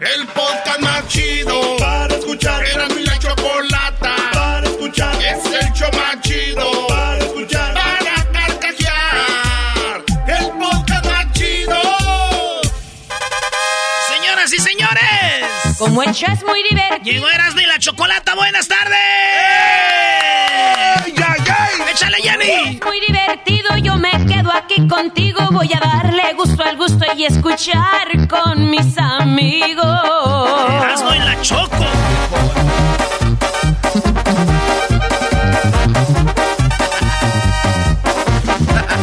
[0.00, 2.62] El podcast más chido para escuchar.
[2.66, 5.14] Era mi la chocolata para escuchar.
[5.22, 7.72] Es el show más chido para escuchar.
[7.72, 10.04] Para carcajear.
[10.26, 11.80] El podcast más chido.
[14.06, 15.78] Señoras y señores.
[15.78, 17.02] Como el show es muy divertido.
[17.02, 18.34] Llegó Erasmo y la chocolata.
[18.34, 20.25] Buenas tardes.
[21.96, 22.78] ¡Échale, Jenny!
[22.84, 25.40] Muy divertido, yo me quedo aquí contigo.
[25.50, 29.82] Voy a darle gusto al gusto y escuchar con mis amigos.
[29.82, 31.86] La choco.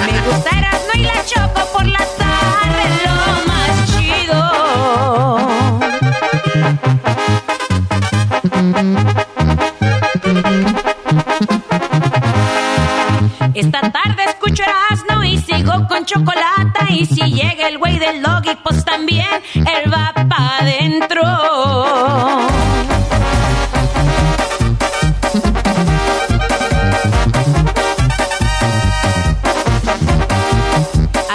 [0.05, 3.15] Me gusta Erasmo y la choco por la tarde, lo
[3.47, 3.73] más
[9.15, 9.22] chido.
[13.53, 16.85] Esta tarde escucho Erasmo y sigo con chocolate.
[16.89, 21.21] Y si llega el güey del logi, pues también él va pa' adentro.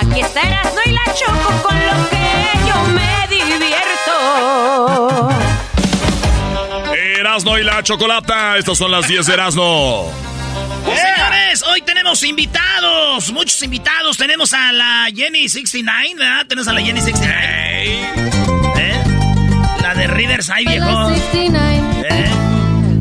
[0.00, 2.26] Aquí está Erasmo y la choco con lo que
[2.66, 5.28] yo me divierto.
[7.20, 8.56] Erasno y la chocolata.
[8.56, 9.34] Estas son las 10 de
[10.86, 10.96] Erasno.
[10.96, 14.16] Señores, hoy tenemos invitados, muchos invitados.
[14.16, 16.46] Tenemos a la Jenny 69, ¿verdad?
[16.46, 18.00] Tenemos a la Jenny 69.
[18.78, 19.02] ¿Eh?
[19.82, 21.10] La de Riverside, viejo.
[21.10, 22.30] ¿Eh?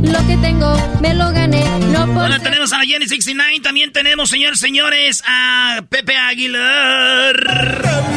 [0.04, 3.60] Lo que tengo, me lo gané, no por Ahora tenemos a la Jenny 69.
[3.62, 7.36] También tenemos, señores, señores, a Pepe Aguilar.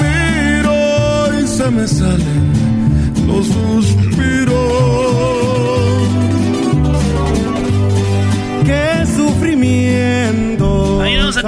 [0.01, 2.40] Miro y se me salen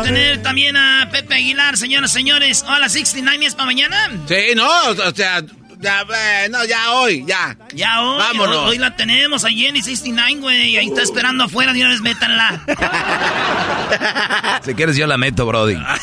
[0.02, 2.64] a tener también a Pepe Aguilar, señoras, señores.
[2.66, 4.10] Hola, 69 es para mañana.
[4.28, 5.42] Sí, no, o sea,
[5.80, 7.56] ya, eh, no, ya hoy, ya.
[7.74, 8.56] Ya hoy, Vámonos.
[8.56, 10.76] hoy, hoy la tenemos a Jenny 69, güey.
[10.76, 12.62] Ahí está esperando afuera, de una vez métanla.
[14.64, 15.74] Si quieres yo la meto, Brody.
[15.74, 15.98] Nada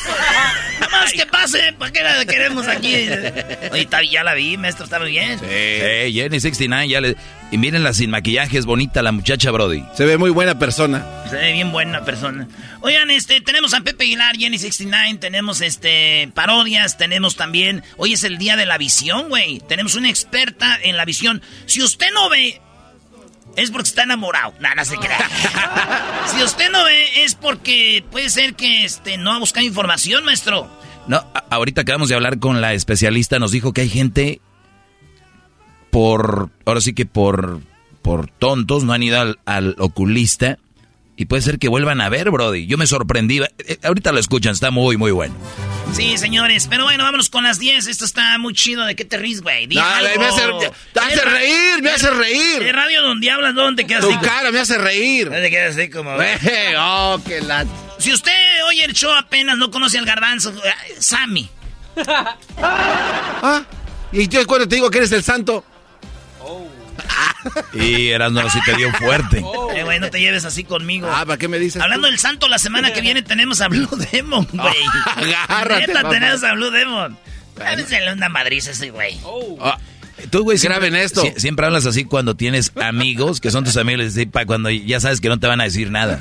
[0.92, 2.94] más que pase, ¿para qué la queremos aquí?
[3.72, 5.38] Oye, está- ya la vi, maestro, está muy bien.
[5.40, 7.16] Sí, Jenny 69, ya le...
[7.52, 9.84] Y mírenla sin maquillaje, es bonita la muchacha, Brody.
[9.96, 11.04] Se ve muy buena persona.
[11.28, 12.46] Se ve bien buena persona.
[12.80, 17.82] Oigan, este, tenemos a Pepe Aguilar, Jenny 69, tenemos este parodias, tenemos también.
[17.96, 19.60] Hoy es el día de la visión, güey.
[19.68, 21.42] Tenemos una experta en la visión.
[21.66, 22.60] Si usted no ve,
[23.56, 24.54] es porque está enamorado.
[24.60, 25.28] Nada, no se crea.
[26.36, 30.70] si usted no ve, es porque puede ser que este no ha buscado información, maestro.
[31.08, 34.40] No, ahorita acabamos de hablar con la especialista, nos dijo que hay gente
[35.90, 37.60] por, ahora sí que por,
[38.02, 40.58] por tontos, no han ido al, al oculista
[41.16, 42.66] y puede ser que vuelvan a ver, Brody.
[42.66, 45.34] Yo me sorprendí, eh, ahorita lo escuchan, está muy, muy bueno.
[45.92, 47.88] Sí, señores, pero bueno, vámonos con las 10.
[47.88, 48.84] Esto está muy chido.
[48.86, 49.66] ¿De qué te ríes, güey?
[49.66, 50.20] No, algo.
[50.20, 52.62] me hace- te hace reír, me hace reír.
[52.62, 54.18] Es radio donde hablas, ¿dónde te quedas Tu así?
[54.20, 55.28] cara me hace reír.
[55.28, 56.12] Te quedas así como...
[56.22, 57.66] Eh, oh, qué la...
[57.98, 58.32] Si usted
[58.68, 61.50] oye el show apenas no conoce al garbanzo, eh, Sammy.
[62.62, 63.64] Ah,
[64.12, 65.64] y yo cuando te digo que eres el santo.
[67.72, 69.42] Y Erasmo si te dio fuerte.
[69.74, 71.08] Eh, güey, no te lleves así conmigo.
[71.10, 71.80] Ah, ¿para qué me dices?
[71.82, 74.74] Hablando del santo, la semana que viene tenemos a Blue Demon, güey.
[75.48, 76.10] Agárrate, Neta, papá.
[76.10, 77.18] tenemos a Blue Demon.
[77.56, 79.18] Dásele una madriza ese güey.
[79.60, 79.78] Ah,
[80.30, 81.22] Tú, güey, siempre- Graben esto.
[81.22, 84.14] sie- Siempre hablas así cuando tienes amigos, que son tus amigos,
[84.46, 86.20] cuando ya sabes que no te van a decir nada.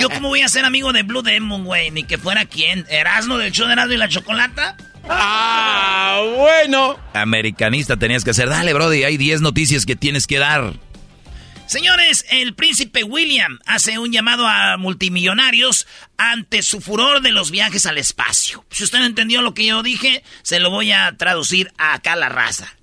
[0.00, 2.84] Yo cómo voy a ser amigo de Blue Demon, güey, ni que fuera quién.
[2.88, 4.76] Erasmo del show de Erasmo y la Chocolata.
[5.08, 6.98] Ah, bueno.
[7.12, 8.48] Americanista tenías que hacer.
[8.48, 10.74] Dale, Brody, hay 10 noticias que tienes que dar.
[11.66, 15.86] Señores, el príncipe William hace un llamado a multimillonarios
[16.18, 18.64] ante su furor de los viajes al espacio.
[18.70, 22.16] Si usted no entendió lo que yo dije, se lo voy a traducir acá a
[22.16, 22.76] la raza.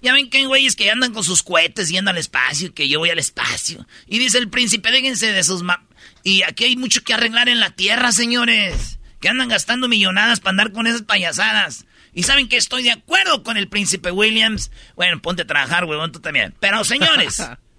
[0.00, 3.00] Ya ven que hay güeyes que andan con sus cohetes yendo al espacio, que yo
[3.00, 3.84] voy al espacio.
[4.06, 5.62] Y dice el príncipe, déjense de sus...
[5.62, 5.82] Ma
[6.22, 8.97] y aquí hay mucho que arreglar en la Tierra, señores.
[9.20, 11.86] Que andan gastando millonadas para andar con esas payasadas.
[12.14, 14.70] Y saben que estoy de acuerdo con el príncipe Williams.
[14.96, 16.54] Bueno, ponte a trabajar, huevón, tú también.
[16.60, 17.36] Pero, señores,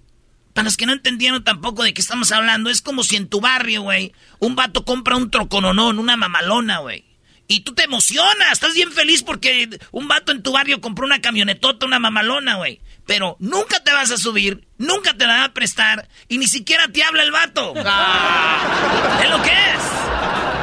[0.53, 3.41] para los que no entendieron tampoco de qué estamos hablando, es como si en tu
[3.41, 7.05] barrio, güey, un vato compra un trocononón, una mamalona, güey.
[7.51, 11.19] Y tú te emocionas, estás bien feliz porque un vato en tu barrio compró una
[11.19, 12.79] camionetota, una mamalona, güey.
[13.07, 16.87] Pero nunca te vas a subir, nunca te la va a prestar y ni siquiera
[16.89, 17.73] te habla el vato.
[17.77, 19.19] Ah.
[19.23, 20.08] Es lo que es.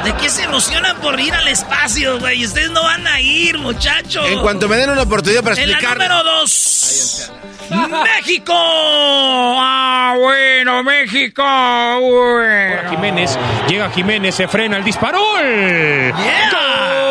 [0.03, 2.45] ¿De qué se emocionan por ir al espacio, güey?
[2.45, 4.25] Ustedes no van a ir, muchachos.
[4.29, 5.93] En cuanto me den una oportunidad para explicar.
[5.93, 7.31] En la número dos.
[7.69, 8.53] ¡México!
[8.55, 11.43] ¡Ah, bueno, México!
[11.43, 12.89] Bueno.
[12.89, 15.19] Jiménez, llega Jiménez, se frena el disparo.
[15.41, 17.03] ¡Yeah!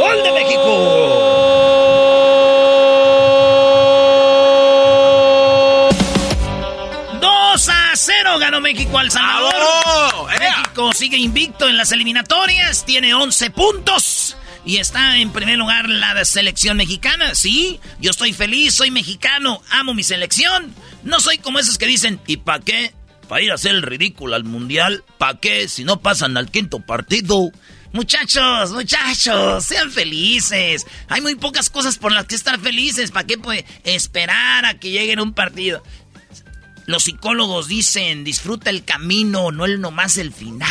[0.00, 0.93] ¡Gol de México!
[8.54, 10.28] Ganó México al Salvador.
[10.38, 14.36] México sigue invicto en las eliminatorias, tiene 11 puntos.
[14.64, 17.34] Y está en primer lugar la selección mexicana.
[17.34, 20.72] Sí, yo estoy feliz, soy mexicano, amo mi selección.
[21.02, 22.94] No soy como esos que dicen, ¿y para qué?
[23.28, 25.02] ¿Para ir a hacer el ridículo al mundial?
[25.18, 25.68] ¿Para qué?
[25.68, 27.50] Si no pasan al quinto partido.
[27.92, 30.86] Muchachos, muchachos, sean felices.
[31.08, 33.10] Hay muy pocas cosas por las que estar felices.
[33.10, 35.82] ¿Para qué puede esperar a que lleguen un partido?
[36.86, 40.68] Los psicólogos dicen, disfruta el camino, no el nomás el final.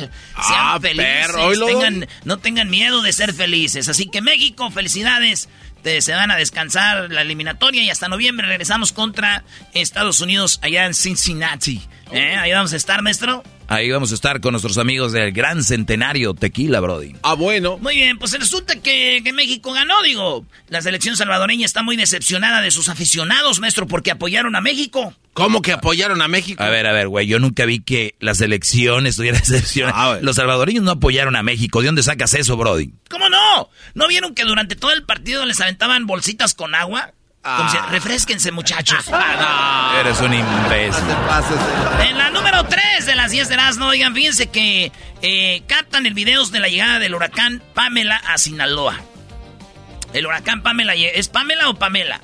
[0.00, 1.66] Sean Ah, felices, perro, ¿oílo?
[1.66, 3.88] tengan, no tengan miedo de ser felices.
[3.88, 5.48] Así que México, felicidades.
[5.82, 9.44] Te- se van a descansar la eliminatoria y hasta noviembre regresamos contra
[9.74, 11.80] Estados Unidos allá en Cincinnati.
[12.12, 12.36] ¿Eh?
[12.36, 13.42] Ahí vamos a estar, maestro.
[13.68, 17.14] Ahí vamos a estar con nuestros amigos del Gran Centenario Tequila, Brody.
[17.22, 17.78] Ah, bueno.
[17.78, 20.44] Muy bien, pues resulta que, que México ganó, digo.
[20.68, 25.14] La selección salvadoreña está muy decepcionada de sus aficionados, maestro, porque apoyaron a México.
[25.32, 26.62] ¿Cómo que apoyaron a México?
[26.62, 30.16] A ver, a ver, güey, yo nunca vi que la selección estuviera decepcionada.
[30.16, 30.18] Ah.
[30.20, 31.80] Los salvadoreños no apoyaron a México.
[31.80, 32.92] ¿De dónde sacas eso, Brody?
[33.08, 33.70] ¿Cómo no?
[33.94, 37.12] ¿No vieron que durante todo el partido les aventaban bolsitas con agua?
[37.42, 39.04] Como si- refresquense, muchachos.
[39.98, 41.02] Eres un imbécil.
[42.06, 44.92] En la número 3 de las 10 de Erasmo, oigan, fíjense que
[45.22, 48.96] eh, captan el video de la llegada del huracán Pamela a Sinaloa.
[50.12, 52.20] El huracán Pamela, ¿es Pamela o Pamela?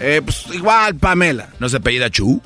[0.00, 1.48] Eh, pues igual, Pamela.
[1.58, 2.40] ¿No se apellida Chu?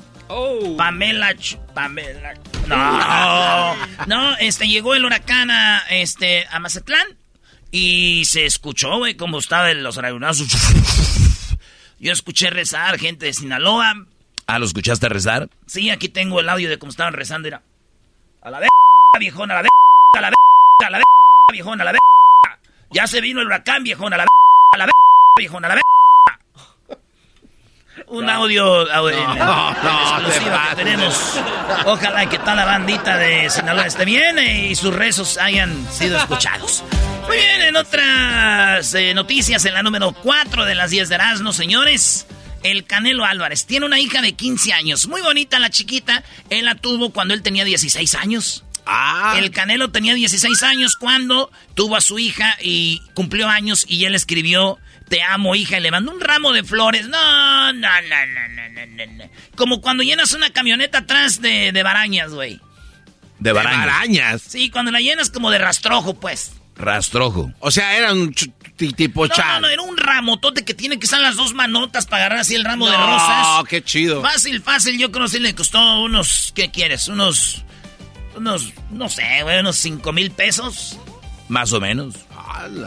[0.77, 2.33] Pamela, Ch- Pamela.
[2.67, 3.75] No,
[4.07, 7.07] no, este llegó el huracán a este a Mazatlán
[7.71, 10.47] y se escuchó, güey, cómo estaba en los aragonazos.
[11.99, 14.05] Yo escuché rezar gente de Sinaloa.
[14.45, 15.49] Ah, ¿lo escuchaste rezar?
[15.65, 17.47] Sí, aquí tengo el audio de cómo estaban rezando.
[17.47, 17.61] Era
[18.41, 18.67] a la de
[19.19, 19.69] viejona, a la de
[20.17, 20.35] a la de
[20.85, 21.01] a la
[21.51, 21.99] viejona, a la de
[22.91, 24.29] Ya se vino el huracán, viejona, a la de
[24.73, 24.91] a la de
[25.37, 25.81] viejona, a la de
[28.09, 31.39] un audio, audio en no, no, exclusiva te que tenemos.
[31.85, 36.17] Ojalá que toda la bandita de Sinaloa esté bien eh, y sus rezos hayan sido
[36.17, 36.83] escuchados.
[37.27, 41.51] Muy bien, en otras eh, noticias, en la número 4 de las 10 de Erasmo,
[41.51, 42.25] señores.
[42.63, 45.07] El Canelo Álvarez tiene una hija de 15 años.
[45.07, 46.23] Muy bonita la chiquita.
[46.49, 48.63] Él la tuvo cuando él tenía 16 años.
[48.85, 54.05] Ah, El Canelo tenía 16 años cuando tuvo a su hija y cumplió años y
[54.05, 54.77] él escribió
[55.09, 57.07] Te amo, hija, y le mandó un ramo de flores.
[57.09, 59.29] No, no, no, no, no, no, no.
[59.55, 62.55] Como cuando llenas una camioneta atrás de, de barañas, güey.
[63.39, 63.83] De de barañas.
[63.83, 64.41] arañas.
[64.41, 66.53] Sí, cuando la llenas como de rastrojo, pues.
[66.77, 67.51] Rastrojo.
[67.59, 68.33] O sea, era un
[68.95, 69.45] tipo No, chat.
[69.55, 72.55] no, no, era un ramotote que tiene que estar las dos manotas para agarrar así
[72.55, 73.63] el ramo de No, rosas.
[73.67, 74.21] qué chido.
[74.21, 77.07] Fácil, fácil, yo creo que sí le costó unos, ¿qué quieres?
[77.07, 77.63] Unos,
[78.35, 80.97] unos, no sé, güey, unos cinco mil pesos.
[81.49, 82.15] Más o menos.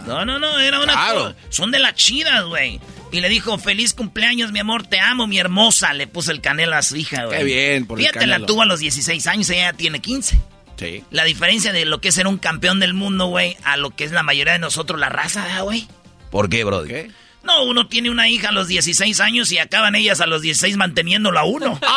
[0.06, 0.92] No, no, no, era una...
[0.92, 1.35] Claro.
[1.49, 2.80] Son de las chidas, güey.
[3.12, 5.94] Y le dijo, feliz cumpleaños, mi amor, te amo, mi hermosa.
[5.94, 7.38] Le puso el canelo a su hija, güey.
[7.38, 10.38] Qué bien, por el Fíjate, la tuvo a los 16 años, ella ya tiene 15.
[10.81, 11.05] Sí.
[11.11, 14.05] La diferencia de lo que es ser un campeón del mundo, güey, a lo que
[14.05, 15.87] es la mayoría de nosotros, la raza, ¿verdad, güey.
[16.31, 16.89] ¿Por qué, Brody?
[16.89, 17.11] ¿Qué?
[17.43, 20.79] No, uno tiene una hija a los 16 años y acaban ellas a los 16
[20.79, 21.79] manteniéndola a uno.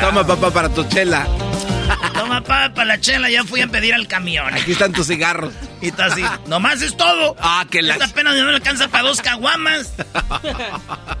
[0.00, 1.28] Toma, papá, para tu chela.
[2.14, 4.52] Toma pa, pa la chela, ya fui a pedir al camión.
[4.52, 5.52] Aquí están tus cigarros.
[5.80, 7.36] Y está así, nomás es todo.
[7.38, 7.94] Ah, que la...
[7.94, 9.92] Esta pena no me alcanza para dos caguamas.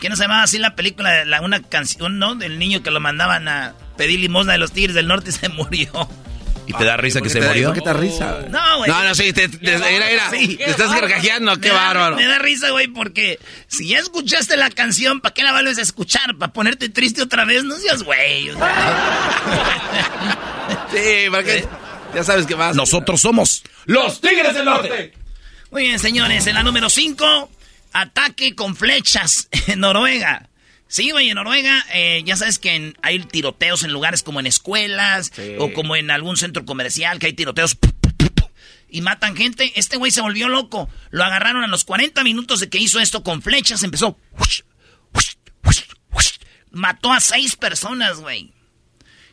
[0.00, 1.10] ¿Qué no se llamaba así la película?
[1.10, 2.34] de La, una canción, ¿no?
[2.34, 5.48] Del niño que lo mandaban a pedir limosna de los Tigres del Norte y se
[5.48, 5.90] murió.
[6.66, 7.68] ¿Y te da risa ¿Por que se te- murió?
[7.68, 8.40] ¿Por qué te da risa?
[8.50, 8.90] No, güey.
[8.90, 10.30] No, no, sí, te, te- era, era.
[10.30, 10.56] Sí.
[10.58, 12.16] Te estás gargajeando, qué Me da- bárbaro.
[12.16, 13.38] Me da risa, güey, porque
[13.68, 16.36] si ya escuchaste la canción, ¿para qué la vuelves a escuchar?
[16.36, 17.64] ¿Para ponerte triste otra vez?
[17.64, 18.50] No seas güey.
[18.50, 19.28] o sea.
[20.92, 21.66] Sí, ¿para qué?
[22.14, 22.74] Ya sabes qué más.
[22.76, 25.12] Nosotros somos Los Tigres del Norte.
[25.70, 26.46] Muy bien, señores.
[26.46, 27.50] En la número 5,
[27.92, 30.48] ataque con flechas en Noruega.
[30.90, 34.46] Sí, güey, en Noruega eh, ya sabes que en- hay tiroteos en lugares como en
[34.46, 37.76] escuelas o como en algún centro comercial que hay tiroteos
[38.90, 39.70] y matan gente.
[39.78, 40.88] Este güey se volvió loco.
[41.10, 43.82] Lo agarraron a los 40 minutos de que hizo esto con flechas.
[43.82, 44.18] Empezó.
[46.70, 48.52] Mató a seis personas, güey.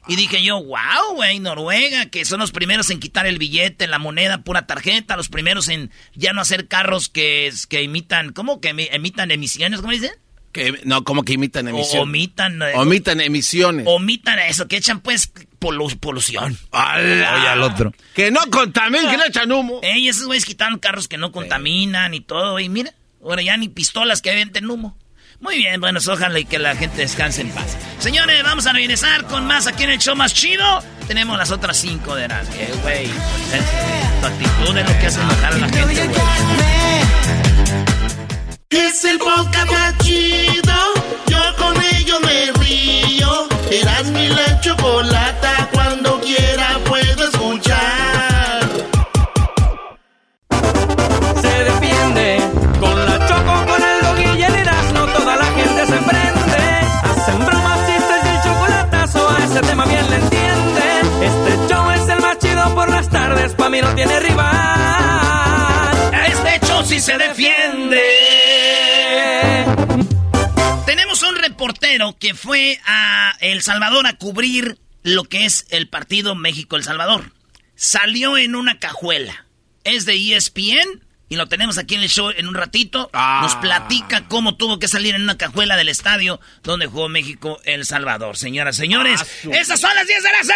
[0.07, 3.97] Y dije yo, wow, güey, Noruega, que son los primeros en quitar el billete, la
[4.00, 8.62] moneda, pura tarjeta, los primeros en ya no hacer carros que, que imitan, ¿cómo?
[8.62, 10.12] Que emi- emitan emisiones, ¿cómo dicen?
[10.51, 12.03] Que, no, como que imitan O, emisiones.
[12.03, 12.62] omitan.
[12.62, 13.85] eh, Omitan emisiones.
[13.89, 16.57] omitan eso, que echan pues polu- polución.
[16.71, 17.35] ¡Hala!
[17.35, 17.91] Oye, al otro.
[18.13, 19.79] Que no contaminen, que no echan humo.
[19.83, 22.93] Ey, esos güeyes quitaron carros que no contaminan y todo, y mira,
[23.24, 24.97] ahora ya ni pistolas que venden humo.
[25.45, 27.77] Muy bien, bueno, ojalá y que la gente descanse en paz.
[27.99, 30.65] Señores, vamos a regresar con más aquí en el show más chido.
[31.07, 32.47] Tenemos las otras cinco de las.
[32.55, 33.05] Eh, güey,
[34.21, 36.09] tu actitud es lo que hace enojar a la gente.
[38.71, 40.73] Es el podcast chido.
[41.27, 43.47] Yo con ello me río.
[43.69, 45.69] Eras mi la chocolata.
[45.71, 46.94] Cuando quiera puedo
[63.27, 64.53] tardes, pa' mí no tiene rival.
[66.27, 68.03] Este hecho sí se defiende.
[70.86, 76.36] Tenemos un reportero que fue a El Salvador a cubrir lo que es el partido
[76.36, 77.32] México-El Salvador.
[77.75, 79.48] Salió en una cajuela.
[79.84, 83.10] Es de ESPN y lo tenemos aquí en el show en un ratito.
[83.41, 88.38] Nos platica cómo tuvo que salir en una cajuela del estadio donde jugó México-El Salvador.
[88.38, 90.48] Señoras, señores, esas son las 10 de las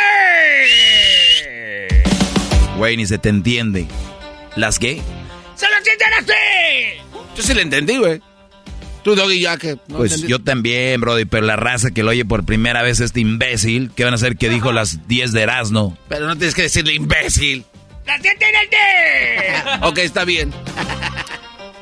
[2.03, 2.08] 6.
[2.79, 3.87] Güey, ni se te entiende.
[4.55, 5.01] ¿Las qué?
[5.57, 7.01] ¡Son las 10 de las 6!
[7.35, 8.21] Yo sí le entendí, güey.
[9.03, 9.75] Tú, Doggy, ya que...
[9.89, 10.31] no Pues entendí.
[10.31, 14.05] yo también, Brody, pero la raza que lo oye por primera vez este imbécil, ¿qué
[14.05, 15.97] van a hacer que dijo las 10 de Erasmo?
[16.07, 17.65] Pero no tienes que decirle imbécil.
[18.07, 19.63] ¡Las 10 de 10!
[19.81, 20.53] ok, está bien.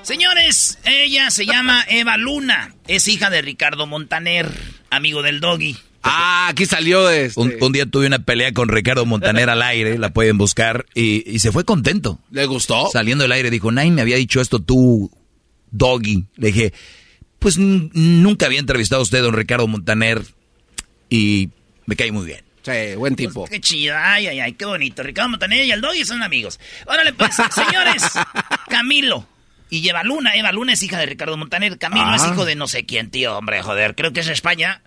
[0.01, 2.73] Señores, ella se llama Eva Luna.
[2.87, 4.49] Es hija de Ricardo Montaner,
[4.89, 5.77] amigo del doggy.
[6.09, 7.39] Ah, aquí salió este.
[7.39, 11.29] Un, un día tuve una pelea con Ricardo Montaner al aire, la pueden buscar, y,
[11.29, 12.19] y se fue contento.
[12.31, 12.89] ¿Le gustó?
[12.91, 15.11] Saliendo del aire dijo, Nay, me había dicho esto tú,
[15.71, 16.25] Doggy.
[16.37, 16.73] Le dije,
[17.39, 20.21] pues n- nunca había entrevistado a usted, don Ricardo Montaner,
[21.09, 21.49] y
[21.85, 22.41] me cae muy bien.
[22.63, 23.45] Sí, buen tipo.
[23.45, 25.01] Qué chido, ay, ay, ay, qué bonito.
[25.01, 26.59] Ricardo Montaner y el doggy son amigos.
[26.85, 28.03] Órale, pues, señores,
[28.69, 29.25] Camilo.
[29.69, 31.77] Y Eva Luna, Eva Luna es hija de Ricardo Montaner.
[31.77, 32.15] Camilo Ah.
[32.17, 34.81] es hijo de no sé quién, tío, hombre, joder, creo que es de España.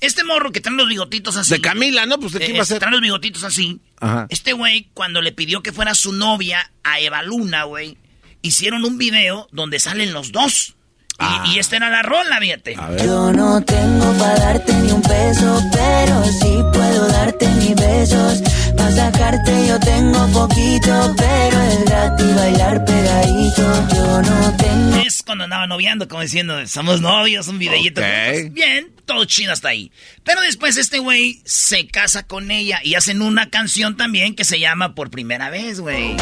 [0.00, 1.50] Este morro que trae los bigotitos así.
[1.54, 2.18] De Camila, ¿no?
[2.18, 2.78] Pues de quién Eh, va a ser.
[2.78, 3.80] trae los bigotitos así.
[4.00, 4.26] Ajá.
[4.28, 7.96] Este güey, cuando le pidió que fuera su novia a Eva Luna, güey,
[8.42, 10.74] hicieron un video donde salen los dos.
[11.12, 11.44] Y, Ah.
[11.46, 12.74] y esta era la rola, fíjate.
[13.02, 18.42] Yo no tengo para darte ni un peso, pero sí puedo darte mis besos.
[18.76, 23.88] Para sacarte yo tengo poquito, pero es gratis bailar pegadito.
[23.94, 24.96] Yo no tengo.
[25.26, 28.00] Cuando andaba noviando, como diciendo, somos novios, un videíto.
[28.00, 29.90] Pues, Bien, todo chido hasta ahí.
[30.22, 34.60] Pero después este güey se casa con ella y hacen una canción también que se
[34.60, 36.16] llama Por Primera Vez, güey.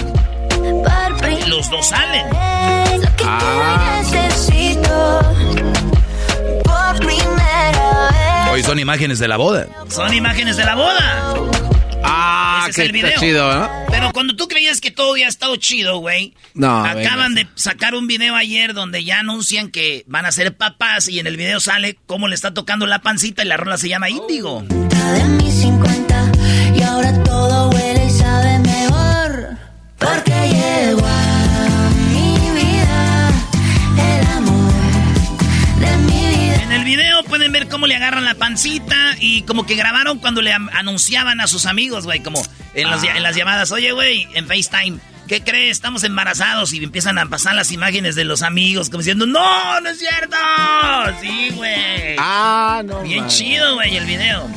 [1.49, 2.27] Los dos salen.
[2.31, 4.03] Lo que Ah.
[4.11, 5.21] te necesito.
[6.65, 8.53] Por primera vez.
[8.53, 9.67] Hoy son imágenes de la boda.
[9.91, 11.35] Son imágenes de la boda.
[12.03, 13.21] Ah, Ese es el está video.
[13.21, 13.71] chido, ¿no?
[13.91, 16.35] Pero cuando tú creías que todo ya ha estado chido, güey.
[16.55, 17.51] No, Acaban venga.
[17.51, 21.27] de sacar un video ayer donde ya anuncian que van a ser papás y en
[21.27, 24.63] el video sale cómo le está tocando la pancita y la rola se llama Índigo.
[24.63, 26.33] de mis 50
[26.77, 29.59] y ahora todo huele y sabe mejor
[29.99, 33.31] porque llegó a mi vida
[33.99, 34.73] el amor
[35.81, 36.63] de mi vida.
[36.63, 37.23] En el video
[37.75, 42.05] cómo le agarran la pancita y como que grabaron cuando le anunciaban a sus amigos,
[42.05, 42.41] güey, como
[42.73, 45.01] en, los- en las llamadas, oye, güey, en FaceTime.
[45.27, 45.73] ¿Qué crees?
[45.79, 49.89] Estamos embarazados y empiezan a pasar las imágenes de los amigos como diciendo, no, no
[49.89, 50.37] es cierto.
[51.21, 52.15] Sí, güey.
[52.17, 53.03] Ah, no.
[53.03, 53.29] Bien man.
[53.29, 54.49] chido, güey, el video.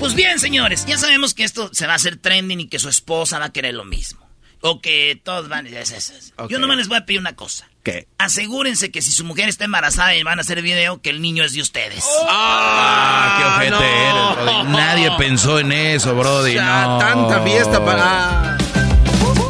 [0.00, 2.88] Pues bien, señores, ya sabemos que esto se va a hacer trending y que su
[2.88, 4.28] esposa va a querer lo mismo.
[4.60, 5.68] O que todos van...
[5.68, 6.34] es- es- es.
[6.48, 7.68] Yo nomás les voy a pedir una cosa.
[7.86, 8.08] ¿Qué?
[8.18, 11.44] Asegúrense que si su mujer está embarazada y van a hacer video, que el niño
[11.44, 12.04] es de ustedes.
[12.28, 14.32] Ah, qué ojete no.
[14.32, 14.72] eres, Brody.
[14.76, 16.54] Nadie pensó en eso, Brody.
[16.54, 16.98] Ya, no.
[16.98, 18.58] tanta fiesta para...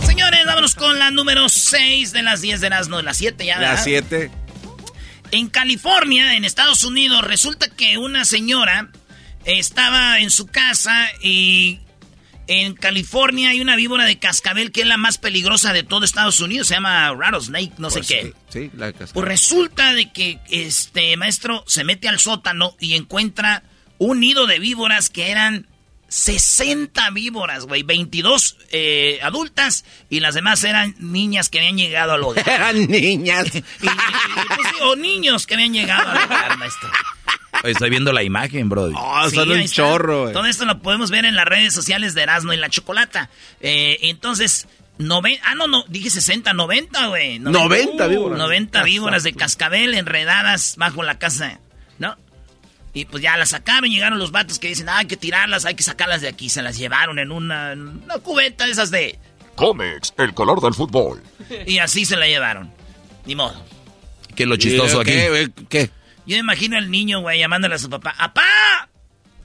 [0.04, 3.54] Señores, vámonos con la número 6 de las 10 de las no, las 7 ya,
[3.58, 3.82] Las ¿verdad?
[3.84, 4.30] siete.
[5.30, 8.90] En California, en Estados Unidos, resulta que una señora
[9.46, 11.80] estaba en su casa y
[12.48, 16.38] En California hay una víbora de cascabel que es la más peligrosa de todo Estados
[16.40, 16.68] Unidos.
[16.68, 18.22] Se llama rattlesnake, no sé Pues qué.
[18.22, 19.12] Sí, sí, la cascabel.
[19.14, 23.64] Pues resulta de que este maestro se mete al sótano y encuentra
[23.98, 25.66] un nido de víboras que eran
[26.08, 27.82] 60 víboras, güey.
[27.82, 32.48] 22 eh, adultas y las demás eran niñas que habían llegado al hogar.
[32.48, 33.46] Eran niñas.
[33.54, 36.88] Y- y- y, pues, sí, o niños que habían llegado al hogar, maestro.
[37.64, 38.90] Estoy viendo la imagen, bro.
[38.94, 40.32] Oh, Sí, son ahí un chorro, güey.
[40.32, 43.30] Todo esto lo podemos ver en las redes sociales de Erasmo y la Chocolata.
[43.60, 44.66] Eh, entonces,
[44.98, 47.38] nove- ah, no, no, dije 60, 90, güey.
[47.38, 48.38] 90 víboras.
[48.38, 51.60] 90 víboras de cascabel enredadas bajo la casa,
[51.98, 52.16] ¿no?
[52.94, 55.74] Y pues ya las sacaron, llegaron los vatos que dicen, ah, hay que tirarlas, hay
[55.74, 56.48] que sacarlas de aquí.
[56.48, 59.18] Se las llevaron en una, en una cubeta de esas de...
[59.54, 61.22] Comex, el color del fútbol.
[61.66, 62.70] Y así se la llevaron.
[63.26, 63.62] Ni modo.
[64.34, 65.10] ¿Qué es lo chistoso aquí?
[65.12, 65.50] ¿Qué?
[65.68, 65.90] ¿Qué?
[66.26, 68.14] Yo me imagino al niño, güey, llamándole a su papá.
[68.18, 68.42] ¡Apá!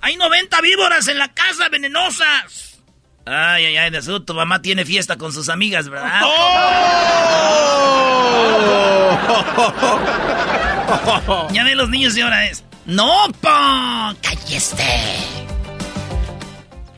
[0.01, 2.81] ¡Hay 90 víboras en la casa venenosas!
[3.25, 6.21] Ay, ay, ay, de seguro tu mamá tiene fiesta con sus amigas, ¿verdad?
[11.53, 12.65] ya ven los niños de ahora es.
[12.87, 14.15] ¡No, pa!
[14.23, 14.83] ¡Cállese!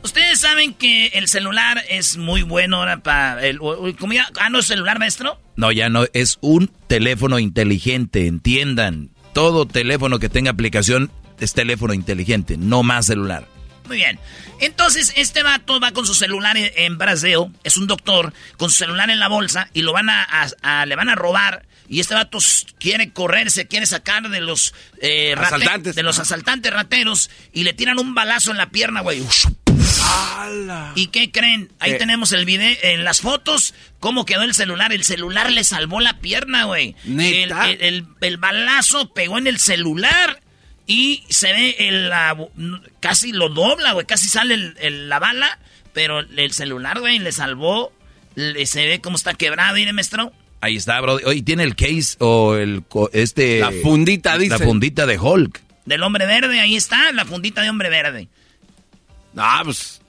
[0.02, 3.60] Ustedes saben que el celular es muy bueno ahora para el...
[3.60, 4.30] ¿cómo ya?
[4.40, 5.38] Ah, ¿no es celular, maestro?
[5.58, 9.13] No, ya no, es un teléfono inteligente, entiendan.
[9.34, 13.48] Todo teléfono que tenga aplicación es teléfono inteligente, no más celular.
[13.88, 14.18] Muy bien.
[14.62, 18.78] Entonces, este vato va con su celular en, en Brasil, es un doctor, con su
[18.78, 21.66] celular en la bolsa y lo van a, a- a- le van a robar.
[21.90, 22.38] Y este vato
[22.80, 25.96] quiere correr, se quiere sacar de los eh, rate- Asaltantes.
[25.96, 29.22] de los asaltantes rateros y le tiran un balazo en la pierna, güey.
[30.96, 31.72] ¿Y qué creen?
[31.80, 31.98] Ahí ¿Qué?
[31.98, 34.94] tenemos el video, en las fotos, cómo quedó el celular.
[34.94, 36.96] El celular le salvó la pierna, güey.
[37.06, 37.70] El, ¿Neta?
[37.70, 40.42] el- el- el balazo pegó en el celular
[40.86, 42.38] y se ve el, la-
[43.00, 44.06] casi lo dobla, güey.
[44.06, 45.60] Casi sale el- el- la bala,
[45.94, 47.92] pero el celular, güey, le salvó.
[48.36, 50.34] le- se ve cómo está quebrado, ¿y maestro?
[50.60, 51.20] Ahí está, bro.
[51.26, 54.58] Oye, tiene el case o el co- este La fundita, dice.
[54.58, 55.62] La fundita de Hulk.
[55.86, 58.28] Del hombre verde, ahí está, la fundita de hombre verde.
[59.38, 60.02] Ah, pues.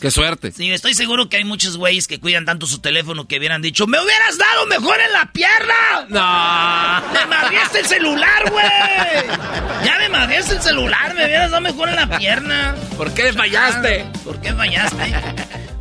[0.00, 0.50] Qué suerte.
[0.50, 3.86] Sí, estoy seguro que hay muchos güeyes que cuidan tanto su teléfono que hubieran dicho,
[3.86, 6.06] ¡me hubieras dado mejor en la pierna!
[6.08, 7.12] No.
[7.12, 9.84] ¡Me madriaste el celular, güey!
[9.84, 12.74] Ya me madriaste el celular, me hubieras dado mejor en la pierna.
[12.96, 14.06] ¿Por qué fallaste?
[14.24, 15.14] ¿Por qué fallaste?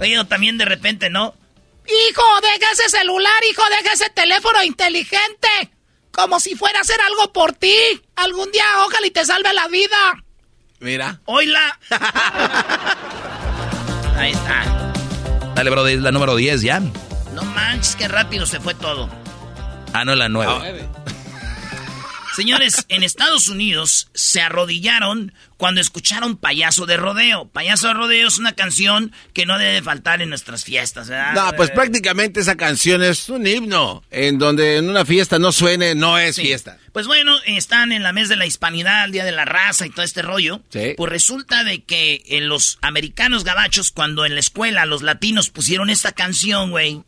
[0.02, 1.34] Oye, también de repente, ¿no?
[1.88, 5.48] Hijo, deja ese celular, hijo, deja ese teléfono inteligente.
[6.12, 7.76] Como si fuera a hacer algo por ti.
[8.16, 10.24] Algún día, ojalá y te salve la vida.
[10.80, 11.22] Mira.
[11.26, 11.80] Oila.
[14.20, 14.94] Ahí está.
[15.56, 16.82] Dale, bro, es la número 10 ya.
[17.34, 19.10] No manches, qué rápido se fue todo.
[19.94, 20.88] Ah, no, la 9.
[22.44, 27.50] Señores, en Estados Unidos se arrodillaron cuando escucharon Payaso de Rodeo.
[27.50, 31.34] Payaso de Rodeo es una canción que no debe faltar en nuestras fiestas, ¿verdad?
[31.34, 34.06] No, pues prácticamente esa canción es un himno.
[34.10, 36.44] En donde en una fiesta no suene, no es Sí.
[36.44, 36.78] fiesta.
[36.94, 39.90] Pues bueno, están en la mes de la hispanidad, el día de la raza y
[39.90, 40.62] todo este rollo.
[40.70, 40.94] Sí.
[40.96, 45.90] Pues resulta de que en los americanos gabachos, cuando en la escuela los latinos pusieron
[45.90, 47.04] esta canción, güey.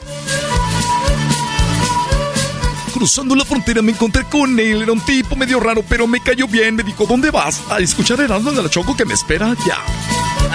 [3.02, 4.84] Cruzando la frontera me encontré con él.
[4.84, 6.76] Era un tipo medio raro, pero me cayó bien.
[6.76, 7.60] Me dijo, ¿dónde vas?
[7.72, 9.80] A escuchar Heraldo de la Choco que me espera ya.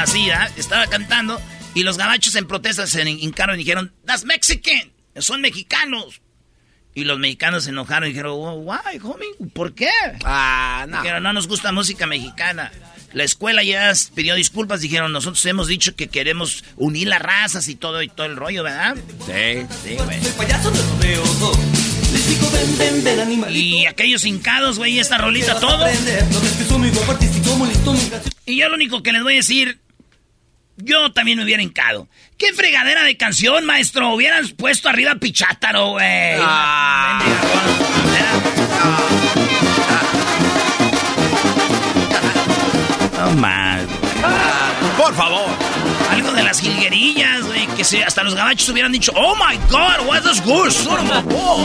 [0.00, 0.48] Así, ¿ah?
[0.56, 1.40] Estaba cantando
[1.74, 6.20] y los gabachos en protesta se hincaron y dijeron, That's Mexican, son mexicanos.
[6.94, 9.26] Y los mexicanos se enojaron y dijeron, "Oh, why, homie?
[9.52, 9.90] ¿Por qué?
[10.24, 10.98] Ah, no.
[10.98, 12.70] Dijeron, no nos gusta música mexicana.
[13.12, 17.74] La escuela ya pidió disculpas, dijeron, nosotros hemos dicho que queremos unir las razas y
[17.74, 18.94] todo y todo el rollo, ¿verdad?
[19.26, 19.66] Sí.
[19.82, 20.20] Sí, güey.
[23.50, 25.86] Y aquellos hincados, güey, esta rolita, todo.
[28.46, 29.78] Y yo lo único que les voy a decir,
[30.76, 32.08] yo también me hubiera hincado.
[32.36, 34.14] ¿Qué fregadera de canción, maestro?
[34.14, 36.36] Hubieran puesto arriba Pichátaro, güey.
[36.40, 37.22] Ah.
[43.18, 43.80] No más.
[44.96, 45.75] Por favor.
[46.26, 50.08] Algo de las jilguerillas, güey, que se, hasta los gabachos hubieran dicho, oh my god,
[50.08, 51.64] what is good, son of a ball".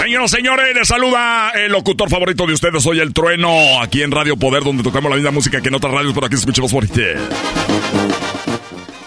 [0.00, 4.38] Señoras, señores, les saluda el locutor favorito de ustedes, soy el Trueno, aquí en Radio
[4.38, 7.20] Poder, donde tocamos la misma música que en otras radios, pero aquí escuchamos por usted.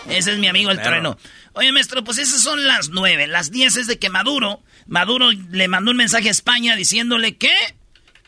[0.08, 1.18] Ese es mi amigo el trueno.
[1.54, 3.26] Oye, maestro, pues esas son las nueve.
[3.26, 7.54] Las diez es de que Maduro, Maduro le mandó un mensaje a España diciéndole que,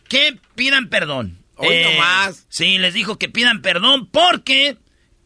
[0.10, 1.38] que pidan perdón.
[1.56, 2.46] Hoy nomás.
[2.50, 4.78] Sí, les dijo que pidan perdón porque,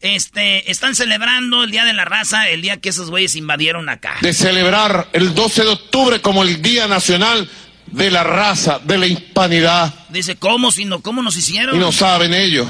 [0.02, 4.16] este, están celebrando el Día de la Raza, el día que esos güeyes invadieron acá.
[4.20, 7.48] de celebrar el 12 de octubre como el Día Nacional
[7.86, 9.94] de la Raza, de la Hispanidad.
[10.08, 11.76] Dice, ¿cómo, si no, cómo nos hicieron?
[11.76, 12.66] Y no saben ellos,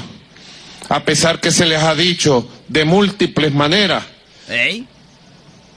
[0.89, 4.03] a pesar que se les ha dicho de múltiples maneras.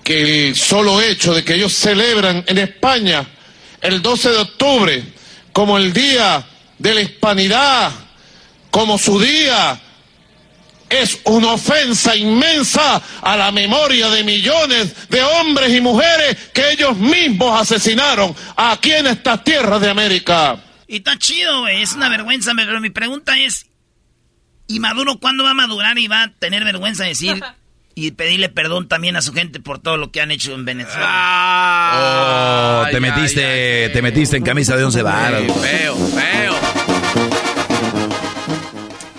[0.05, 3.27] Que el solo hecho de que ellos celebran en España
[3.81, 5.05] el 12 de octubre
[5.53, 6.45] como el Día
[6.79, 7.93] de la Hispanidad,
[8.71, 9.81] como su día,
[10.89, 16.97] es una ofensa inmensa a la memoria de millones de hombres y mujeres que ellos
[16.97, 20.59] mismos asesinaron aquí en estas tierras de América.
[20.87, 23.67] Y está chido, güey, es una vergüenza, pero mi pregunta es,
[24.69, 27.43] ¿y Maduro cuándo va a madurar y va a tener vergüenza de decir
[27.95, 31.11] y pedirle perdón también a su gente por todo lo que han hecho en Venezuela?
[32.85, 35.43] Oh, te metiste, te metiste en camisa de once varas.
[35.61, 36.86] Feo, feo.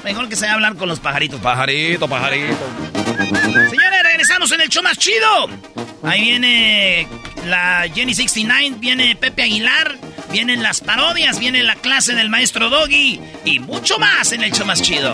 [0.08, 1.42] Mejor que sea hablar con los pajaritos.
[1.42, 2.56] Pajarito, pajarito.
[3.70, 5.50] Señores, regresamos en el show más chido.
[6.02, 7.10] Ahí viene
[7.46, 9.98] la Jenny 69, viene Pepe Aguilar,
[10.32, 14.66] vienen las parodias, viene la clase del maestro Doggy y mucho más en el show
[14.66, 15.14] más chido.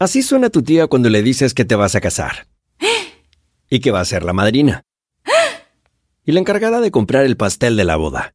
[0.00, 2.48] Así suena tu tía cuando le dices que te vas a casar.
[3.70, 4.82] Y que va a ser la madrina.
[6.24, 8.34] Y la encargada de comprar el pastel de la boda.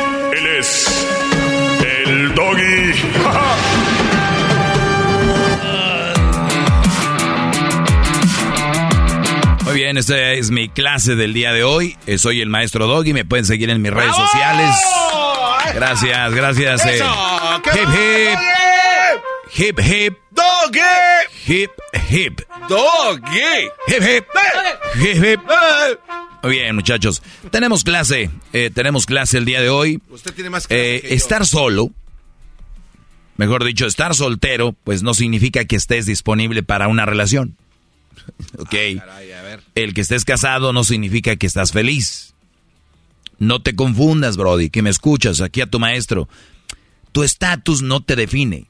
[0.41, 1.05] Él es
[2.07, 2.93] el doggy.
[9.65, 11.97] Muy bien, esta es mi clase del día de hoy.
[12.07, 13.13] Eh, Soy el maestro Doggy.
[13.13, 14.75] Me pueden seguir en mis redes sociales.
[15.75, 16.85] Gracias, gracias.
[16.85, 16.95] eh.
[16.95, 17.61] ¡Eso!
[17.63, 18.39] ¡Qué Hip hip.
[19.53, 20.17] Hip hip.
[20.31, 20.79] ¡Doggy!
[21.47, 21.71] Hip
[22.09, 22.41] hip.
[22.67, 23.69] ¡Doggy!
[23.87, 24.25] Hip hip.
[24.95, 25.39] Hip hip.
[26.43, 27.21] Muy bien, muchachos.
[27.51, 28.29] Tenemos clase.
[28.53, 30.01] eh, tenemos clase el día de hoy.
[30.09, 31.15] Usted tiene más clase Eh, que yo.
[31.15, 31.91] estar solo,
[33.37, 37.55] mejor dicho, estar soltero, pues no significa que estés disponible para una relación.
[38.57, 38.73] ok.
[39.75, 42.33] El que estés casado no significa que estás feliz.
[43.37, 46.27] No te confundas, Brody, que me escuchas aquí a tu maestro.
[47.11, 48.65] Tu estatus no te define.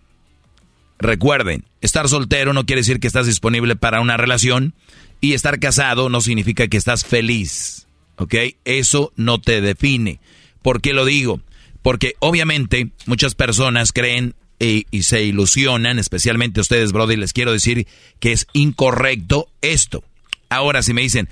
[0.99, 4.73] Recuerden, estar soltero no quiere decir que estás disponible para una relación
[5.21, 7.87] y estar casado no significa que estás feliz.
[8.17, 8.35] ¿Ok?
[8.65, 10.19] Eso no te define.
[10.61, 11.39] ¿Por qué lo digo?
[11.81, 17.87] Porque obviamente muchas personas creen y, y se ilusionan, especialmente ustedes, Brody, les quiero decir
[18.19, 20.03] que es incorrecto esto.
[20.49, 21.29] Ahora, si me dicen,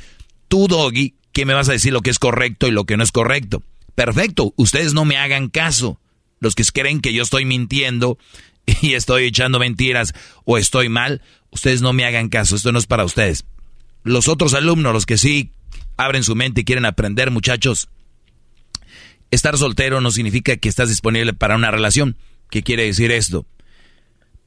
[0.48, 3.04] tú, Doggy, ¿qué me vas a decir lo que es correcto y lo que no
[3.04, 3.62] es correcto?
[3.94, 6.00] Perfecto, ustedes no me hagan caso.
[6.40, 8.18] Los que creen que yo estoy mintiendo
[8.82, 10.14] y estoy echando mentiras
[10.46, 11.22] o estoy mal,
[11.52, 13.46] ustedes no me hagan caso, esto no es para ustedes.
[14.04, 15.52] Los otros alumnos, los que sí
[15.98, 17.90] abren su mente y quieren aprender, muchachos,
[19.32, 22.18] Estar soltero no significa que estás disponible para una relación.
[22.50, 23.46] ¿Qué quiere decir esto?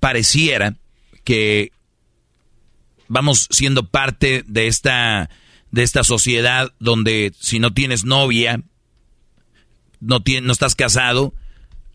[0.00, 0.76] Pareciera
[1.22, 1.72] que
[3.06, 5.30] vamos siendo parte de esta,
[5.70, 8.60] de esta sociedad donde si no tienes novia,
[10.00, 11.32] no, no estás casado,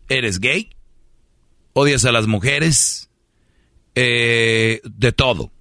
[0.08, 0.70] eres gay,
[1.74, 3.10] odias a las mujeres,
[3.94, 5.52] eh, de todo,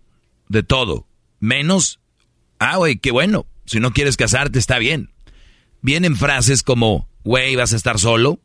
[0.47, 1.05] de todo,
[1.39, 1.99] menos,
[2.59, 5.11] ah, güey, qué bueno, si no quieres casarte está bien.
[5.81, 8.39] Vienen frases como, güey, vas a estar solo,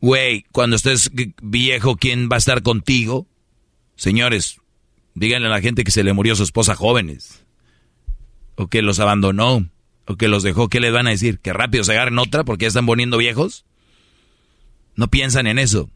[0.00, 1.10] güey, cuando estés
[1.42, 3.26] viejo, ¿quién va a estar contigo?
[3.96, 4.60] Señores,
[5.14, 7.44] díganle a la gente que se le murió su esposa jóvenes,
[8.54, 9.68] o que los abandonó,
[10.06, 11.38] o que los dejó, ¿qué les van a decir?
[11.38, 13.64] ¿Que rápido se agarren otra porque ya están poniendo viejos?
[14.96, 15.90] No piensan en eso.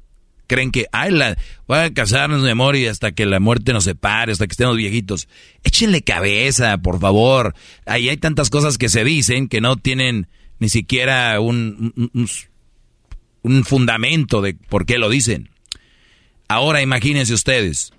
[0.53, 4.33] Creen que, ay, la, voy a casarnos, mi amor, hasta que la muerte nos separe,
[4.33, 5.27] hasta que estemos viejitos.
[5.65, 7.55] Échenle cabeza, por favor.
[7.87, 12.29] Ahí hay tantas cosas que se dicen que no tienen ni siquiera un, un,
[13.41, 15.49] un fundamento de por qué lo dicen.
[16.49, 17.95] Ahora imagínense ustedes.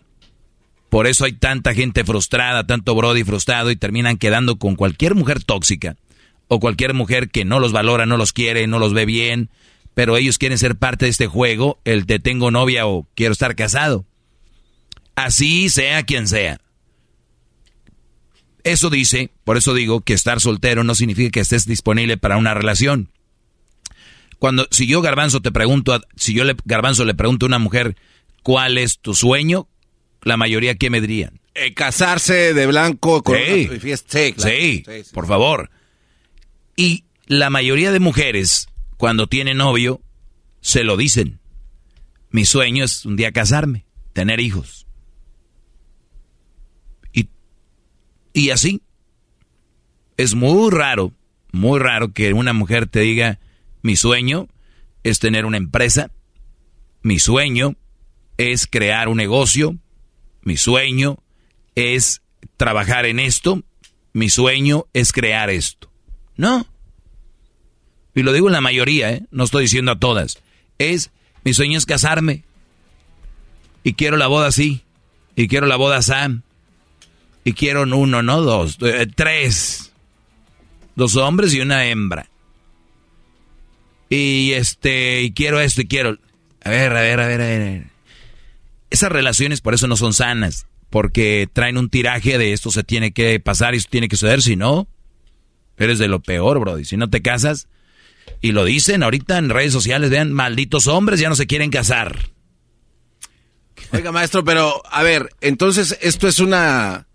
[0.92, 5.44] Por eso hay tanta gente frustrada, tanto Brody frustrado y terminan quedando con cualquier mujer
[5.44, 5.96] tóxica
[6.50, 9.50] o cualquier mujer que no los valora, no los quiere, no los ve bien,
[9.94, 13.56] pero ellos quieren ser parte de este juego, el de tengo novia o quiero estar
[13.56, 14.06] casado.
[15.16, 16.60] Así sea quien sea.
[18.64, 22.54] Eso dice, por eso digo que estar soltero no significa que estés disponible para una
[22.54, 23.10] relación.
[24.40, 27.96] Cuando, si yo Garbanzo te pregunto, si yo le, Garbanzo le pregunto a una mujer,
[28.42, 29.68] ¿cuál es tu sueño?
[30.22, 31.40] La mayoría, ¿qué me dirían?
[31.56, 33.68] Eh, casarse de blanco con sí.
[33.80, 34.20] fiesta.
[34.20, 35.70] Sí, sí, por favor.
[36.76, 40.02] Y la mayoría de mujeres, cuando tienen novio,
[40.62, 41.40] se lo dicen.
[42.30, 44.88] Mi sueño es un día casarme, tener hijos.
[47.12, 47.30] Y,
[48.34, 48.82] y así.
[50.18, 51.12] Es muy raro,
[51.52, 53.40] muy raro que una mujer te diga,
[53.82, 54.48] mi sueño
[55.04, 56.12] es tener una empresa,
[57.02, 57.76] mi sueño
[58.38, 59.78] es crear un negocio,
[60.42, 61.18] mi sueño
[61.76, 62.22] es
[62.58, 63.64] trabajar en esto,
[64.14, 65.92] mi sueño es crear esto.
[66.36, 66.66] No.
[68.16, 69.24] Y lo digo en la mayoría, ¿eh?
[69.32, 70.40] no estoy diciendo a todas.
[70.78, 71.12] Es,
[71.44, 72.44] mi sueño es casarme.
[73.84, 74.84] Y quiero la boda así.
[75.36, 76.44] Y quiero la boda Sam.
[77.44, 79.92] Y quiero uno, no dos, eh, tres.
[80.96, 82.30] Dos hombres y una hembra.
[84.10, 86.18] Y este, y quiero esto y quiero.
[86.64, 87.84] A ver, a ver, a ver, a ver.
[88.90, 90.68] Esas relaciones por eso no son sanas.
[90.90, 94.44] Porque traen un tiraje de esto se tiene que pasar y esto tiene que suceder.
[94.44, 94.88] Si no,
[95.78, 96.78] eres de lo peor, bro.
[96.78, 97.68] Y si no te casas,
[98.42, 102.30] y lo dicen ahorita en redes sociales, vean, malditos hombres ya no se quieren casar.
[103.92, 107.08] Oiga, maestro, pero a ver, entonces esto es una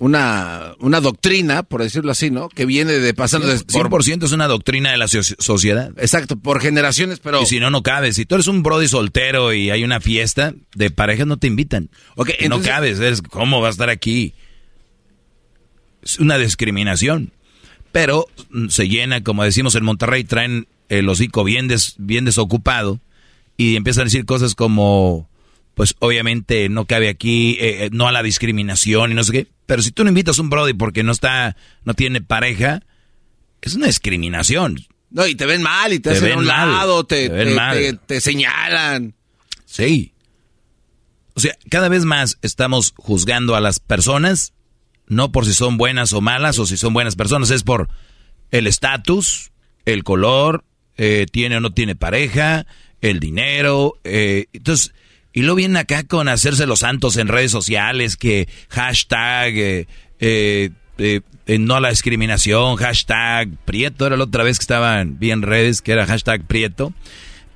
[0.00, 2.48] una, una doctrina, por decirlo así, ¿no?
[2.48, 3.54] Que viene de pasando...
[3.54, 5.92] Sí, 100% es una doctrina de la sociedad.
[5.98, 7.42] Exacto, por generaciones, pero...
[7.42, 8.16] Y si no, no cabes.
[8.16, 11.90] Si tú eres un brody soltero y hay una fiesta, de parejas no te invitan.
[12.16, 12.66] Ok, entonces...
[12.66, 14.34] No cabes, ¿cómo va a estar aquí?
[16.02, 17.34] Es una discriminación.
[17.92, 18.26] Pero
[18.68, 23.00] se llena, como decimos en Monterrey, traen el hocico bien, des, bien desocupado
[23.56, 25.28] y empiezan a decir cosas como,
[25.74, 29.46] pues obviamente no cabe aquí, eh, no a la discriminación y no sé qué.
[29.66, 32.82] Pero si tú no invitas a un brody porque no está, no tiene pareja,
[33.62, 34.84] es una discriminación.
[35.10, 37.44] No, y te ven mal y te, te hacen a un mal, lado, te, te,
[37.44, 39.14] te, te señalan.
[39.64, 40.12] Sí.
[41.34, 44.52] O sea, cada vez más estamos juzgando a las personas
[45.10, 47.88] no por si son buenas o malas o si son buenas personas, es por
[48.50, 49.50] el estatus,
[49.84, 50.64] el color,
[50.96, 52.64] eh, tiene o no tiene pareja,
[53.00, 53.98] el dinero.
[54.04, 54.94] Eh, entonces,
[55.32, 59.86] y luego vienen acá con hacerse los santos en redes sociales, que hashtag eh,
[60.18, 65.82] eh, eh no la discriminación, hashtag Prieto, era la otra vez que estaban bien redes,
[65.82, 66.92] que era hashtag Prieto.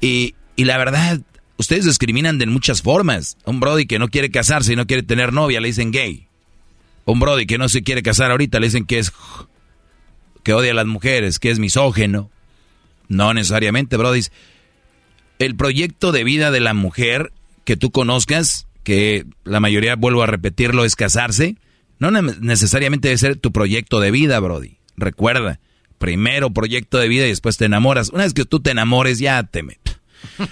[0.00, 1.20] Y, y la verdad,
[1.56, 3.36] ustedes discriminan de muchas formas.
[3.44, 6.26] Un Brody que no quiere casarse y no quiere tener novia, le dicen gay
[7.04, 9.12] un Brody que no se quiere casar ahorita le dicen que es
[10.42, 12.30] que odia a las mujeres, que es misógeno.
[13.08, 14.20] No necesariamente, Brody.
[15.38, 17.32] El proyecto de vida de la mujer
[17.64, 21.56] que tú conozcas, que la mayoría, vuelvo a repetirlo, es casarse,
[21.98, 24.78] no necesariamente debe ser tu proyecto de vida, Brody.
[24.96, 25.60] Recuerda,
[25.98, 28.10] primero proyecto de vida y después te enamoras.
[28.10, 29.62] Una vez que tú te enamores, ya te.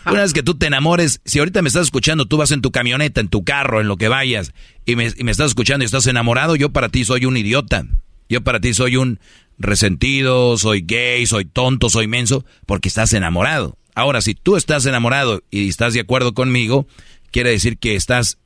[0.07, 2.71] Una vez que tú te enamores, si ahorita me estás escuchando, tú vas en tu
[2.71, 4.53] camioneta, en tu carro, en lo que vayas,
[4.87, 7.87] y me, y me estás escuchando y estás enamorado, yo para ti soy un idiota.
[8.29, 9.21] Yo para ti soy un
[9.59, 13.77] resentido, soy gay, soy tonto, soy menso, porque estás enamorado.
[13.95, 16.87] Ahora, si tú estás enamorado y estás de acuerdo conmigo,
[17.31, 18.39] quiere decir que estás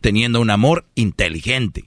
[0.00, 1.84] teniendo un amor inteligente.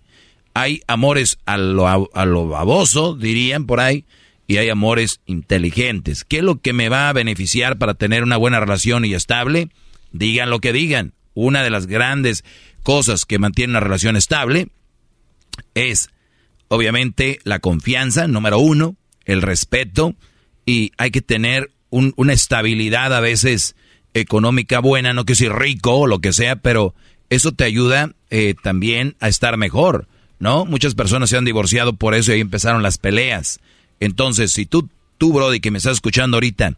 [0.53, 4.05] Hay amores a lo, a lo baboso, dirían por ahí,
[4.51, 6.25] y hay amores inteligentes.
[6.25, 9.69] ¿Qué es lo que me va a beneficiar para tener una buena relación y estable?
[10.11, 11.13] Digan lo que digan.
[11.33, 12.43] Una de las grandes
[12.83, 14.67] cosas que mantiene una relación estable
[15.73, 16.09] es,
[16.67, 20.15] obviamente, la confianza, número uno, el respeto,
[20.65, 23.77] y hay que tener una estabilidad a veces
[24.13, 26.93] económica buena, no que si rico o lo que sea, pero
[27.29, 30.09] eso te ayuda eh, también a estar mejor,
[30.39, 30.65] ¿no?
[30.65, 33.61] Muchas personas se han divorciado por eso y ahí empezaron las peleas.
[34.01, 36.73] Entonces, si tú, tú, Brody, que me estás escuchando ahorita,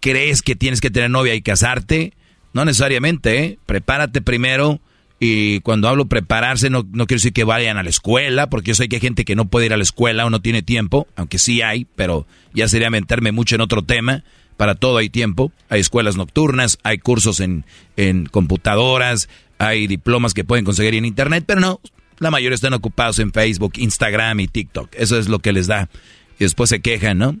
[0.00, 2.14] crees que tienes que tener novia y casarte,
[2.52, 3.58] no necesariamente, ¿eh?
[3.66, 4.80] Prepárate primero.
[5.22, 8.74] Y cuando hablo prepararse, no, no quiero decir que vayan a la escuela, porque yo
[8.74, 11.06] sé que hay gente que no puede ir a la escuela o no tiene tiempo,
[11.14, 14.24] aunque sí hay, pero ya sería meterme mucho en otro tema.
[14.56, 15.52] Para todo hay tiempo.
[15.68, 21.44] Hay escuelas nocturnas, hay cursos en, en computadoras, hay diplomas que pueden conseguir en internet,
[21.46, 21.80] pero no,
[22.20, 24.94] la mayoría están ocupados en Facebook, Instagram y TikTok.
[24.96, 25.88] Eso es lo que les da.
[26.38, 27.36] Y después se quejan, ¿no?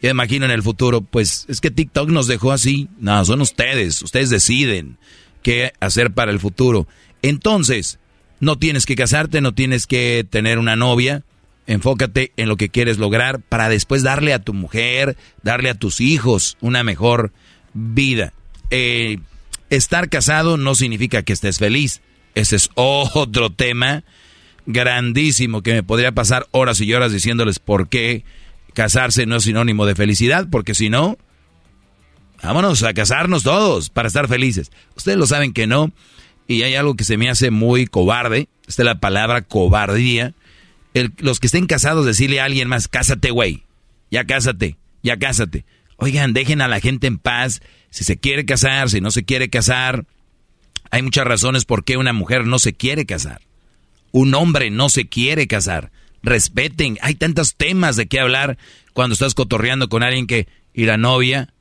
[0.00, 2.88] Ya imagino en el futuro, pues es que TikTok nos dejó así.
[2.98, 4.02] No, son ustedes.
[4.02, 4.96] Ustedes deciden
[5.42, 6.88] qué hacer para el futuro.
[7.20, 8.00] Entonces,
[8.40, 11.22] no tienes que casarte, no tienes que tener una novia.
[11.66, 16.00] Enfócate en lo que quieres lograr para después darle a tu mujer, darle a tus
[16.00, 17.32] hijos una mejor
[17.74, 18.32] vida.
[18.70, 19.18] Eh,
[19.68, 22.00] estar casado no significa que estés feliz.
[22.34, 24.04] Ese es otro tema
[24.66, 28.24] grandísimo que me podría pasar horas y horas diciéndoles por qué
[28.74, 31.18] casarse no es sinónimo de felicidad, porque si no,
[32.42, 34.70] vámonos a casarnos todos para estar felices.
[34.96, 35.92] Ustedes lo saben que no,
[36.46, 40.34] y hay algo que se me hace muy cobarde, esta es la palabra cobardía.
[41.18, 43.64] los que estén casados, decirle a alguien más, cásate, güey,
[44.10, 45.64] ya cásate, ya cásate.
[45.96, 49.50] Oigan, dejen a la gente en paz, si se quiere casar, si no se quiere
[49.50, 50.06] casar.
[50.90, 53.40] Hay muchas razones por qué una mujer no se quiere casar
[54.12, 55.90] un hombre no se quiere casar.
[56.22, 58.58] Respeten, hay tantos temas de qué hablar
[58.92, 61.52] cuando estás cotorreando con alguien que, y la novia,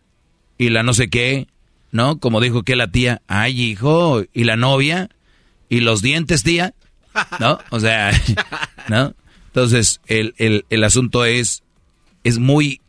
[0.58, 1.48] y la no sé qué,
[1.92, 2.20] ¿no?
[2.20, 5.10] Como dijo que la tía, ay hijo, y la novia,
[5.70, 6.76] y los dientes, tía,
[7.40, 7.58] ¿no?
[7.72, 8.12] O sea,
[8.90, 9.16] ¿no?
[9.48, 11.64] Entonces, el, el, el asunto es,
[12.24, 12.82] es muy,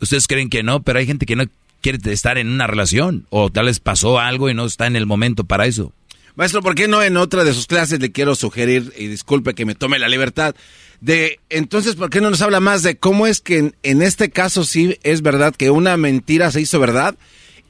[0.00, 1.44] ustedes creen que no, pero hay gente que no
[1.80, 5.06] quiere estar en una relación, o tal vez pasó algo y no está en el
[5.06, 5.92] momento para eso.
[6.34, 9.66] Maestro, ¿por qué no en otra de sus clases le quiero sugerir, y disculpe que
[9.66, 10.54] me tome la libertad,
[11.00, 14.64] de entonces, ¿por qué no nos habla más de cómo es que en, este caso
[14.64, 17.16] sí es verdad que una mentira se hizo verdad?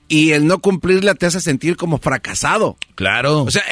[0.08, 2.76] y el no cumplirla te hace sentir como fracasado.
[2.96, 3.44] Claro.
[3.44, 3.62] O sea,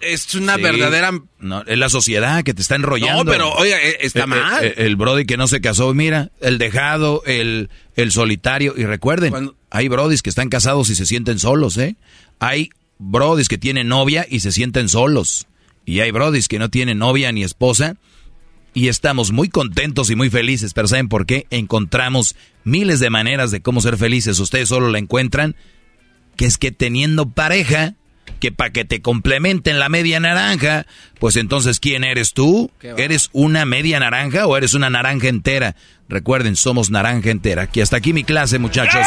[0.00, 1.10] es, una verdadera...
[1.40, 3.24] No, es la sociedad que te está enrollando.
[3.24, 4.64] No, pero oye, e, está eh, eh, mal.
[4.64, 8.74] El, el, brody que no se casó, mira, el dejado, el, el solitario.
[8.76, 11.96] Y recuerden, hay brodis que están casados y se sienten solos, ¿eh?
[12.38, 15.46] Hay brodis que tienen novia y se sienten solos.
[15.84, 17.96] Y hay brodis que no tienen novia ni esposa
[18.74, 20.74] y estamos muy contentos y muy felices.
[20.74, 21.46] Pero ¿saben por qué?
[21.50, 24.38] Encontramos miles de maneras de cómo ser felices.
[24.38, 25.56] Ustedes solo la encuentran.
[26.36, 27.94] Que es que teniendo pareja,
[28.38, 30.86] que para que te complementen la media naranja,
[31.18, 32.70] pues entonces ¿quién eres tú?
[32.80, 35.74] ¿Eres una media naranja o eres una naranja entera?
[36.08, 37.62] Recuerden, somos naranja entera.
[37.62, 39.06] Aquí hasta aquí mi clase, muchachos.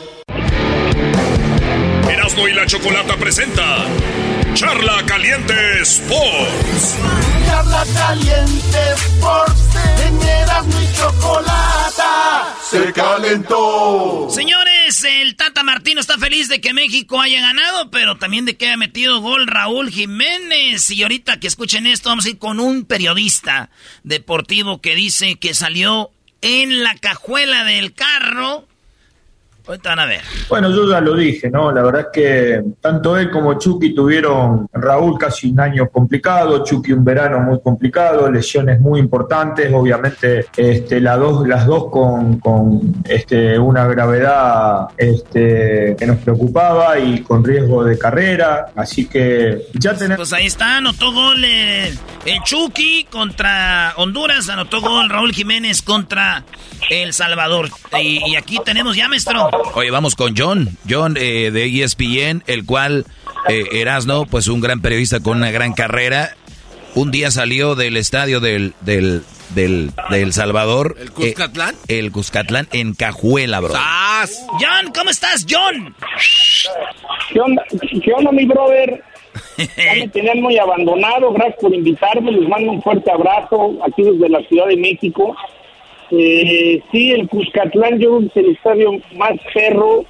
[2.09, 3.85] Erasmo y la Chocolata presenta
[4.53, 6.97] Charla Caliente Sports.
[7.45, 9.61] Charla Caliente Sports.
[10.05, 14.29] En Erasmo y Chocolata se calentó.
[14.29, 18.67] Señores, el Tata Martino está feliz de que México haya ganado, pero también de que
[18.67, 20.89] haya metido gol Raúl Jiménez.
[20.89, 23.69] Y ahorita que escuchen esto, vamos a ir con un periodista
[24.03, 26.11] deportivo que dice que salió
[26.41, 28.67] en la cajuela del carro
[29.73, 30.21] a ver.
[30.49, 31.71] Bueno, yo ya lo dije, ¿no?
[31.71, 36.91] La verdad es que tanto él como Chucky tuvieron, Raúl casi un año complicado, Chucky
[36.93, 43.03] un verano muy complicado, lesiones muy importantes, obviamente este, las dos, las dos con, con
[43.07, 49.93] este, una gravedad este, que nos preocupaba y con riesgo de carrera, así que ya
[49.93, 50.17] tenemos...
[50.17, 51.97] Pues ahí está, anotó gol el,
[52.43, 56.43] Chucky contra Honduras, anotó gol Raúl Jiménez contra
[56.89, 57.69] El Salvador.
[57.99, 59.49] Y, y aquí tenemos ya, maestro.
[59.75, 63.05] Oye, vamos con John, John eh, de ESPN, el cual
[63.47, 66.35] eh, Erasno, pues un gran periodista con una gran carrera,
[66.95, 69.23] un día salió del estadio del, del,
[69.55, 70.97] del, Salvador.
[70.99, 71.75] ¿El Cuscatlán?
[71.87, 73.73] Eh, el Cuscatlán en Cajuela, bro.
[74.59, 75.95] John, ¿cómo estás, John?
[77.31, 77.63] ¿Qué onda,
[78.03, 79.03] ¿Qué onda mi brother?
[79.57, 84.27] Ya me tenían muy abandonado, gracias por invitarme, les mando un fuerte abrazo aquí desde
[84.27, 85.35] la Ciudad de México.
[86.11, 90.03] Eh, sí, el Cuscatlán yo creo que es el estadio más perro,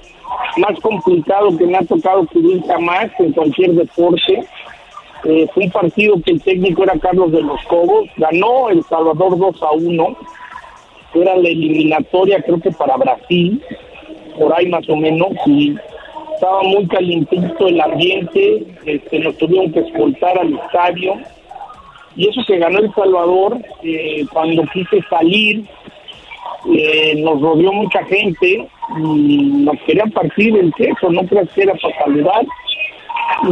[0.57, 4.43] más complicado que me ha tocado cubrir jamás en cualquier deporte.
[5.23, 9.37] Eh, fue un partido que el técnico era Carlos de los Cobos, ganó El Salvador
[9.37, 10.17] 2 a 1,
[11.13, 13.61] era la eliminatoria creo que para Brasil,
[14.39, 15.75] por ahí más o menos, y
[16.33, 21.13] estaba muy calientito el ambiente, este, nos tuvieron que escoltar al estadio,
[22.15, 25.65] y eso que ganó El Salvador, eh, cuando quise salir,
[26.73, 28.67] eh, nos rodeó mucha gente
[28.97, 32.45] y nos querían partir el queso, no creo que era para saludar,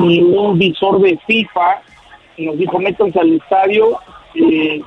[0.04, 1.82] y un visor de FIFA
[2.46, 4.00] nos dijo, métanse al estadio,
[4.36, 4.82] eh,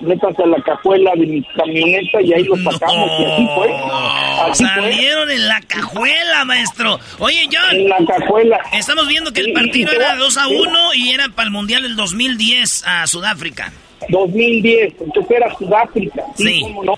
[0.00, 3.74] métanse a la cajuela de mi camioneta y ahí lo sacamos y así fue.
[4.50, 4.82] Así fue.
[4.82, 6.98] Salieron en la cajuela, maestro.
[7.18, 7.76] Oye, John.
[7.76, 8.60] En la cajuela.
[8.72, 10.18] Estamos viendo que el partido era sí.
[10.18, 13.72] 2 a 1 y era para el Mundial del 2010 a Sudáfrica.
[14.08, 16.94] 2010, entonces era Sudáfrica, sí, cómo no.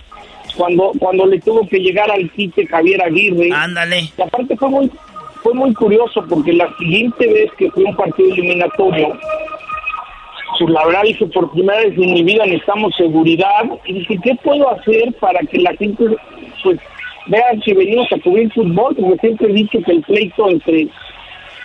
[0.58, 3.48] Cuando, cuando le tuvo que llegar al quite Javier Aguirre.
[3.52, 4.10] Ándale.
[4.18, 4.90] Y aparte fue muy,
[5.40, 9.16] fue muy curioso porque la siguiente vez que fue un partido eliminatorio,
[10.58, 13.62] pues la verdad dije, por primera vez en mi vida necesitamos seguridad.
[13.86, 16.04] Y dije, ¿qué puedo hacer para que la gente,
[16.64, 16.80] pues,
[17.28, 18.96] vean si venimos a cubrir fútbol?
[18.96, 20.88] Porque siempre he dicho que el pleito entre,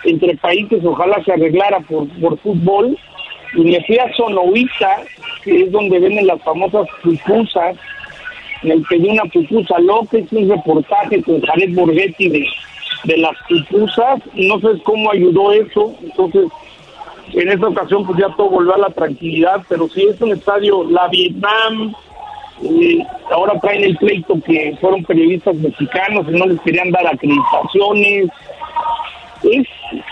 [0.04, 2.96] entre países ojalá se arreglara por, por fútbol.
[3.56, 4.98] Y me fui a Sonoita,
[5.42, 7.76] que es donde venden las famosas pupusas.
[8.64, 9.76] Me pedí una pupusa
[10.12, 12.46] hice un reportaje con Jared Borghetti de,
[13.04, 14.20] de las pupusas.
[14.34, 15.94] No sé cómo ayudó eso.
[16.02, 16.46] Entonces,
[17.32, 20.84] en esta ocasión pues ya todo volvió a la tranquilidad, pero sí es un estadio,
[20.84, 21.94] la Vietnam,
[22.62, 22.98] eh,
[23.30, 28.28] ahora traen el pleito que fueron periodistas mexicanos y no les querían dar acreditaciones.
[29.42, 29.66] Es,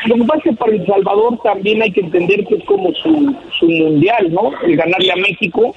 [0.07, 2.93] lo que pasa es que para El Salvador también hay que entender que es como
[2.95, 4.51] su, su mundial, ¿no?
[4.63, 5.75] El ganarle a México.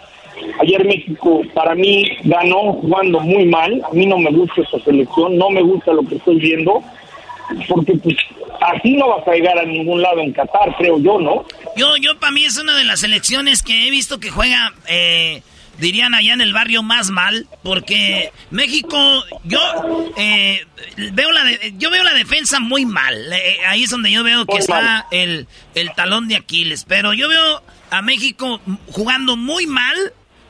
[0.61, 5.37] Ayer México para mí ganó jugando muy mal, a mí no me gusta esa selección,
[5.37, 6.83] no me gusta lo que estoy viendo,
[7.67, 8.15] porque pues
[8.61, 11.45] así no vas a llegar a ningún lado en Qatar, creo yo, ¿no?
[11.77, 15.41] Yo, yo para mí es una de las selecciones que he visto que juega, eh,
[15.77, 18.97] dirían allá en el barrio más mal, porque México,
[19.43, 19.59] yo
[20.17, 20.65] eh,
[21.13, 23.13] veo la de- yo veo la defensa muy mal.
[23.33, 25.05] Eh, ahí es donde yo veo que Muy está mal.
[25.11, 26.85] el, el talón de Aquiles.
[26.87, 27.61] Pero yo veo
[27.91, 28.61] a México
[28.91, 29.95] jugando muy mal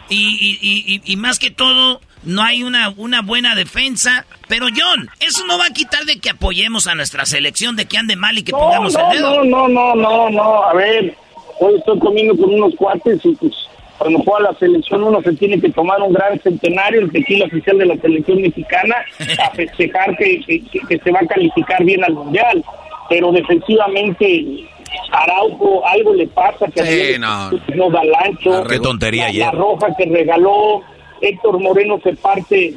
[0.10, 4.26] y, y- y- más que todo no hay una, una buena defensa.
[4.48, 7.98] Pero John, eso no va a quitar de que apoyemos a nuestra selección, de que
[7.98, 9.44] ande mal y que No, pongamos no, el dedo.
[9.46, 11.16] no, no, no, no, no, a ver,
[11.60, 13.54] hoy estoy comiendo con unos cuates y pues
[13.98, 17.78] cuando juega la selección uno se tiene que tomar un gran centenario, el tequila oficial
[17.78, 18.96] de la selección mexicana,
[19.42, 22.64] a festejar que, que, que- que se va a calificar bien al mundial,
[23.10, 24.68] pero defensivamente
[25.12, 27.52] Araujo algo le pasa que Sí, no.
[27.76, 29.46] no da el ancho, Qué tontería la, ayer.
[29.46, 30.82] la roja que regaló,
[31.22, 32.74] Héctor Moreno se parte,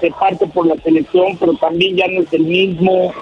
[0.00, 3.12] se parte por la selección, pero también ya no es el mismo.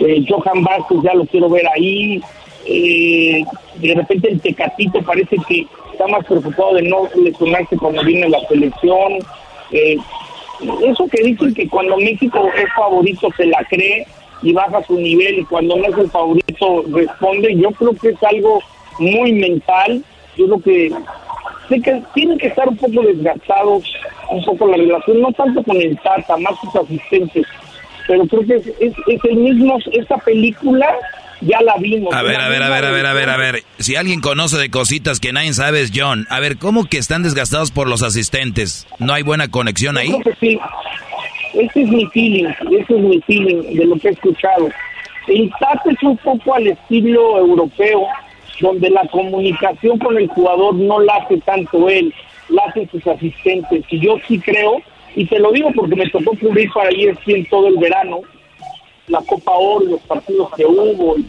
[0.00, 2.20] Eh, Johan Vázquez ya lo quiero ver ahí.
[2.66, 3.44] Eh,
[3.76, 8.40] de repente el Tecatito parece que está más preocupado de no lesionarse cuando viene la
[8.48, 9.18] selección.
[9.70, 9.96] Eh,
[10.86, 14.06] eso que dicen que cuando México es favorito se la cree
[14.44, 18.22] y baja su nivel y cuando no es el favorito responde, yo creo que es
[18.22, 18.60] algo
[18.98, 20.04] muy mental.
[20.36, 20.92] Yo creo que
[21.68, 23.84] sé que tienen que estar un poco desgastados,
[24.30, 27.46] un poco la relación, no tanto con el Tata, más sus asistentes,
[28.06, 30.94] pero creo que es, es, es el mismo, esta película
[31.40, 32.12] ya la vimos.
[32.14, 33.64] A ver, a ver, a ver, a ver, a ver, a ver.
[33.78, 36.26] Si alguien conoce de cositas que nadie sabe es John.
[36.30, 38.86] A ver, ¿cómo que están desgastados por los asistentes?
[38.98, 40.10] ¿No hay buena conexión ahí?
[40.10, 40.58] Yo creo que sí.
[41.54, 44.68] Ese es mi feeling, ese es mi feeling de lo que he escuchado.
[45.28, 48.06] El Tata es un poco al estilo europeo,
[48.60, 52.12] donde la comunicación con el jugador no la hace tanto él,
[52.48, 53.84] la hacen sus asistentes.
[53.88, 54.82] Y yo sí creo,
[55.14, 58.20] y te lo digo porque me tocó cubrir para ESPN todo el verano,
[59.06, 61.26] la Copa Oro, los partidos que hubo y,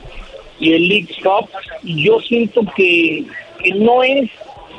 [0.59, 1.49] y el League Cup,
[1.83, 3.25] y yo siento que,
[3.61, 4.29] que no es,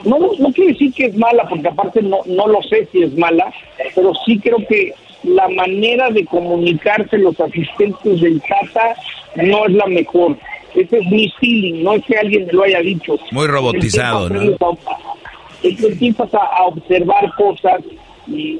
[0.05, 3.17] no, no quiere decir que es mala, porque aparte no, no lo sé si es
[3.17, 3.53] mala,
[3.95, 4.93] pero sí creo que
[5.27, 8.95] la manera de comunicarse los asistentes del Tata
[9.37, 10.37] no es la mejor.
[10.75, 13.19] Ese es mi feeling, no es que alguien me lo haya dicho.
[13.31, 14.41] Muy robotizado, ¿no?
[14.43, 15.17] Empiezas a-
[15.63, 17.81] Empiezas a, a observar cosas
[18.29, 18.59] y,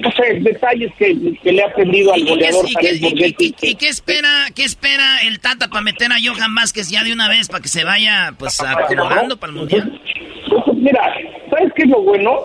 [0.00, 2.94] no sé, detalles que, que le ha aprendido al ¿Y qué, goleador y qué- Jared
[2.96, 3.54] y qué- Borghetti.
[3.62, 7.28] y qué espera, qué espera el Tata para meter a Johan Vázquez ya de una
[7.28, 10.00] vez para que se vaya pues acomodando para el mundial?
[10.48, 11.12] Pues, mira,
[11.50, 12.40] ¿sabes qué es lo bueno?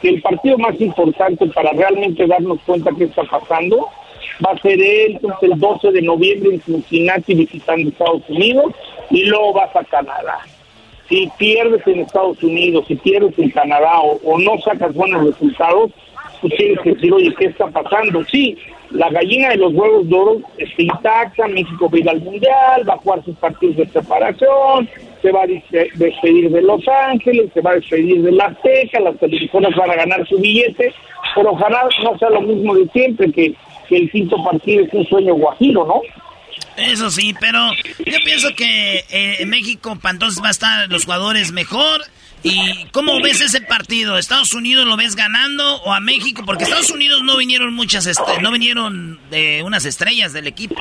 [0.00, 3.88] Que el partido más importante para realmente darnos cuenta qué está pasando
[4.44, 8.74] va a ser él entonces, el 12 de noviembre en Cincinnati visitando Estados Unidos
[9.10, 10.38] y luego vas a Canadá.
[11.08, 15.90] Si pierdes en Estados Unidos, si pierdes en Canadá o, o no sacas buenos resultados,
[16.40, 18.24] pues tienes que decir, oye, ¿qué está pasando?
[18.24, 18.56] Sí,
[18.90, 22.88] la gallina de los huevos de oro está intacta, México va a ir al Mundial,
[22.88, 24.88] va a jugar sus partidos de preparación,
[25.22, 29.18] se va a despedir de Los Ángeles, se va a despedir de la Azteca, las
[29.18, 30.92] televisoras van a ganar su billete,
[31.34, 33.54] pero ojalá no sea lo mismo de siempre, que,
[33.90, 36.00] el quinto partido es un sueño guajiro, ¿no?
[36.78, 37.58] Eso sí, pero
[37.98, 42.00] yo pienso que eh, en México entonces va a estar los jugadores mejor.
[42.42, 44.16] ¿Y cómo ves ese partido?
[44.16, 46.42] ¿Estados Unidos lo ves ganando o a México?
[46.46, 48.08] Porque Estados Unidos no vinieron muchas,
[48.40, 50.74] no vinieron de unas estrellas del equipo.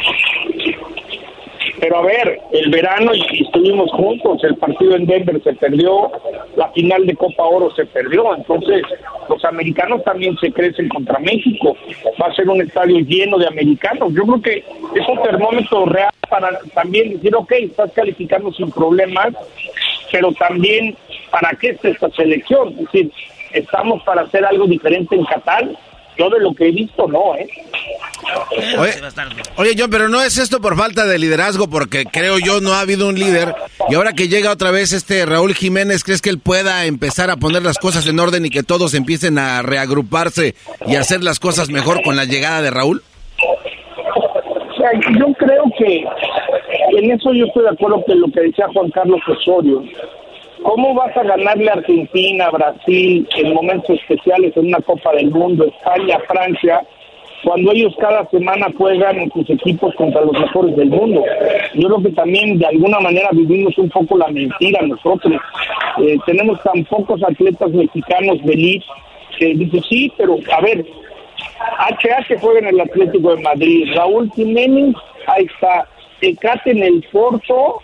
[1.81, 6.11] Pero a ver, el verano y estuvimos juntos, el partido en Denver se perdió,
[6.55, 8.83] la final de Copa Oro se perdió, entonces
[9.27, 11.75] los americanos también se crecen contra México,
[12.21, 14.13] va a ser un estadio lleno de americanos.
[14.13, 14.57] Yo creo que
[14.99, 19.33] es un termómetro real para también decir, ok, estás calificando sin problemas,
[20.11, 20.95] pero también
[21.31, 23.11] para qué está esta selección, es decir,
[23.53, 25.67] estamos para hacer algo diferente en Qatar,
[26.17, 27.47] yo de lo que he visto no, ¿eh?
[29.57, 32.81] Oye, John, pero no es esto por falta de liderazgo, porque creo yo no ha
[32.81, 33.55] habido un líder.
[33.89, 37.37] Y ahora que llega otra vez este Raúl Jiménez, ¿crees que él pueda empezar a
[37.37, 40.55] poner las cosas en orden y que todos empiecen a reagruparse
[40.85, 43.01] y hacer las cosas mejor con la llegada de Raúl?
[43.39, 46.05] O sea, yo creo que
[46.97, 49.83] en eso yo estoy de acuerdo con lo que decía Juan Carlos Osorio.
[50.63, 55.65] ¿Cómo vas a ganarle a Argentina, Brasil en momentos especiales en una Copa del Mundo,
[55.65, 56.81] España, Francia?
[57.43, 61.23] cuando ellos cada semana juegan en sus equipos contra los mejores del mundo.
[61.73, 65.33] Yo creo que también de alguna manera vivimos un poco la mentira nosotros.
[65.99, 68.81] Eh, tenemos tan pocos atletas mexicanos de
[69.37, 70.85] que dice sí, pero a ver,
[71.79, 74.95] HH juega en el Atlético de Madrid, Raúl Jiménez,
[75.27, 75.87] ahí está,
[76.21, 77.79] Ecate en el Porto,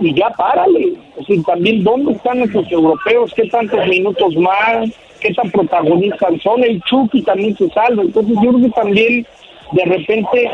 [0.00, 0.94] y ya párale.
[1.12, 3.32] Es decir, también, ¿dónde están esos europeos?
[3.34, 4.90] ¿Qué tantos minutos más?
[5.24, 9.26] qué tan protagonistas son, el Chucky también se salva, entonces yo creo que también
[9.72, 10.50] de repente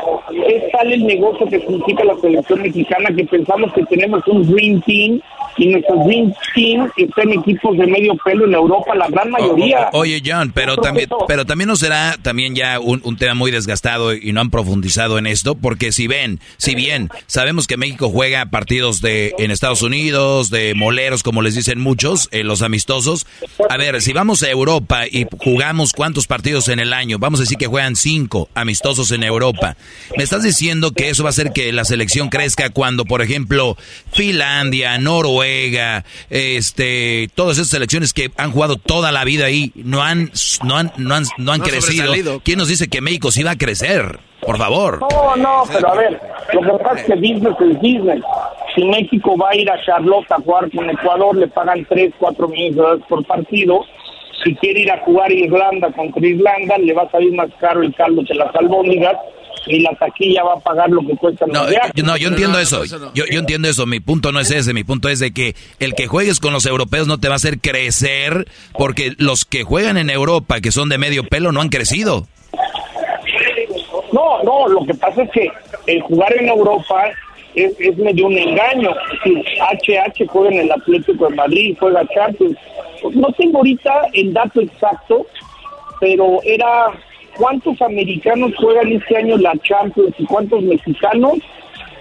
[0.47, 4.81] es tal el negocio que significa la selección mexicana que pensamos que tenemos un Dream
[4.83, 5.21] Team
[5.57, 9.91] y nuestro Dream Team está en equipos de medio pelo en Europa, la gran mayoría.
[9.93, 14.33] oye, John, pero también, pero también no será también ya un, tema muy desgastado y
[14.33, 19.01] no han profundizado en esto, porque si ven, si bien sabemos que México juega partidos
[19.01, 23.27] de en Estados Unidos, de moleros, como les dicen muchos, eh, los amistosos,
[23.69, 27.43] a ver, si vamos a Europa y jugamos cuántos partidos en el año, vamos a
[27.43, 29.77] decir que juegan cinco amistosos en Europa.
[30.17, 33.77] ¿Me estás diciendo que eso va a hacer que la selección crezca cuando, por ejemplo,
[34.13, 40.31] Finlandia, Noruega, este, todas esas selecciones que han jugado toda la vida ahí no han,
[40.65, 42.41] no han, no han, no han crecido?
[42.45, 44.19] ¿Quién nos dice que México sí va a crecer?
[44.41, 45.01] Por favor.
[45.01, 46.21] No, no, pero a ver,
[46.55, 48.25] lo que pasa es que business es business.
[48.75, 52.49] Si México va a ir a Charlotte a jugar con Ecuador, le pagan 3, 4
[52.49, 53.85] millones de dólares por partido
[54.43, 57.95] si quiere ir a jugar Irlanda contra Irlanda, le va a salir más caro el
[57.95, 59.17] caldo que las albóndigas
[59.67, 62.85] y la taquilla va a pagar lo que cuesta no, yo, no, yo entiendo eso.
[62.85, 63.87] Yo, yo entiendo eso.
[63.87, 64.73] Mi punto no es ese.
[64.73, 67.37] Mi punto es de que el que juegues con los europeos no te va a
[67.37, 71.69] hacer crecer porque los que juegan en Europa, que son de medio pelo, no han
[71.69, 72.27] crecido.
[74.13, 75.51] No, no, lo que pasa es que
[75.87, 77.11] el jugar en Europa
[77.55, 78.91] es, es medio un engaño.
[79.25, 82.57] Es HH juega en el Atlético de Madrid, juega Champions.
[83.15, 85.27] No tengo ahorita el dato exacto,
[86.01, 86.93] pero era
[87.41, 91.39] cuántos americanos juegan este año la Champions y cuántos mexicanos.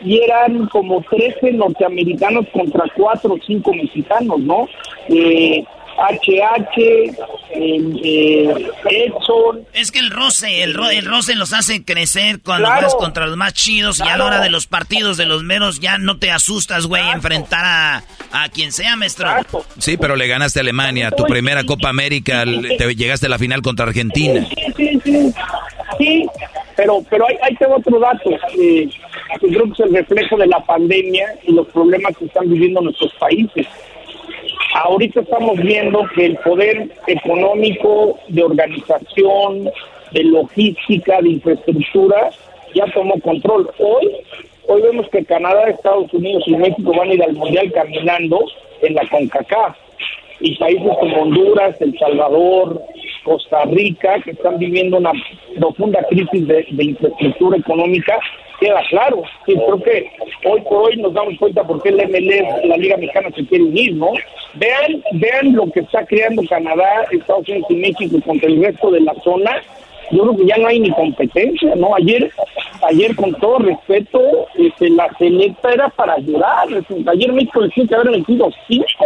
[0.01, 4.67] Y eran como 13 norteamericanos contra 4 o 5 mexicanos, ¿no?
[5.09, 5.63] Eh,
[5.99, 7.17] HH,
[7.51, 8.53] eh,
[8.89, 9.65] Edson.
[9.73, 13.53] Es que el roce, el, el roce los hace crecer cuando juegas contra los más
[13.53, 16.85] chidos y a la hora de los partidos de los meros ya no te asustas,
[16.85, 19.29] güey, enfrentar a, a quien sea, maestro.
[19.77, 23.61] Sí, pero le ganaste a Alemania, tu primera Copa América, te llegaste a la final
[23.61, 24.45] contra Argentina.
[24.75, 25.33] Sí, sí,
[25.97, 26.25] sí.
[26.75, 28.29] pero, pero hay, hay otro dato.
[28.57, 28.89] Eh,
[29.39, 33.13] creo que es el reflejo de la pandemia y los problemas que están viviendo nuestros
[33.15, 33.67] países.
[34.73, 39.69] Ahorita estamos viendo que el poder económico, de organización,
[40.11, 42.29] de logística, de infraestructura,
[42.75, 43.69] ya tomó control.
[43.79, 44.11] Hoy,
[44.67, 48.45] hoy vemos que Canadá, Estados Unidos y México van a ir al Mundial caminando
[48.81, 49.75] en la CONCACAF.
[50.41, 52.81] Y países como Honduras, El Salvador,
[53.23, 55.11] Costa Rica, que están viviendo una
[55.57, 58.17] profunda crisis de, infraestructura económica,
[58.59, 59.23] queda claro.
[59.45, 60.11] Sí, creo que
[60.45, 63.63] hoy por hoy nos damos cuenta por qué el MLS, la Liga Mexicana, se quiere
[63.65, 64.11] unir, ¿no?
[64.55, 69.01] Vean, vean lo que está creando Canadá, Estados Unidos y México contra el resto de
[69.01, 69.61] la zona.
[70.11, 71.95] Yo creo que ya no hay ni competencia, ¿no?
[71.95, 72.31] Ayer,
[72.87, 76.67] ayer con todo respeto, este, la selecta era para ayudar.
[77.07, 79.05] Ayer México tiene que haber metido cinco.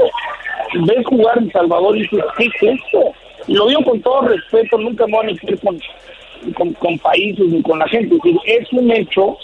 [0.85, 3.13] Ves jugar en Salvador y dices, ¿qué es esto?
[3.47, 5.79] Lo digo con todo respeto, nunca me voy a meter con,
[6.55, 8.15] con, con países ni con la gente.
[8.45, 9.37] Es, un hecho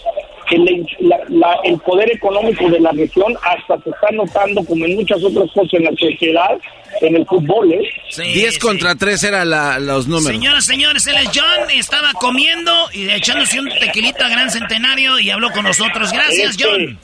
[0.49, 4.83] que le- la- la- el poder económico de la región hasta se está notando como
[4.85, 6.57] en muchas otras cosas en la sociedad,
[7.01, 7.87] en el fútbol, ¿eh?
[8.33, 10.27] 10 contra 3 eran la- los números.
[10.31, 15.51] Señoras, señores, él es John, estaba comiendo y echándose un tequilita gran centenario y habló
[15.51, 16.11] con nosotros.
[16.11, 16.97] Gracias, Este, John.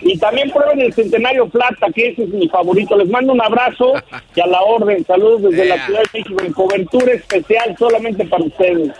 [0.00, 2.96] Y también prueben el Centenario Plata, que ese es mi favorito.
[2.96, 3.94] Les mando un abrazo
[4.34, 5.04] y a la orden.
[5.04, 8.92] Saludos desde la Ciudad de México en cobertura especial solamente para ustedes.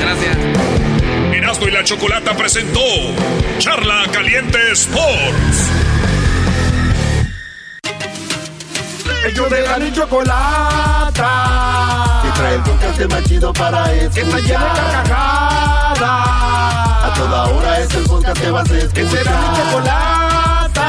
[0.00, 0.38] gracias.
[1.34, 2.80] Erasmo y la Chocolata presentó
[3.58, 5.70] Charla Caliente Sports.
[9.24, 11.30] Ellos de la y chocolata.
[12.22, 14.12] Que trae el podcast más chido para escuchar.
[14.12, 16.00] Que está llena de carcajadas.
[17.04, 18.94] A toda hora es el podcast que vas a escuchar.
[18.94, 20.88] Que será mi chocolata.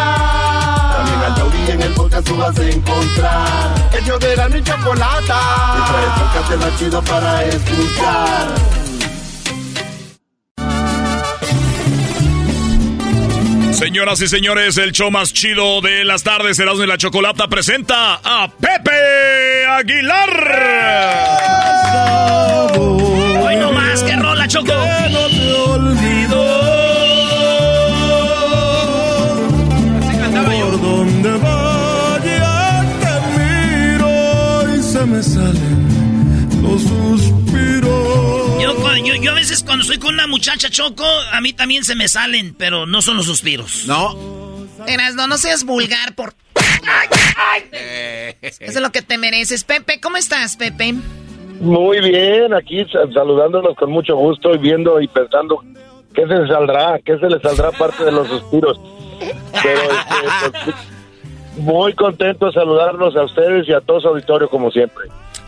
[0.96, 3.90] También al taurí en el podcast tú vas a encontrar.
[4.00, 5.40] Ellos de la y chocolata.
[5.76, 8.81] Que trae el podcast más chido para escuchar.
[13.82, 18.22] Señoras y señores, el show más chido de las tardes, Erasmo y la Chocolata presenta
[18.24, 20.30] a Pepe Aguilar.
[22.78, 24.68] Hoy no más, que rola, Choco.
[24.68, 26.52] no te olvido.
[30.46, 37.41] Por donde vaya te miro y se me salen los suspiros.
[39.22, 42.56] Yo, a veces cuando estoy con una muchacha Choco, a mí también se me salen,
[42.58, 43.86] pero no son los suspiros.
[43.86, 44.68] No.
[44.88, 46.34] Eras, no, no seas vulgar por...
[48.42, 49.64] Eso es lo que te mereces.
[49.64, 50.94] Pepe, ¿cómo estás, Pepe?
[51.60, 55.64] Muy bien, aquí sa- saludándonos con mucho gusto y viendo y pensando
[56.16, 58.80] qué se le saldrá, qué se le saldrá aparte de los suspiros.
[59.62, 60.76] Pero este, pues,
[61.58, 65.06] muy contento de saludarlos a ustedes y a todo su auditorio como siempre.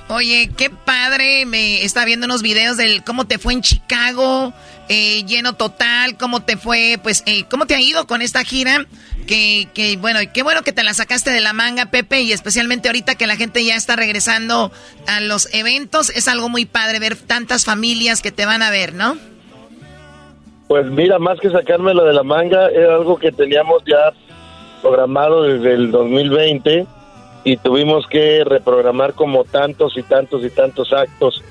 [0.09, 1.45] Oye, qué padre.
[1.45, 4.53] Me está viendo unos videos del cómo te fue en Chicago,
[4.89, 8.85] eh, lleno total, cómo te fue, pues, eh, cómo te ha ido con esta gira.
[9.27, 12.89] Que, que, bueno, qué bueno que te la sacaste de la manga, Pepe, y especialmente
[12.89, 14.69] ahorita que la gente ya está regresando
[15.07, 16.09] a los eventos.
[16.09, 19.17] Es algo muy padre ver tantas familias que te van a ver, ¿no?
[20.67, 24.11] Pues mira, más que sacármelo de la manga, era algo que teníamos ya
[24.83, 26.85] programado desde el 2020
[27.45, 31.41] y tuvimos que reprogramar como tantos y tantos y tantos actos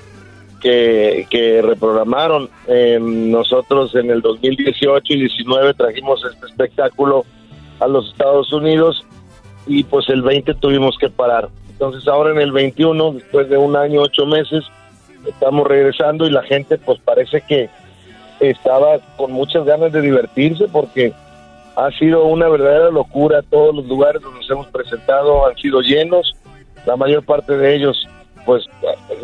[0.60, 2.48] que, que reprogramaron.
[2.68, 7.24] Eh, nosotros en el 2018 y 19 trajimos este espectáculo
[7.80, 9.04] a los Estados Unidos
[9.66, 11.48] y pues el 20 tuvimos que parar.
[11.70, 14.64] Entonces ahora en el 21, después de un año, ocho meses,
[15.26, 17.70] estamos regresando y la gente pues parece que
[18.40, 21.12] estaba con muchas ganas de divertirse porque
[21.76, 23.42] ha sido una verdadera locura.
[23.42, 26.34] Todos los lugares donde nos hemos presentado han sido llenos,
[26.86, 28.06] la mayor parte de ellos,
[28.44, 28.64] pues,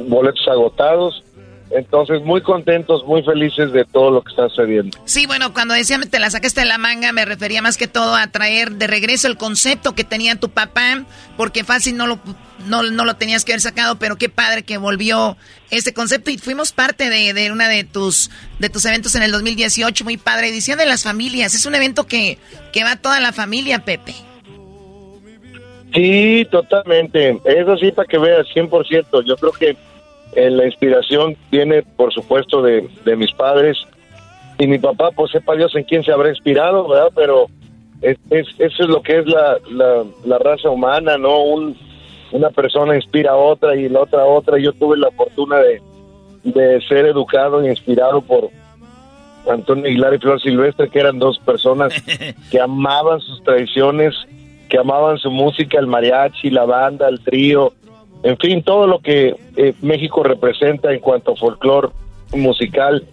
[0.08, 1.22] boletos agotados.
[1.70, 4.96] Entonces, muy contentos, muy felices de todo lo que está sucediendo.
[5.04, 8.14] Sí, bueno, cuando decía te la sacaste de la manga, me refería más que todo
[8.14, 11.04] a traer de regreso el concepto que tenía tu papá,
[11.36, 12.18] porque fácil no lo,
[12.66, 15.36] no, no lo tenías que haber sacado, pero qué padre que volvió
[15.70, 19.32] ese concepto y fuimos parte de, de una de tus, de tus eventos en el
[19.32, 22.38] 2018, muy padre, edición de las familias, es un evento que,
[22.72, 24.14] que va toda la familia, Pepe.
[25.94, 27.38] Sí, totalmente.
[27.44, 29.24] Eso sí, para que veas, 100%.
[29.24, 29.76] Yo creo que
[30.34, 33.78] eh, la inspiración viene, por supuesto, de, de mis padres.
[34.58, 37.08] Y mi papá, pues sepa Dios en quién se habrá inspirado, ¿verdad?
[37.14, 37.46] Pero
[38.02, 41.38] es, es- eso es lo que es la, la, la raza humana, ¿no?
[41.42, 41.76] Un,
[42.32, 44.58] una persona inspira a otra y la otra a otra.
[44.58, 45.80] Yo tuve la fortuna de,
[46.44, 48.50] de ser educado e inspirado por
[49.48, 51.92] Antonio Aguilar y Flor Silvestre, que eran dos personas
[52.50, 54.14] que amaban sus tradiciones,
[54.68, 57.72] que amaban su música, el mariachi, la banda, el trío,
[58.22, 61.88] en fin, todo lo que eh, México representa en cuanto a folclore
[62.32, 63.04] musical.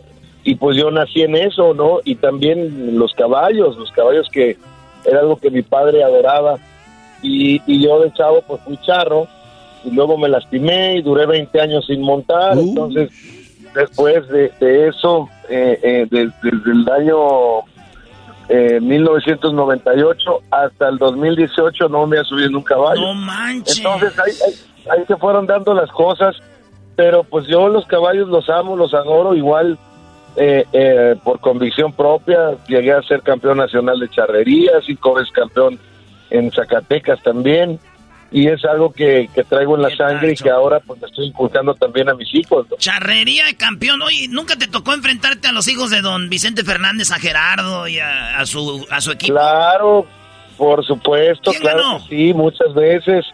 [0.43, 1.99] Y pues yo nací en eso, ¿no?
[2.03, 4.57] Y también los caballos, los caballos que
[5.05, 6.57] era algo que mi padre adoraba.
[7.21, 9.27] Y, y yo de chavo pues fui charro
[9.83, 12.57] y luego me lastimé y duré 20 años sin montar.
[12.57, 13.09] Entonces,
[13.73, 17.59] después de, de eso, eh, eh, de- desde el año
[18.49, 23.01] eh, 1998 hasta el 2018 no me ha subido en un caballo.
[23.01, 23.77] No manches.
[23.77, 24.53] Entonces ahí, ahí,
[24.99, 26.35] ahí se fueron dando las cosas,
[26.95, 29.77] pero pues yo los caballos los amo, los adoro igual.
[30.37, 35.79] eh, eh, por convicción propia, llegué a ser campeón nacional de charrería, cinco veces campeón
[36.29, 37.79] en Zacatecas también,
[38.31, 41.27] y es algo que, que traigo en la sangre y que ahora pues le estoy
[41.27, 42.65] inculcando también a mis hijos.
[42.69, 42.75] ¿no?
[42.77, 44.01] Charrería de campeón.
[44.01, 47.99] Oye, ¿nunca te tocó enfrentarte a los hijos de don Vicente Fernández, a Gerardo y
[47.99, 49.33] a, a su, a su equipo?
[49.33, 50.05] Claro,
[50.57, 51.97] por supuesto, ¿Quién claro ganó?
[52.09, 53.25] que sí, muchas veces.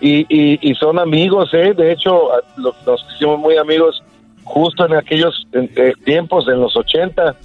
[0.00, 1.74] y, y, y son amigos, ¿eh?
[1.76, 4.02] De hecho, nos hicimos muy amigos
[4.44, 7.36] justo en aquellos eh, tiempos, en los 80.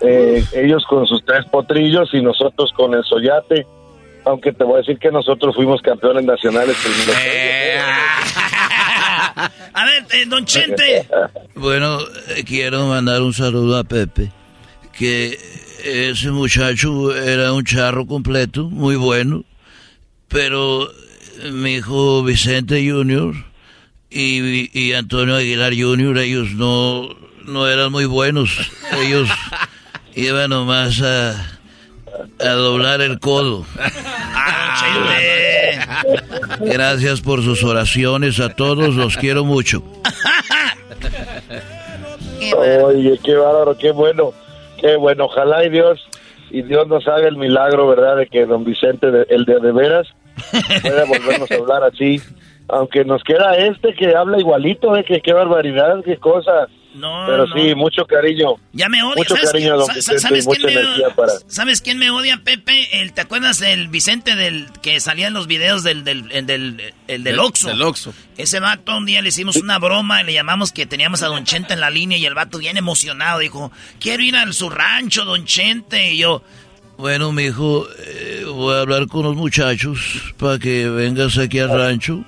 [0.00, 3.66] eh, ellos con sus tres potrillos y nosotros con el Soyate.
[4.24, 6.76] Aunque te voy a decir que nosotros fuimos campeones nacionales.
[9.74, 11.06] A ver, eh, don Chente.
[11.54, 14.32] Bueno, eh, quiero mandar un saludo a Pepe,
[14.92, 15.38] que
[15.84, 19.44] ese muchacho era un charro completo, muy bueno,
[20.28, 20.90] pero
[21.52, 23.34] mi hijo Vicente Junior
[24.10, 27.08] y, y Antonio Aguilar Junior, ellos no,
[27.44, 28.50] no eran muy buenos,
[29.04, 29.28] ellos
[30.14, 31.60] iban nomás a,
[32.40, 33.64] a doblar el codo.
[36.60, 39.82] Gracias por sus oraciones a todos, los quiero mucho.
[42.56, 44.32] Oye, qué bárbaro, qué bueno,
[44.80, 45.24] qué bueno.
[45.26, 46.00] Ojalá y Dios,
[46.50, 48.16] y Dios nos haga el milagro, ¿verdad?
[48.16, 50.08] De que don Vicente, de- el de de veras,
[50.82, 52.20] pueda volvernos a hablar así.
[52.68, 55.04] Aunque nos queda este que habla igualito, ¿eh?
[55.04, 56.68] Que qué barbaridad, qué cosa.
[56.94, 57.54] No, Pero no.
[57.56, 58.56] sí, mucho cariño.
[58.72, 59.14] Ya me odia.
[59.16, 61.32] Mucho ¿Sabes, cariño, quién- don Vicente, ¿sabes quién me, energía para...
[61.46, 63.00] ¿Sabes quién me odia, Pepe?
[63.00, 66.94] El, ¿Te acuerdas del Vicente del que salía en los videos del, del, el del,
[67.08, 67.68] el del Oxxo?
[67.68, 68.12] Del Oxxo.
[68.36, 71.44] Ese vato un día le hicimos una broma y le llamamos que teníamos a Don
[71.44, 75.24] Chente en la línea y el vato bien emocionado dijo, quiero ir a su rancho,
[75.24, 76.12] Don Chente.
[76.12, 76.42] Y yo,
[76.98, 79.98] Bueno, mijo, eh, voy a hablar con los muchachos
[80.36, 82.24] para que vengas aquí al rancho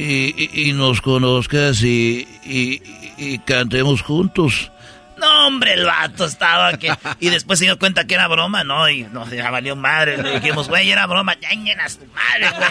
[0.00, 2.80] y, y- y nos conozcas y, y-
[3.18, 4.70] y cantemos juntos.
[5.16, 6.92] no hombre, el vato estaba que...
[7.18, 8.88] Y después se dio cuenta que era broma, ¿no?
[8.88, 10.22] Y no, ya valió madre.
[10.22, 11.48] Le dijimos, güey, era broma, ya
[11.82, 12.68] a su madre, güey.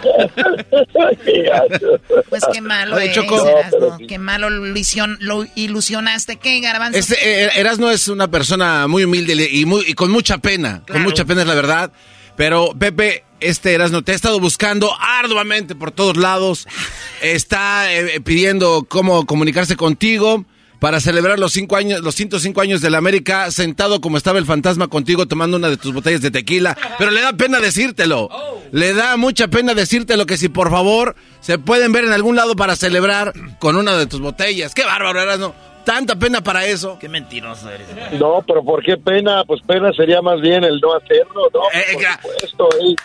[2.28, 3.48] Pues qué malo Oye, es, Choco.
[3.48, 6.36] Erasmo, Qué malo lo, ilusion- lo ilusionaste.
[6.36, 6.98] ¿Qué, Garbanzo?
[6.98, 10.82] Este, eh, Erasmo es una persona muy humilde y, muy, y con mucha pena.
[10.90, 11.92] Con mucha pena es la verdad.
[12.36, 16.66] Pero Pepe, este Erasmo te ha estado buscando arduamente por todos lados.
[17.20, 20.44] Está eh, pidiendo cómo comunicarse contigo
[20.78, 24.46] para celebrar los cinco años, los 105 años de la América, sentado como estaba el
[24.46, 26.76] fantasma contigo tomando una de tus botellas de tequila.
[26.98, 28.28] Pero le da pena decírtelo.
[28.72, 32.56] Le da mucha pena decírtelo que si por favor se pueden ver en algún lado
[32.56, 34.74] para celebrar con una de tus botellas.
[34.74, 35.54] Qué bárbaro, Erasmo.
[35.84, 36.98] Tanta pena para eso.
[37.00, 37.86] Qué mentiroso eres.
[38.18, 39.44] No, pero ¿por qué pena?
[39.44, 41.60] Pues pena sería más bien el no hacerlo, ¿no?
[41.72, 42.96] Eh, Por supuesto, él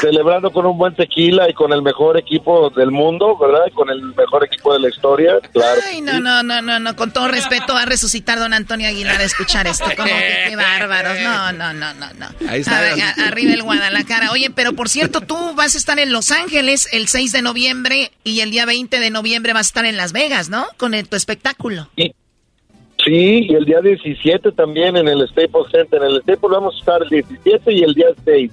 [0.00, 3.62] celebrando con un buen tequila y con el mejor equipo del mundo, ¿verdad?
[3.68, 5.80] Y con el mejor equipo de la historia, claro.
[5.86, 6.96] Ay, no, no, no, no, no.
[6.96, 9.84] Con todo respeto, va a resucitar don Antonio Aguilar a escuchar esto.
[9.96, 11.18] Como que qué bárbaros.
[11.20, 12.48] No, no, no, no, no.
[12.50, 12.78] Ahí está.
[12.78, 14.30] A ver, a- arriba el Guadalajara.
[14.30, 18.12] Oye, pero por cierto, tú vas a estar en Los Ángeles el 6 de noviembre
[18.24, 20.66] y el día 20 de noviembre vas a estar en Las Vegas, ¿no?
[20.76, 21.88] Con el- tu espectáculo.
[21.96, 26.02] Sí, y el día 17 también en el Staples Center.
[26.02, 28.50] En el Staples vamos a estar el 17 y el día 6.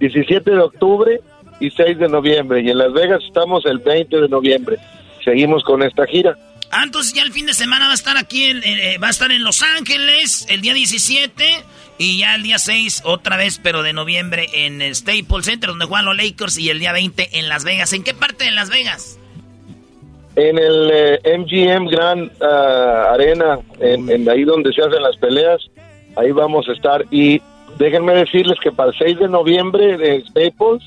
[0.00, 1.20] 17 de octubre
[1.60, 2.62] y 6 de noviembre.
[2.62, 4.76] Y en Las Vegas estamos el 20 de noviembre.
[5.24, 6.36] Seguimos con esta gira.
[6.70, 9.10] Ah, entonces ya el fin de semana va a estar aquí, en, eh, va a
[9.10, 11.44] estar en Los Ángeles el día 17
[11.98, 15.86] y ya el día 6 otra vez, pero de noviembre en el Staples Center donde
[15.86, 17.92] juegan los Lakers y el día 20 en Las Vegas.
[17.92, 19.18] ¿En qué parte de Las Vegas?
[20.34, 25.62] En el eh, MGM Grand ah, Arena, en, en ahí donde se hacen las peleas,
[26.16, 27.04] ahí vamos a estar.
[27.10, 27.40] Y
[27.78, 30.82] déjenme decirles que para el 6 de noviembre de Staples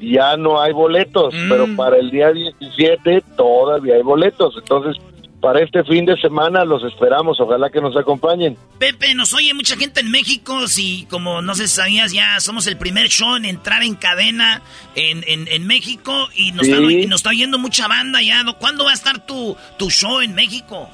[0.00, 4.54] ya no hay boletos, pero para el día 17 todavía hay boletos.
[4.56, 4.96] Entonces,
[5.40, 7.38] para este fin de semana los esperamos.
[7.40, 8.56] Ojalá que nos acompañen.
[8.78, 10.66] Pepe, nos oye mucha gente en México.
[10.68, 14.62] Si, como no sé si sabías, ya somos el primer show en entrar en cadena
[14.94, 16.72] en, en, en México y nos, Sí.
[16.72, 18.44] está, y nos está oyendo mucha banda ya.
[18.58, 20.88] ¿Cuándo va a estar tu, tu show en México?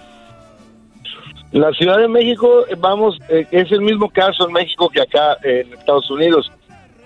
[1.54, 5.38] La Ciudad de México, eh, vamos, eh, es el mismo caso en México que acá
[5.44, 6.50] en Estados Unidos.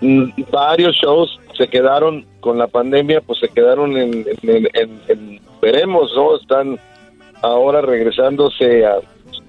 [0.01, 5.39] Mm, varios shows se quedaron con la pandemia, pues se quedaron en, en- en- en-
[5.61, 6.35] veremos, ¿no?
[6.35, 6.79] Están
[7.43, 8.95] ahora regresándose a,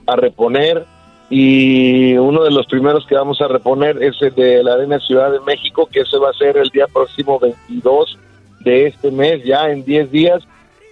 [0.07, 0.85] a reponer
[1.31, 5.33] y uno de los primeros que vamos a reponer es el de la Arena Ciudad
[5.33, 8.19] de México, que ese va a ser el día próximo 22
[8.61, 10.43] de este mes, ya en 10 días,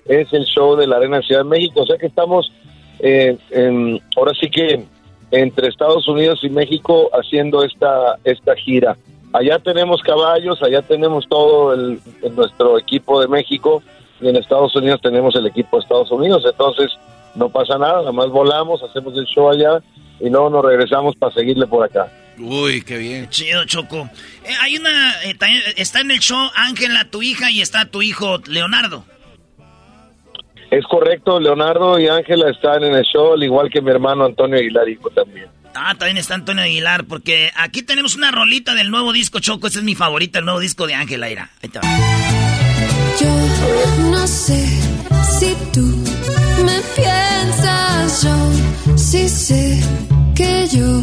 [0.07, 2.51] es el show de la Arena Ciudad de México, o sea que estamos
[3.01, 4.85] eh, en- ahora sí que
[5.31, 8.97] entre Estados Unidos y México haciendo esta esta gira.
[9.33, 13.83] Allá tenemos caballos, allá tenemos todo el, el- nuestro equipo de México
[14.21, 16.91] y en Estados Unidos tenemos el equipo de Estados Unidos, entonces
[17.35, 19.81] no pasa nada, nada más volamos, hacemos el show allá
[20.19, 22.11] y luego nos regresamos para seguirle por acá.
[22.41, 23.29] Uy, qué bien.
[23.31, 24.09] Chido, Choco.
[24.45, 25.13] Eh, hay una.
[25.25, 25.37] eh,
[25.77, 29.05] está en el show Ángela, tu hija, y está tu hijo Leonardo.
[30.71, 34.59] Es correcto, Leonardo y Ángela están en el show, al igual que mi hermano Antonio
[34.59, 35.47] Aguilar hijo también.
[35.75, 39.69] Ah, también está Antonio Aguilar, porque aquí tenemos una rolita del nuevo disco Choco.
[39.69, 41.51] Ese es mi favorita, el nuevo disco de Ángel Aira.
[41.63, 41.85] Ahí te va.
[43.21, 44.67] Yo no sé
[45.39, 45.87] si tú
[46.65, 49.81] me piensas, yo sí sé
[50.35, 51.03] que yo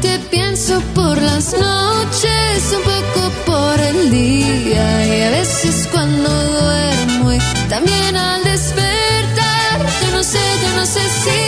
[0.00, 7.32] te pienso por las noches, un poco por el día y a veces cuando duermo
[7.32, 7.38] y
[7.68, 8.85] también al despertar.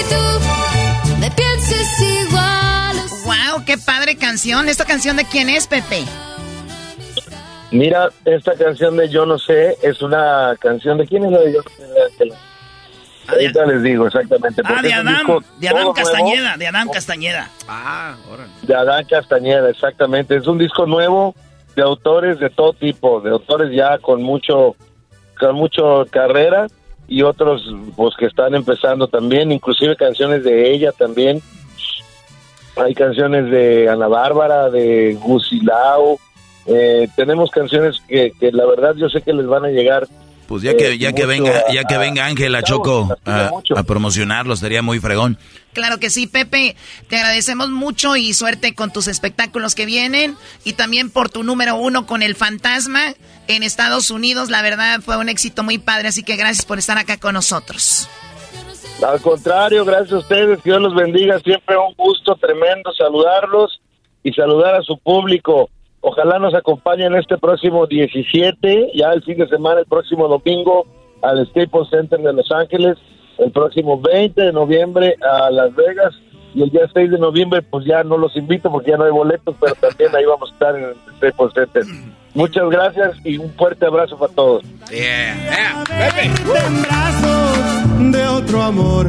[0.09, 2.97] Tú me pienses igual.
[3.25, 3.65] ¡Wow!
[3.65, 4.69] ¡Qué padre canción!
[4.69, 6.05] ¿Esta canción de quién es, Pepe?
[7.71, 11.53] Mira, esta canción de Yo no sé es una canción de quién es la de
[11.53, 12.33] Yo no sé.
[13.29, 14.63] Ahorita les digo exactamente.
[14.65, 15.27] Ah, de Adán,
[15.59, 16.59] de Adán Castañeda, nuevo.
[16.59, 17.51] de Adán Castañeda.
[17.69, 18.51] Ah, órale.
[18.63, 20.35] De Adán Castañeda, exactamente.
[20.35, 21.35] Es un disco nuevo
[21.77, 24.77] de autores de todo tipo, de autores ya con mucho,
[25.39, 26.69] con mucho carrera
[27.09, 31.41] y otros pues que están empezando también, inclusive canciones de ella también.
[32.77, 36.19] Hay canciones de Ana Bárbara, de Gusilao.
[36.67, 40.07] Eh, tenemos canciones que, que la verdad yo sé que les van a llegar.
[40.49, 44.55] Pues ya que, eh, ya que venga, a- ya que venga Ángela Choco a, promocionarlo,
[44.55, 45.39] estaría muy fregón.
[45.75, 46.75] Claro que sí, Pepe.
[47.09, 51.77] Te agradecemos mucho y suerte con tus espectáculos que vienen y también por tu número
[51.77, 53.13] uno con el fantasma
[53.47, 54.49] en Estados Unidos.
[54.51, 58.09] La verdad fue un éxito muy padre, así que gracias por estar acá con nosotros.
[59.07, 63.81] Al contrario, gracias a ustedes, que Dios los bendiga, siempre un gusto tremendo saludarlos
[64.25, 65.69] y saludar a su público.
[66.01, 70.87] Ojalá nos acompañen este próximo 17, ya el fin de semana, el próximo domingo
[71.23, 72.97] al Staples Center de Los Ángeles,
[73.39, 76.15] el próximo 20 de noviembre a Las Vegas
[76.55, 79.11] y el día 6 de noviembre pues ya no los invito porque ya no hay
[79.11, 81.85] boletos, pero también ahí vamos a estar en el Staples Center.
[82.35, 84.63] Muchas gracias y un fuerte abrazo para todos.
[84.91, 89.09] En brazos de otro amor.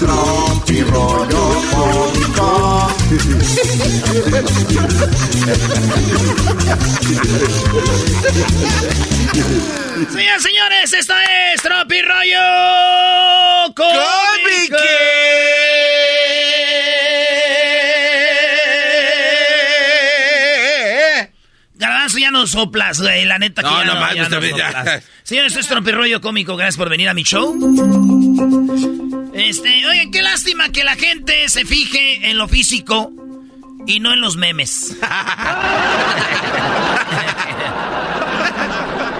[0.00, 2.88] Tropi rollo cómico.
[10.12, 11.14] Señoras señores, esto
[11.54, 14.76] es Tropi Rollo Cómico.
[21.74, 24.70] Garbanzo, ya no soplas, güey, la neta que No, ya no no, más, ya ya.
[24.72, 25.04] soplas.
[25.22, 27.56] Señores, esto es Tropi Rollo Cómico, gracias por venir a mi show.
[29.32, 33.12] Este, oye, qué lástima que la gente se fije en lo físico
[33.86, 34.96] y no en los memes.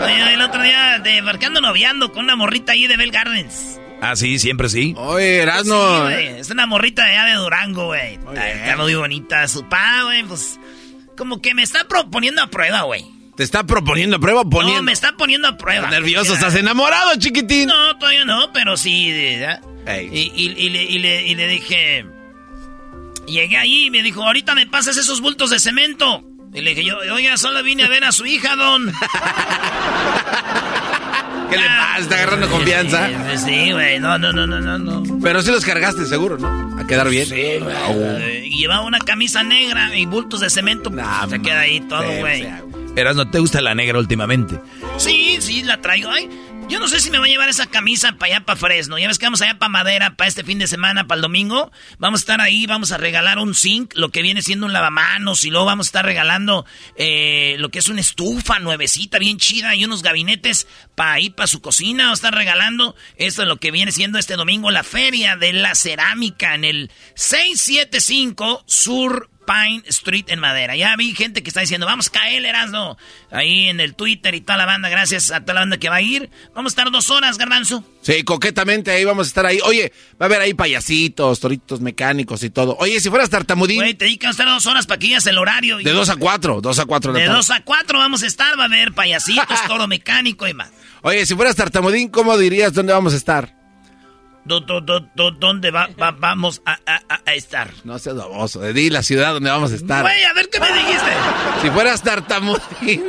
[0.03, 3.79] Oye, el otro día de marcando noviando con una morrita ahí de Bell Gardens.
[4.01, 4.95] Ah, sí, siempre sí.
[4.97, 6.09] Oye, Erasno.
[6.09, 8.15] Sí, es una morrita de allá de Durango, güey.
[8.15, 9.47] Está, está muy bonita.
[9.47, 10.59] Su pa, güey, pues.
[11.17, 13.05] Como que me está proponiendo a prueba, güey.
[13.37, 14.77] Te está proponiendo a prueba poniendo.
[14.79, 15.89] No, me está poniendo a prueba.
[15.89, 17.69] Nervioso, estás enamorado, chiquitín.
[17.69, 19.09] No, todavía no, pero sí.
[19.11, 19.13] Y,
[20.03, 22.05] y- y le, y le- y le dije.
[23.27, 26.25] Llegué ahí y me dijo, ahorita me pasas esos bultos de cemento.
[26.53, 28.93] Y le dije, yo, oiga, solo vine a ver a su hija, don.
[31.51, 31.99] ¿Qué le pasa?
[32.01, 33.09] Está agarrando confianza.
[33.39, 35.19] Sí, güey, no, no, no, no, no, no.
[35.21, 36.79] Pero sí los cargaste, seguro, ¿no?
[36.81, 37.27] A quedar bien.
[37.27, 38.51] Sí, güey.
[38.51, 40.91] Llevaba una camisa negra y bultos de cemento.
[40.91, 42.41] pues, se queda ahí todo, Sí, güey.
[42.43, 42.63] o sea,
[42.97, 44.61] Eras, ¿no te gusta la negra últimamente?
[44.99, 46.11] Sí, sí, la traigo.
[46.11, 46.29] Ay,
[46.69, 48.99] yo no sé si me voy a llevar esa camisa para allá, para Fresno.
[48.99, 51.71] Ya ves que vamos allá para Madera, para este fin de semana, para el domingo.
[51.99, 55.45] Vamos a estar ahí, vamos a regalar un zinc, lo que viene siendo un lavamanos.
[55.45, 56.67] Y luego vamos a estar regalando
[56.97, 61.47] eh, lo que es una estufa nuevecita, bien chida, y unos gabinetes para ahí, para
[61.47, 62.05] su cocina.
[62.05, 65.53] Vamos a estar regalando esto es lo que viene siendo este domingo, la Feria de
[65.53, 70.77] la Cerámica en el 675 Sur Pine Street en Madera.
[70.77, 72.97] Ya vi gente que está diciendo, vamos a caer, Erasmo.
[73.33, 75.97] Ahí en el Twitter y toda la banda, gracias a toda la banda que va
[75.97, 76.31] a ir.
[76.55, 77.85] Vamos a estar dos horas, Garbanzo.
[78.01, 79.59] Sí, coquetamente ahí vamos a estar ahí.
[79.65, 82.77] Oye, va a haber ahí payasitos, toritos mecánicos y todo.
[82.79, 85.17] Oye, si fueras tartamudín, Güey, te dije que vamos a estar dos horas para que
[85.17, 85.79] el horario.
[85.79, 88.63] de dos a cuatro, dos a cuatro de dos a cuatro vamos a estar, va
[88.63, 90.71] a haber payasitos, toro mecánico y más.
[91.03, 93.60] Oye, si fueras tartamudín, ¿cómo dirías dónde vamos a estar?
[94.45, 97.71] Do- do- do- do- ¿Dónde va, va- vamos a, a- a- estar?
[97.85, 100.03] No seas baboso, di la ciudad donde vamos a estar.
[100.03, 101.11] Güey, a ver qué me dijiste.
[101.63, 103.05] Si fueras tartamudín,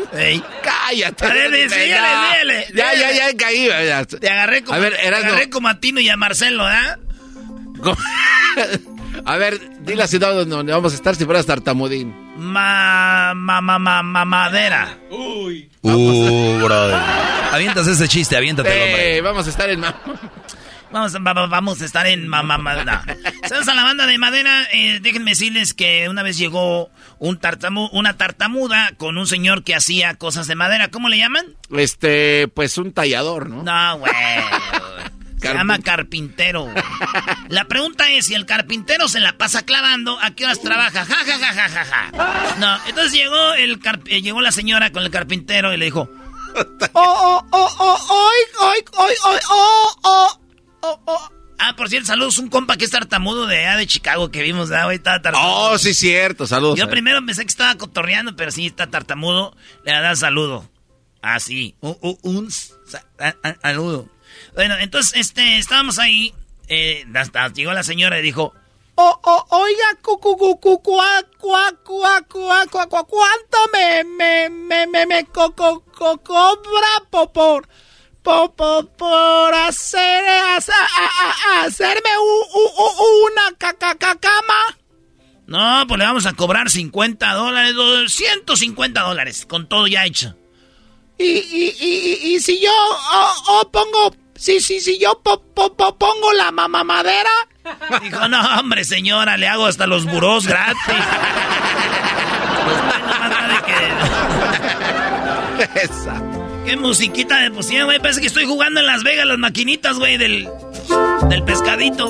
[0.62, 1.26] cállate.
[1.26, 3.68] A ver, síguele, síguele, Ya, ya, ya caí.
[3.68, 4.06] ya.
[4.06, 6.98] Te agarré como, A ver, te agarré como a Tino y a Marcelo, ¿ah?
[7.82, 7.98] ¿Cómo?
[9.26, 12.14] A ver, di la ciudad donde vamos a estar si fueras tartamudín.
[12.38, 14.98] Ma, ma, ma, ma, ma- madera.
[15.10, 16.96] Uh, brother.
[17.52, 19.18] Avientas ese chiste, aviéntatelo, hombre.
[19.18, 19.80] Eh, vamos a estar en...
[19.82, 19.96] ma-
[20.92, 21.14] Vamos,
[21.50, 22.60] vamos a estar en mamá.
[23.48, 24.68] Saludos a la banda de madera.
[24.74, 26.90] Eh, déjenme decirles que una vez llegó
[27.20, 30.90] un tartamu una tartamuda con un señor que hacía cosas de madera.
[30.90, 31.46] ¿Cómo le llaman?
[31.72, 33.64] Este, pues un tallador, ¿no?
[33.64, 34.14] No, güey.
[35.40, 36.68] Se llama carpintero.
[37.50, 41.04] La pregunta es, si el carpintero se la pasa clavando, ¿a qué horas trabaja?
[41.06, 42.56] Ja, ja, ja, ja, ja, ja.
[42.60, 46.10] No, entonces llegó, el eh, llegó la señora con el carpintero y le dijo...
[46.94, 48.28] Oh, oh, oh, oh, oh,
[48.60, 50.41] oh, oh, oh, oh, oh, oh.
[51.64, 52.40] Ah, por cierto, saludos.
[52.40, 54.88] Un compa que es tartamudo de allá de Chicago que vimos, ¿no?
[54.88, 55.72] Hoy estaba tartamudo.
[55.74, 56.48] Oh, sí, cierto.
[56.48, 56.78] Saludos.
[56.78, 59.56] Yo primero pensé que estaba cotorreando, pero sí está tartamudo.
[59.86, 60.68] Le da saludo.
[61.22, 61.76] Ah, sí.
[61.82, 62.50] Un, un
[63.62, 64.10] saludo.
[64.56, 66.34] Bueno, entonces, este, estábamos ahí.
[66.68, 68.54] Eh, hasta llegó la señora y dijo:
[68.96, 74.04] Oh, oh, oiga, cu, cu, cu, cu, cua, cua, cua, cua, cua, cua, ¿cuánto me,
[74.04, 77.68] me, me, me, me co, co, co, cobra por, por,
[78.24, 80.24] por, por, por hacer,
[80.56, 80.74] hacer,
[81.64, 84.78] hacerme u, u, una caca, cama?
[85.48, 87.76] No, pues le vamos a cobrar 50 dólares,
[88.08, 90.36] 150 dólares, con todo ya hecho.
[91.18, 92.72] Y, y, y, y si yo
[93.72, 97.30] pongo Sí, sí, sí, yo pongo la mamamadera.
[98.02, 100.82] Dijo, no, hombre, señora, le hago hasta los burós gratis.
[103.68, 103.76] que...
[105.84, 106.31] Esa.
[106.66, 108.00] Qué musiquita de pusieron, güey.
[108.00, 110.48] Parece que estoy jugando en Las Vegas las maquinitas, güey, del,
[111.30, 112.08] del pescadito.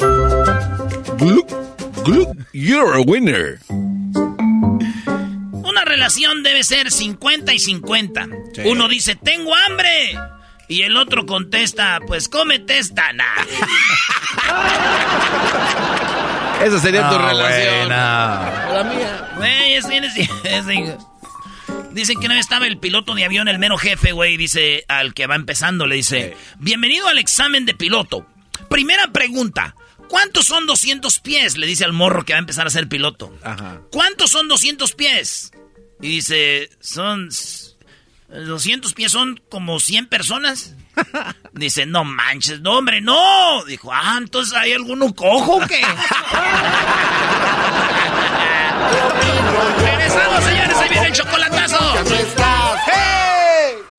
[2.53, 3.59] You're a winner.
[3.69, 8.27] Una relación debe ser 50 y 50.
[8.65, 10.17] Uno dice, tengo hambre.
[10.67, 13.25] Y el otro contesta, pues cómete esta, nah.
[16.63, 17.89] Esa sería tu relación.
[17.89, 19.31] La mía.
[19.37, 19.85] Güey, es,
[21.93, 24.37] Dicen que no estaba el piloto de avión, el mero jefe, güey.
[24.37, 28.25] Dice al que va empezando, le dice: Bienvenido al examen de piloto.
[28.69, 29.75] Primera pregunta:
[30.07, 31.57] ¿Cuántos son 200 pies?
[31.57, 33.35] Le dice al morro que va a empezar a ser piloto.
[33.43, 33.81] Ajá.
[33.91, 35.51] ¿Cuántos son 200 pies?
[36.01, 37.29] Y dice: Son
[38.31, 40.75] 200 pies son como 100 personas.
[41.53, 43.63] Dice, no manches, no, hombre, no.
[43.65, 45.81] Dijo, ah, entonces hay alguno cojo o qué.
[49.83, 51.77] Regresamos, señores, ahí viene el chocolatazo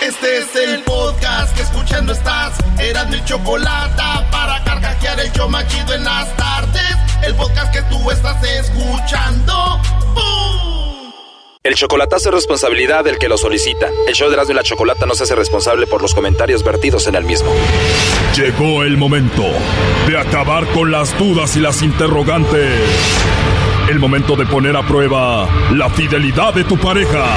[0.00, 2.54] Este es el podcast que escuchando estás.
[2.78, 6.96] Eran mi chocolate para carcajear el yo machido en las tardes.
[7.26, 9.80] El podcast que tú estás escuchando.
[11.66, 13.88] El chocolatazo es responsabilidad del que lo solicita.
[14.06, 17.08] El show de Erasmo y la Chocolata no se hace responsable por los comentarios vertidos
[17.08, 17.52] en el mismo.
[18.36, 19.42] Llegó el momento
[20.06, 22.78] de acabar con las dudas y las interrogantes.
[23.90, 27.36] El momento de poner a prueba la fidelidad de tu pareja.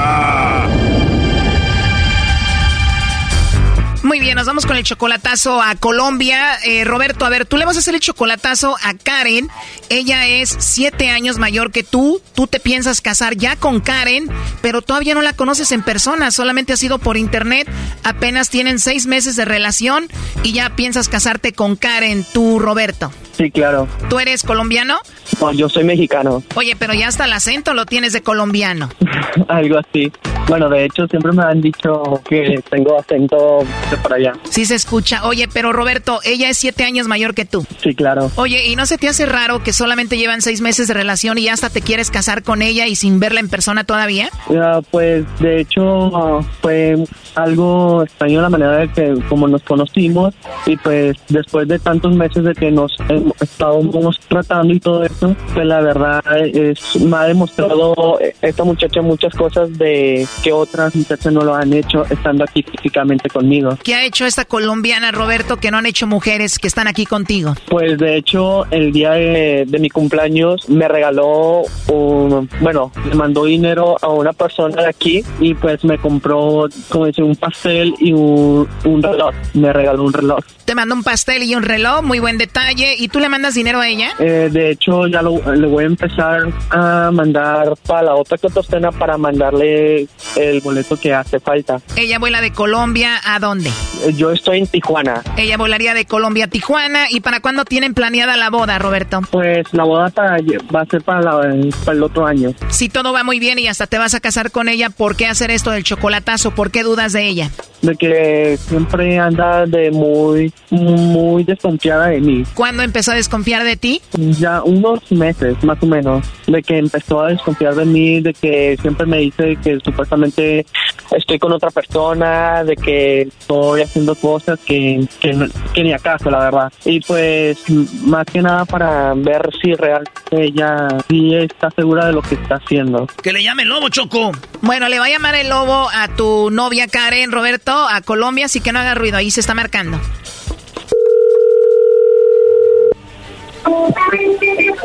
[4.21, 6.55] bien, nos vamos con el chocolatazo a Colombia.
[6.63, 9.49] Eh, Roberto, a ver, tú le vas a hacer el chocolatazo a Karen.
[9.89, 12.21] Ella es siete años mayor que tú.
[12.35, 14.29] Tú te piensas casar ya con Karen,
[14.61, 16.29] pero todavía no la conoces en persona.
[16.29, 17.67] Solamente ha sido por internet.
[18.03, 20.07] Apenas tienen seis meses de relación
[20.43, 23.11] y ya piensas casarte con Karen, tú, Roberto.
[23.31, 23.87] Sí, claro.
[24.07, 24.99] ¿Tú eres colombiano?
[25.39, 26.43] No, yo soy mexicano.
[26.55, 28.89] Oye, pero ya hasta el acento lo tienes de colombiano.
[29.47, 30.11] Algo así.
[30.47, 34.39] Bueno, de hecho, siempre me han dicho que tengo acento de para allá.
[34.49, 35.25] Sí se escucha.
[35.25, 37.65] Oye, pero Roberto, ella es siete años mayor que tú.
[37.81, 38.29] Sí, claro.
[38.35, 41.47] Oye, ¿y no se te hace raro que solamente llevan seis meses de relación y
[41.47, 44.29] hasta te quieres casar con ella y sin verla en persona todavía?
[44.49, 46.97] Ya, pues, de hecho, fue
[47.35, 50.33] algo extraño la manera de que como nos conocimos
[50.65, 52.95] y pues después de tantos meses de que nos
[53.39, 59.33] estábamos tratando y todo eso, pues la verdad es, me ha demostrado esta muchacha muchas
[59.33, 63.77] cosas de que otras muchachas no lo han hecho estando aquí físicamente conmigo.
[63.83, 67.55] ¿Qué ha hecho esta colombiana, Roberto, que no han hecho mujeres que están aquí contigo?
[67.69, 73.97] Pues de hecho, el día de, mi cumpleaños me regaló un, bueno, le mandó dinero
[74.01, 78.67] a una persona de aquí y pues me compró, como dice, un pastel y un,
[78.85, 79.35] un reloj.
[79.53, 80.39] Me regaló un reloj.
[80.65, 82.95] Te mandó un pastel y un reloj, muy buen detalle.
[82.97, 84.11] ¿Y tú le mandas dinero a ella?
[84.19, 89.17] Eh, de hecho, ya le voy a empezar a mandar para la otra cotostena para
[89.17, 91.81] mandarle el boleto que hace falta.
[91.95, 93.69] ¿Ella vuela de Colombia a dónde?
[94.15, 95.21] Yo estoy en Tijuana.
[95.37, 97.05] Ella volaría de Colombia a Tijuana.
[97.09, 99.21] ¿Y para cuándo tienen planeada la boda, Roberto?
[99.31, 100.37] Pues la boda para,
[100.73, 102.53] va a ser para, para el otro año.
[102.69, 105.27] Si todo va muy bien y hasta te vas a casar con ella, ¿por qué
[105.27, 106.51] hacer esto del chocolatazo?
[106.51, 107.49] ¿Por qué dudas de ella?
[107.81, 112.43] De que siempre anda de muy, muy desconfiada de mí.
[112.53, 114.01] ¿Cuándo empezó a desconfiar de ti?
[114.13, 116.25] Ya unos meses, más o menos.
[116.47, 120.65] De que empezó a desconfiar de mí, de que siempre me dice que supuestamente
[121.11, 126.39] estoy con otra persona, de que estoy haciendo cosas que, que, que ni acaso, la
[126.39, 126.73] verdad.
[126.85, 132.21] Y pues, más que nada para ver si realmente ella sí está segura de lo
[132.21, 133.07] que está haciendo.
[133.21, 134.31] Que le llame el lobo, Choco.
[134.61, 138.61] Bueno, le va a llamar el lobo a tu novia Karen, Roberto, a Colombia, así
[138.61, 139.99] que no haga ruido, ahí se está marcando.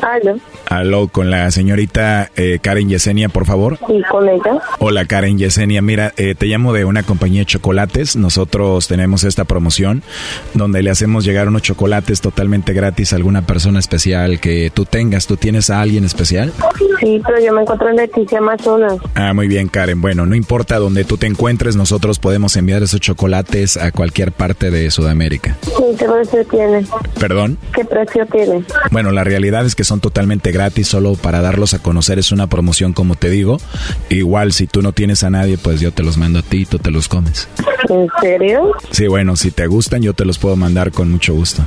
[0.03, 0.41] Aló.
[0.79, 3.79] Aló, con la señorita eh, Karen Yesenia, por favor.
[3.87, 4.61] Sí, con ella.
[4.79, 5.83] Hola, Karen Yesenia.
[5.83, 8.17] Mira, eh, te llamo de una compañía de chocolates.
[8.17, 10.03] Nosotros tenemos esta promoción
[10.55, 15.27] donde le hacemos llegar unos chocolates totalmente gratis a alguna persona especial que tú tengas.
[15.27, 16.53] ¿Tú tienes a alguien especial?
[17.01, 18.95] Sí, pero yo me encuentro en Leticia, Amazonas.
[19.15, 20.01] Ah, muy bien, Karen.
[20.01, 24.71] Bueno, no importa donde tú te encuentres, nosotros podemos enviar esos chocolates a cualquier parte
[24.71, 25.57] de Sudamérica.
[25.63, 26.87] Sí, ¿qué precio tiene?
[27.19, 27.59] ¿Perdón?
[27.75, 28.65] ¿Qué precio tiene?
[28.91, 32.47] Bueno, la realidad es que son totalmente gratis, solo para darlos a conocer es una
[32.47, 33.59] promoción como te digo.
[34.09, 36.67] Igual si tú no tienes a nadie, pues yo te los mando a ti y
[36.67, 37.49] tú te los comes.
[37.89, 38.73] ¿En serio?
[38.91, 41.63] Sí, bueno, si te gustan yo te los puedo mandar con mucho gusto.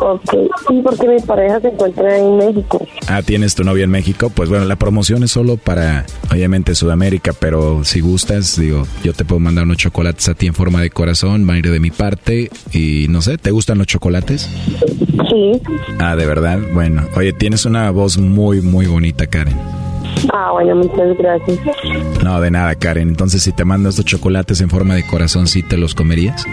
[0.00, 0.34] Ok,
[0.70, 2.86] ¿y porque mi pareja se encuentra en México?
[3.08, 4.30] Ah, ¿tienes tu novia en México?
[4.30, 9.24] Pues bueno, la promoción es solo para, obviamente, Sudamérica, pero si gustas, digo, yo te
[9.24, 11.90] puedo mandar unos chocolates a ti en forma de corazón, va a ir de mi
[11.90, 14.48] parte y no sé, ¿te gustan los chocolates?
[15.28, 15.62] Sí.
[15.98, 19.56] Ah, de verdad, bueno, oye, tienes una voz muy, muy bonita, Karen.
[20.32, 21.58] Ah, bueno, muchas gracias.
[22.22, 23.08] No, de nada, Karen.
[23.08, 26.44] Entonces, si te mando estos chocolates en forma de corazón, ¿sí te los comerías?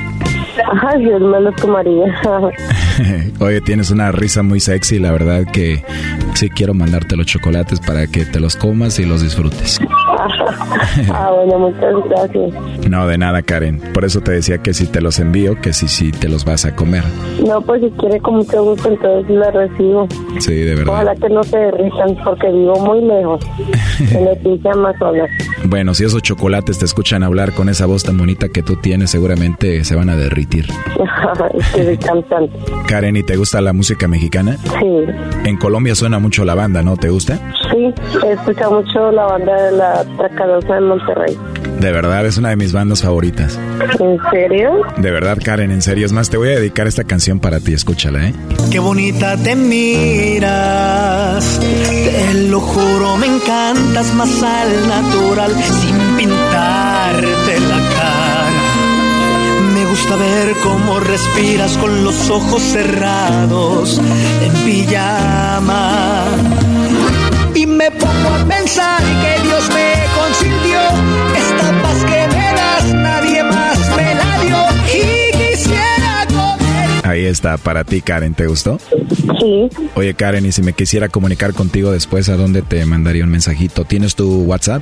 [0.71, 2.05] Ajá, yo me los tomaría.
[3.39, 5.83] Oye, tienes una risa muy sexy, la verdad que
[6.35, 9.79] sí quiero mandarte los chocolates para que te los comas y los disfrutes.
[11.11, 12.89] ah, bueno, muchas gracias.
[12.89, 13.79] No, de nada, Karen.
[13.93, 16.65] Por eso te decía que si te los envío, que si sí te los vas
[16.65, 17.03] a comer.
[17.45, 20.07] No, pues si quiere con mucho gusto, entonces los recibo.
[20.39, 20.93] Sí, de verdad.
[20.93, 23.43] Ojalá que no se derritan porque vivo muy lejos.
[24.11, 25.29] en Leticia, Amazonas.
[25.65, 29.11] Bueno, si esos chocolates te escuchan hablar con esa voz tan bonita que tú tienes,
[29.11, 30.65] seguramente se van a derritir.
[31.75, 32.57] Estoy cantante.
[32.87, 34.57] Karen, ¿y te gusta la música mexicana?
[34.57, 35.05] Sí.
[35.45, 36.97] En Colombia suena mucho la banda, ¿no?
[36.97, 37.39] ¿Te gusta?
[37.71, 37.93] Sí,
[38.25, 41.37] he escuchado mucho la banda de la Tracadosa de Monterrey.
[41.79, 43.59] De verdad, es una de mis bandas favoritas.
[43.99, 44.81] ¿En serio?
[44.97, 46.05] De verdad, Karen, en serio.
[46.05, 48.33] Es más, te voy a dedicar esta canción para ti, escúchala, ¿eh?
[48.71, 50.49] Qué bonita te miras,
[51.59, 58.32] te lo juro, me encantas más al natural, sin pintarte la cara.
[59.93, 64.01] Gusta ver cómo respiras con los ojos cerrados,
[64.41, 66.25] en pijama.
[67.53, 70.79] Y me pongo a pensar que Dios me consintió
[71.35, 71.82] esta
[77.13, 78.79] Ahí está, para ti, Karen, ¿te gustó?
[79.39, 79.69] Sí.
[79.93, 83.85] Oye, Karen, y si me quisiera comunicar contigo después, ¿a dónde te mandaría un mensajito?
[83.85, 84.81] ¿Tienes tu WhatsApp?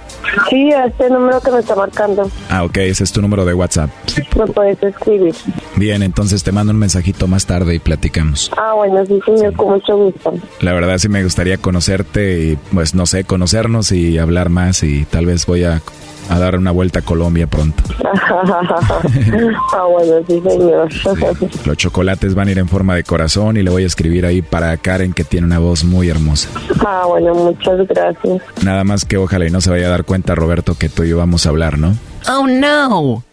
[0.49, 2.31] Sí, a este número que me está marcando.
[2.49, 3.89] Ah, ok, ese es tu número de WhatsApp.
[4.37, 5.35] Me puedes escribir.
[5.75, 8.49] Bien, entonces te mando un mensajito más tarde y platicamos.
[8.55, 10.33] Ah, bueno, sí, señor, con mucho gusto.
[10.61, 15.03] La verdad sí me gustaría conocerte y, pues, no sé, conocernos y hablar más y
[15.03, 15.81] tal vez voy a
[16.31, 17.83] a dar una vuelta a Colombia pronto.
[18.03, 20.89] ah, bueno, sí, señor.
[21.65, 24.41] Los chocolates van a ir en forma de corazón y le voy a escribir ahí
[24.41, 26.49] para Karen que tiene una voz muy hermosa.
[26.85, 28.41] Ah, bueno, muchas gracias.
[28.63, 31.09] Nada más que ojalá y no se vaya a dar cuenta Roberto que tú y
[31.09, 31.95] yo vamos a hablar, ¿no?
[32.29, 33.23] Oh, no.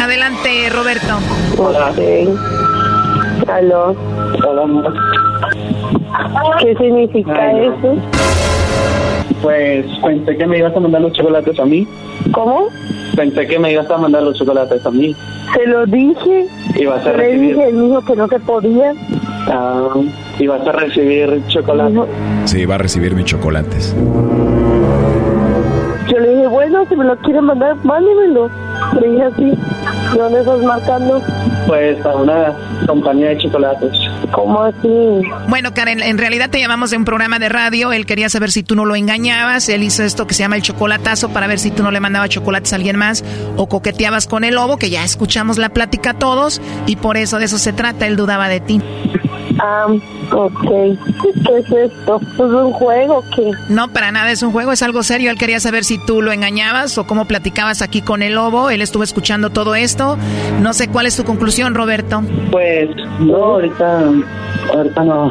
[0.00, 1.18] Adelante, Roberto.
[1.58, 1.92] Hola.
[3.48, 3.96] Aló.
[4.46, 4.92] Hola,
[6.60, 7.96] ¿Qué significa eso?
[9.42, 11.86] Pues pensé que me ibas a mandar los chocolates a mí.
[12.32, 12.68] ¿Cómo?
[13.16, 15.14] Pensé que me ibas a mandar los chocolates a mí.
[15.54, 16.46] Se lo dije.
[16.76, 17.56] Y vas a Le recibir.
[17.56, 18.92] dije, él dijo que no se podía.
[19.48, 19.88] Ah,
[20.38, 22.00] y vas a recibir chocolate.
[22.44, 23.94] Sí, va a recibir mis chocolates.
[26.08, 28.48] Yo le dije, bueno, si me lo quieren mandar, mándemelo.
[29.00, 29.58] Dije así.
[30.12, 31.22] ¿De dónde estás marcando?
[31.66, 32.52] Pues a una
[32.86, 33.92] compañía de chocolates.
[34.32, 35.22] ¿Cómo así?
[35.48, 37.92] Bueno, Karen, en realidad te llamamos de un programa de radio.
[37.92, 39.68] Él quería saber si tú no lo engañabas.
[39.68, 42.30] Él hizo esto que se llama el chocolatazo para ver si tú no le mandabas
[42.30, 43.24] chocolates a alguien más
[43.56, 47.46] o coqueteabas con el lobo, que ya escuchamos la plática todos y por eso de
[47.46, 48.06] eso se trata.
[48.06, 48.82] Él dudaba de ti.
[49.58, 49.86] Ah,
[50.32, 50.62] ok.
[50.62, 52.20] ¿Qué es esto?
[52.34, 53.50] ¿Es un juego o qué?
[53.68, 55.30] No, para nada es un juego, es algo serio.
[55.30, 58.70] Él quería saber si tú lo engañabas o cómo platicabas aquí con el lobo.
[58.70, 60.16] Él estuvo escuchando todo esto.
[60.60, 62.22] No sé cuál es tu conclusión, Roberto.
[62.50, 62.88] Pues
[63.20, 64.04] no, ahorita,
[64.74, 65.30] ahorita no.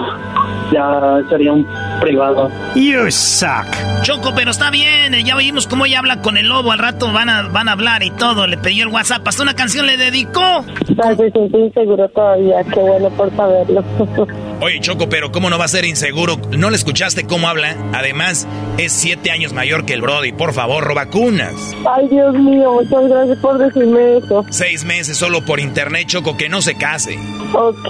[0.72, 1.68] Ya sería un
[2.00, 2.50] privado.
[2.76, 3.66] You suck.
[4.04, 5.14] Choco, pero está bien.
[5.14, 6.72] eh, Ya oímos cómo ella habla con el lobo.
[6.72, 8.48] Al rato van a, van a hablar y todo.
[8.48, 9.28] Le pidió el WhatsApp.
[9.28, 10.64] Hasta una canción le dedicó.
[10.98, 12.64] Tal vez estoy inseguro todavía.
[12.74, 13.84] Qué bueno por saberlo.
[14.64, 16.38] Oye, Choco, pero ¿cómo no va a ser inseguro?
[16.52, 17.76] ¿No le escuchaste cómo habla?
[17.94, 18.48] Además,
[18.78, 20.34] es siete años mayor que el Brody.
[20.34, 21.76] Por favor, robacunas.
[21.90, 24.46] Ay, Dios mío, muchas gracias por decirme eso.
[24.52, 27.18] Seis meses solo por internet, Choco, que no se case.
[27.54, 27.90] Ok,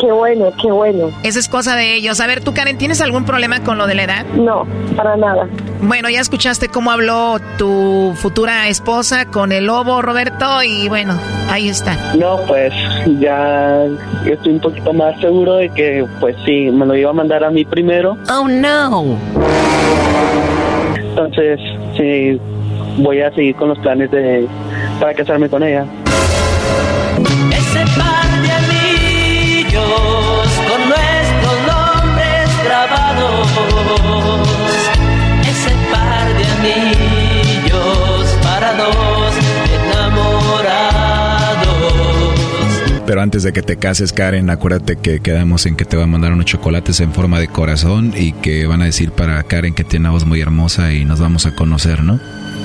[0.00, 1.10] qué bueno, qué bueno.
[1.22, 2.18] Esa es cosa de ellos.
[2.20, 4.24] A ver, tú, Karen, ¿tienes algún problema con lo de la edad?
[4.34, 4.66] No,
[4.96, 5.48] para nada.
[5.82, 11.18] Bueno, ya escuchaste cómo habló tu futura esposa con el lobo, Roberto, y bueno,
[11.48, 12.14] ahí está.
[12.14, 12.72] No, pues
[13.18, 13.84] ya
[14.26, 15.89] estoy un poquito más seguro de que,
[16.20, 18.16] pues sí, me lo iba a mandar a mí primero.
[18.30, 19.16] Oh, no.
[20.94, 21.58] Entonces,
[21.96, 22.40] sí,
[22.98, 24.46] voy a seguir con los planes de
[24.98, 25.84] para casarme con ella.
[27.50, 30.09] Ese par de anillos
[43.10, 46.06] Pero antes de que te cases, Karen, acuérdate que quedamos en que te va a
[46.06, 49.82] mandar unos chocolates en forma de corazón y que van a decir para Karen que
[49.82, 52.20] tiene una voz muy hermosa y nos vamos a conocer, ¿no?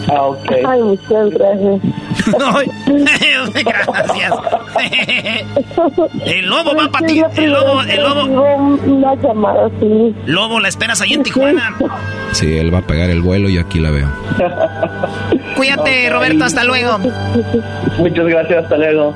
[0.07, 0.51] Ah, ok.
[0.67, 1.81] Ay, muchas gracias.
[3.65, 4.33] Gracias.
[6.27, 7.23] El lobo va para ti.
[7.37, 8.25] El lobo, el lobo.
[8.85, 10.15] Una llamada así.
[10.27, 11.75] Lobo, la esperas ahí en Tijuana.
[12.33, 14.09] Sí, él va a pegar el vuelo y aquí la veo.
[15.55, 16.99] Cuídate, Roberto, hasta luego.
[17.97, 19.15] Muchas gracias, hasta luego.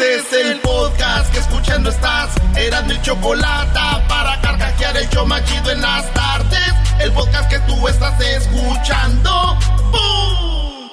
[0.00, 2.30] Este es el podcast que escuchando estás.
[2.56, 6.72] Eran mi chocolate para carcajear el yo machido en las tardes.
[7.00, 9.58] El podcast que tú estás escuchando.
[9.90, 10.88] ¡Bum!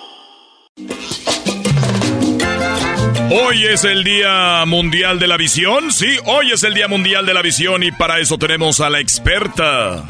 [3.32, 5.91] Hoy es el Día Mundial de la Visión.
[5.91, 9.02] Sí, hoy es el Día Mundial de la Visión y para eso tenemos a la
[9.02, 10.03] experta,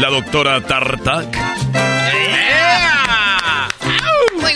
[0.00, 1.79] la doctora Tartak.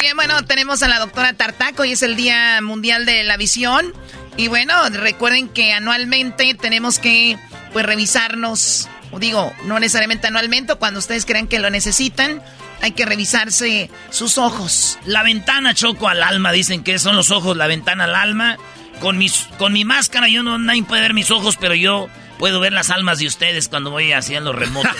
[0.05, 3.91] Bien, bueno, tenemos a la doctora Tartaco y es el Día Mundial de la Visión.
[4.37, 7.39] Y bueno, recuerden que anualmente tenemos que
[7.73, 12.43] pues revisarnos, o digo, no necesariamente anualmente, o cuando ustedes crean que lo necesitan,
[12.83, 14.99] hay que revisarse sus ojos.
[15.07, 16.53] La ventana, Choco, al alma.
[16.53, 18.59] Dicen que son los ojos, la ventana al alma.
[19.01, 22.61] Con, mis, con mi máscara, yo no, nadie puede ver mis ojos, pero yo puedo
[22.61, 24.93] ver las almas de ustedes cuando voy hacia los remotos.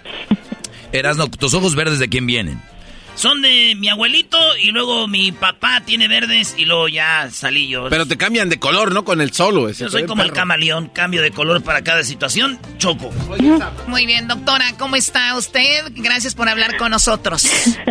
[0.92, 2.62] Erasno, ¿tus ojos verdes de quién vienen?
[3.14, 7.88] Son de mi abuelito y luego mi papá tiene verdes y luego ya salí yo.
[7.90, 9.04] Pero te cambian de color, ¿no?
[9.04, 9.68] Con el solo.
[9.68, 13.10] Ese Yo soy como el camaleón, cambio de color para cada situación, choco.
[13.86, 15.92] Muy bien, doctora, ¿cómo está usted?
[15.96, 17.46] Gracias por hablar con nosotros.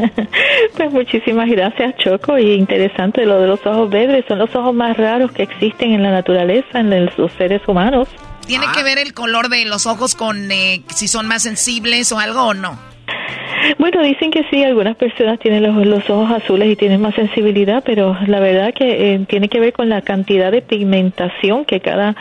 [0.75, 2.37] Pues muchísimas gracias, Choco.
[2.37, 4.25] Y interesante lo de los ojos verdes.
[4.27, 8.07] Son los ojos más raros que existen en la naturaleza, en los seres humanos.
[8.45, 12.19] ¿Tiene que ver el color de los ojos con eh, si son más sensibles o
[12.19, 12.90] algo o no?
[13.77, 17.83] Bueno, dicen que sí, algunas personas tienen los, los ojos azules y tienen más sensibilidad,
[17.85, 22.15] pero la verdad que eh, tiene que ver con la cantidad de pigmentación que cada,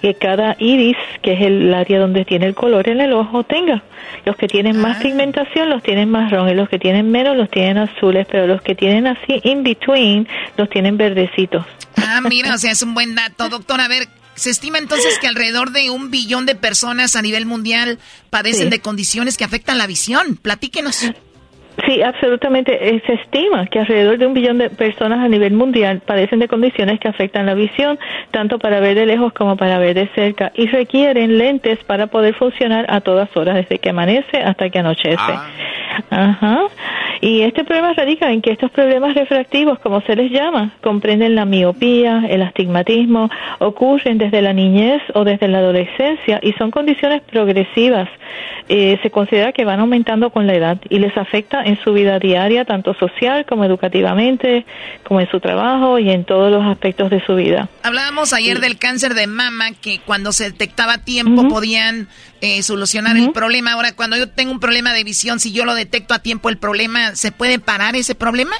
[0.00, 3.82] que cada iris, que es el área donde tiene el color en el ojo, tenga.
[4.26, 5.00] Los que tienen más Ah.
[5.02, 8.74] pigmentación los tienen marrón y los que tienen menos los tienen azules, pero los que
[8.74, 11.64] tienen así in between los tienen verdecitos.
[11.96, 13.48] Ah, mira, o sea, es un buen dato.
[13.48, 14.04] Doctor, a ver,
[14.34, 17.98] se estima entonces que alrededor de un billón de personas a nivel mundial
[18.30, 18.70] padecen Sí.
[18.70, 20.36] de condiciones que afectan la visión.
[20.40, 21.10] Platíquenos.
[21.86, 22.94] Sí, absolutamente.
[22.94, 26.46] Eh, Se estima que alrededor de un billón de personas a nivel mundial padecen de
[26.46, 27.98] condiciones que afectan la visión,
[28.30, 32.34] tanto para ver de lejos como para ver de cerca, y requieren lentes para poder
[32.34, 35.16] funcionar a todas horas, desde que amanece hasta que anochece.
[36.10, 36.60] Ajá.
[37.24, 41.44] Y este problema radica en que estos problemas refractivos, como se les llama, comprenden la
[41.44, 43.30] miopía, el astigmatismo,
[43.60, 48.08] ocurren desde la niñez o desde la adolescencia y son condiciones progresivas.
[48.68, 52.18] Eh, se considera que van aumentando con la edad y les afecta en su vida
[52.18, 54.66] diaria, tanto social como educativamente,
[55.04, 57.68] como en su trabajo y en todos los aspectos de su vida.
[57.84, 62.08] Hablábamos ayer del cáncer de mama, que cuando se detectaba a tiempo podían
[62.40, 63.72] eh, solucionar el problema.
[63.72, 66.56] Ahora, cuando yo tengo un problema de visión, si yo lo detecto a tiempo el
[66.56, 68.56] problema, ¿se puede parar ese problema?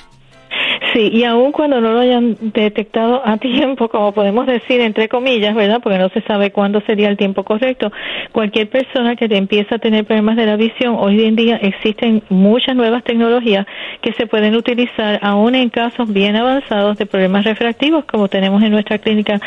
[0.93, 5.55] Sí, y aun cuando no lo hayan detectado a tiempo, como podemos decir, entre comillas,
[5.55, 5.81] ¿verdad?
[5.82, 7.90] Porque no se sabe cuándo sería el tiempo correcto.
[8.32, 12.77] Cualquier persona que empieza a tener problemas de la visión, hoy en día existen muchas
[12.77, 13.66] nuevas tecnologías
[14.01, 18.70] que se pueden utilizar aún en casos bien avanzados de problemas refractivos, como tenemos en
[18.70, 19.40] nuestra clínica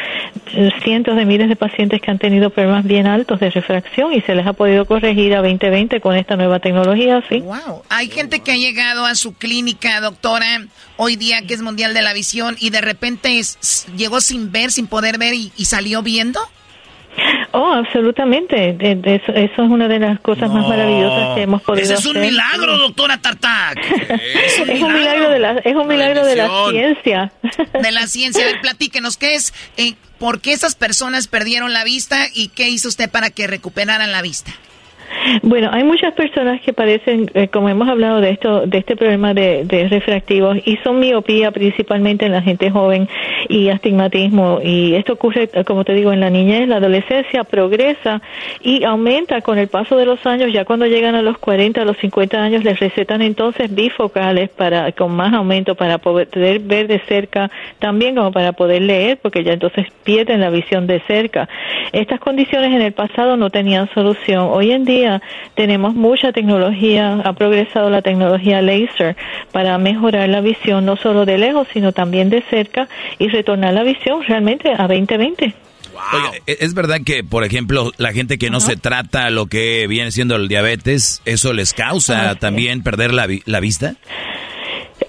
[0.54, 4.22] eh, cientos de miles de pacientes que han tenido problemas bien altos de refracción y
[4.22, 7.40] se les ha podido corregir a 2020 con esta nueva tecnología, sí.
[7.40, 7.84] Wow.
[7.90, 10.46] Hay gente que ha llegado a su clínica, doctora,
[10.98, 14.72] hoy día que es Mundial de la Visión, y de repente es- llegó sin ver,
[14.72, 16.40] sin poder ver y, y salió viendo.
[17.52, 18.74] Oh, absolutamente.
[18.74, 21.94] De- de Eso, eso es una de las cosas más maravillosas que hemos podido Ese
[21.94, 22.30] es un hacer.
[22.30, 23.80] milagro, doctora Tartac.
[24.68, 27.32] Es un milagro de la, es un milagro de la ciencia.
[27.82, 28.44] De la ciencia.
[28.44, 29.54] A ver, platíquenos, ¿qué es?
[29.78, 34.12] eh, ¿Por qué esas personas perdieron la vista y qué hizo usted para que recuperaran
[34.12, 34.52] la vista?
[35.42, 39.34] Bueno, hay muchas personas que padecen, eh, como hemos hablado de esto, de este problema
[39.34, 43.08] de, de refractivos y son miopía principalmente en la gente joven
[43.50, 48.22] y astigmatismo y esto ocurre, eh, como te digo, en la niñez, la adolescencia progresa
[48.62, 50.52] y aumenta con el paso de los años.
[50.54, 54.92] Ya cuando llegan a los 40, a los 50 años les recetan entonces bifocales para
[54.92, 59.54] con más aumento para poder ver de cerca, también como para poder leer, porque ya
[59.54, 61.48] entonces pierden la visión de cerca.
[61.92, 64.50] Estas condiciones en el pasado no tenían solución.
[64.52, 65.05] Hoy en día
[65.56, 69.16] tenemos mucha tecnología, ha progresado la tecnología laser
[69.52, 72.88] para mejorar la visión no solo de lejos, sino también de cerca
[73.20, 75.54] y retornar la visión realmente a 2020.
[76.14, 79.88] Oiga, ¿e- ¿es verdad que, por ejemplo, la gente que no se trata lo que
[79.88, 82.40] viene siendo el diabetes, eso les causa Ah, sí.
[82.40, 83.96] también perder la, la vista?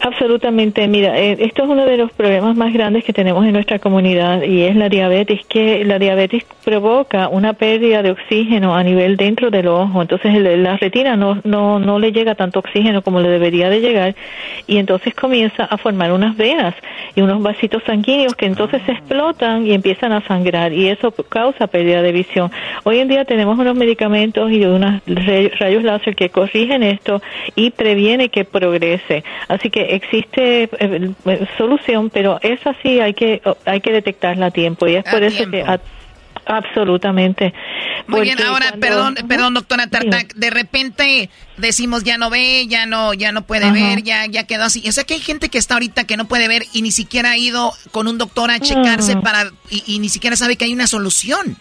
[0.00, 3.78] Absolutamente, mira, eh, esto es uno de los problemas más grandes que tenemos en nuestra
[3.78, 9.16] comunidad y es la diabetes, que la diabetes provoca una pérdida de oxígeno a nivel
[9.16, 13.28] dentro del ojo, entonces la retina no, no, no le llega tanto oxígeno como le
[13.28, 14.16] debería de llegar
[14.66, 16.74] y entonces comienza a formar unas venas
[17.14, 21.68] y unos vasitos sanguíneos que entonces se explotan y empiezan a sangrar y eso causa
[21.68, 22.50] pérdida de visión.
[22.82, 27.22] Hoy en día tenemos unos medicamentos y unos rayos láser que corrigen esto
[27.54, 29.22] y previene que progrese.
[29.48, 30.68] Así que existe eh,
[31.26, 35.10] eh, solución, pero esa sí hay que hay que detectarla a tiempo y es A
[35.10, 35.80] por eso que a-
[36.48, 37.52] absolutamente.
[38.06, 42.86] Muy bien, ahora, cuando- perdón, perdón, doctora Tartac, de repente decimos ya no ve, ya
[42.86, 44.88] no, ya no puede ver, ya, ya quedó así.
[44.88, 47.30] O sea que hay gente que está ahorita que no puede ver y ni siquiera
[47.32, 49.22] ha ido con un doctor a checarse Mm.
[49.22, 51.56] para, y, y ni siquiera sabe que hay una solución.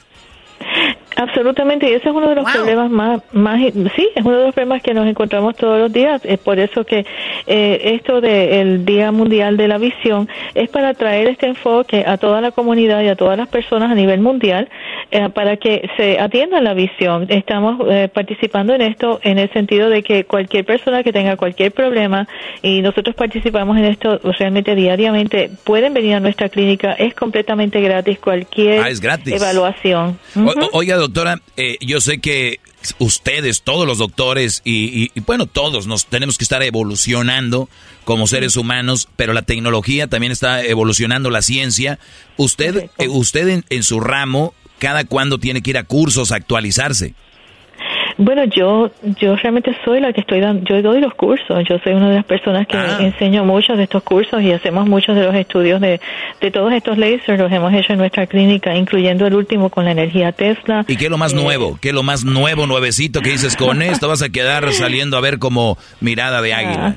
[1.18, 3.60] Absolutamente, y ese es uno de los problemas más, más,
[3.96, 6.22] sí, es uno de los problemas que nos encontramos todos los días.
[6.26, 7.06] Es por eso que
[7.48, 12.42] eh, esto del Día Mundial de la Visión es para traer este enfoque a toda
[12.42, 14.68] la comunidad y a todas las personas a nivel mundial
[15.12, 17.28] eh, para que se atienda la visión.
[17.30, 21.72] Estamos eh, participando en esto en el sentido de que cualquier persona que tenga cualquier
[21.72, 22.28] problema
[22.62, 26.92] y nosotros participamos en esto realmente diariamente pueden venir a nuestra clínica.
[26.94, 29.34] Es completamente gratis cualquier Ah, es gratis.
[29.34, 30.18] evaluación.
[30.36, 32.60] O- oiga, doctora, eh, yo sé que
[33.00, 37.70] ustedes, todos los doctores y, y- y, bueno, todos nos tenemos que estar evolucionando
[38.04, 42.00] como seres humanos, pero la tecnología también está evolucionando, la ciencia.
[42.38, 46.36] Usted, eh, usted en, en su ramo, cada cuándo tiene que ir a cursos a
[46.36, 47.16] actualizarse.
[48.18, 51.94] Bueno, yo yo realmente soy la que estoy dando, yo doy los cursos, yo soy
[51.94, 52.98] una de las personas que Ah.
[53.02, 56.00] enseño muchos de estos cursos y hacemos muchos de los estudios de,
[56.40, 59.92] de todos estos lasers, los hemos hecho en nuestra clínica, incluyendo el último con la
[59.92, 60.86] energía Tesla.
[60.88, 61.78] ¿Y qué es lo más Eh, nuevo?
[61.82, 63.56] ¿Qué es lo más nuevo, nuevecito que dices?
[63.58, 66.96] Con esto vas a quedar saliendo a ver como mirada de águila.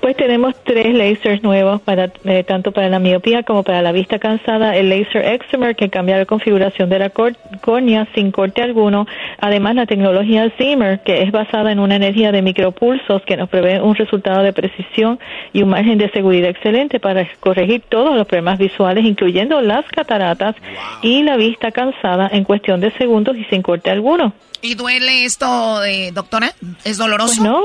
[0.00, 4.18] Pues tenemos tres lasers nuevos para eh, tanto para la miopía como para la vista
[4.18, 4.76] cansada.
[4.76, 9.06] El laser Excimer que cambia la configuración de la córnea sin corte alguno.
[9.40, 13.78] Además la tecnología Zimmer que es basada en una energía de micropulsos que nos provee
[13.80, 15.18] un resultado de precisión
[15.52, 20.56] y un margen de seguridad excelente para corregir todos los problemas visuales, incluyendo las cataratas
[21.02, 24.32] y la vista cansada en cuestión de segundos y sin corte alguno.
[24.60, 26.52] ¿Y duele esto, eh, doctora?
[26.84, 27.34] ¿Es doloroso?
[27.36, 27.62] Pues no,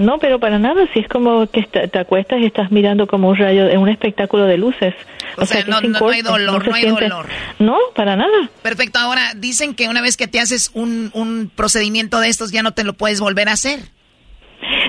[0.00, 0.86] no, pero para nada.
[0.92, 4.46] Si es como que te acuestas y estás mirando como un rayo, en un espectáculo
[4.46, 4.94] de luces.
[5.36, 5.76] O sea, no-
[6.08, 7.26] hay dolor, no hay siente- dolor.
[7.58, 8.50] No, para nada.
[8.62, 8.98] Perfecto.
[8.98, 12.72] Ahora, dicen que una vez que te haces un, un procedimiento de estos, ya no
[12.72, 13.80] te lo puedes volver a hacer.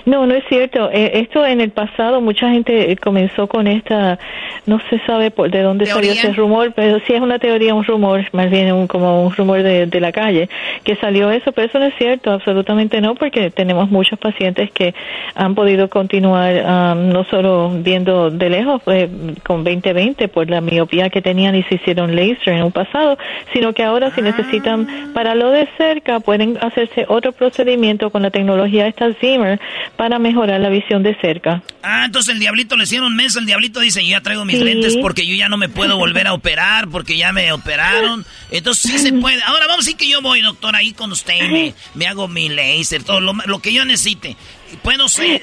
[0.05, 0.89] No, no es cierto.
[0.91, 4.19] Eh, esto en el pasado mucha gente eh, comenzó con esta,
[4.65, 7.83] no se sabe por de dónde salió ese rumor, pero sí es una teoría, un
[7.83, 10.49] rumor, más bien un, como un rumor de, de la calle,
[10.83, 14.93] que salió eso, pero eso no es cierto, absolutamente no, porque tenemos muchos pacientes que
[15.35, 19.09] han podido continuar ah, no solo viendo de lejos eh,
[19.45, 23.17] con 20-20 por la miopía que tenían y se hicieron laser en un pasado,
[23.53, 28.31] sino que ahora si necesitan para lo de cerca pueden hacerse otro procedimiento con la
[28.31, 29.59] tecnología esta Zimmer
[29.95, 31.61] para mejorar la visión de cerca.
[31.83, 33.35] Ah, entonces el diablito le hicieron mes.
[33.35, 34.63] El diablito dice, yo ya traigo mis Sí.
[34.63, 38.25] lentes porque yo ya no me puedo volver a operar porque ya me operaron.
[38.51, 39.41] Entonces sí se puede.
[39.43, 42.27] Ahora vamos a decir que yo voy, doctor, ahí con usted y me, me hago
[42.27, 44.35] mi laser, todo lo, lo que yo necesite.
[44.83, 45.41] ¿Puedo salir,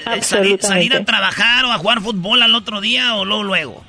[0.61, 3.85] salir a trabajar o a jugar fútbol al otro día o luego luego?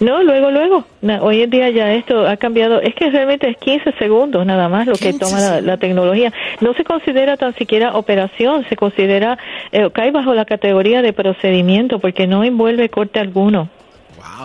[0.00, 0.84] No, luego, luego.
[1.20, 2.80] Hoy en día ya esto ha cambiado.
[2.80, 6.32] Es que realmente es 15 segundos nada más lo que toma la, la tecnología.
[6.60, 9.38] No se considera tan siquiera operación, se considera,
[9.72, 13.68] eh, cae bajo la categoría de procedimiento porque no envuelve corte alguno.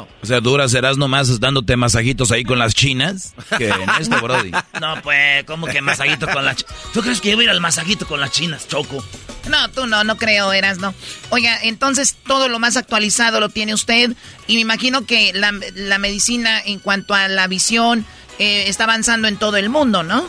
[0.01, 3.33] O sea, dura serás nomás dándote masajitos ahí con las chinas.
[3.57, 4.51] Que en esto, Brody.
[4.81, 6.75] No, pues, ¿cómo que masajito con las chinas?
[6.93, 9.03] ¿Tú crees que yo voy a ir al masajito con las chinas, Choco?
[9.49, 10.93] No, tú no, no creo, eras no.
[11.29, 14.11] Oiga, entonces todo lo más actualizado lo tiene usted
[14.47, 18.05] y me imagino que la, la medicina en cuanto a la visión
[18.39, 20.27] eh, está avanzando en todo el mundo, ¿no?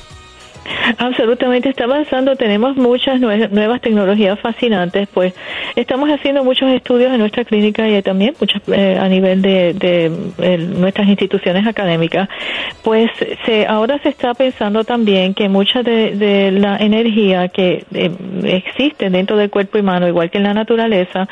[0.99, 2.37] Absolutamente está avanzando.
[2.37, 5.09] Tenemos muchas nue- nuevas tecnologías fascinantes.
[5.13, 5.35] Pues
[5.75, 10.13] estamos haciendo muchos estudios en nuestra clínica y también muchas eh, a nivel de, de,
[10.39, 12.29] eh, nuestras instituciones académicas.
[12.83, 13.11] Pues
[13.45, 18.11] se, ahora se está pensando también que mucha de, la energía que eh,
[18.45, 21.29] existe dentro del cuerpo humano, igual que en la naturaleza,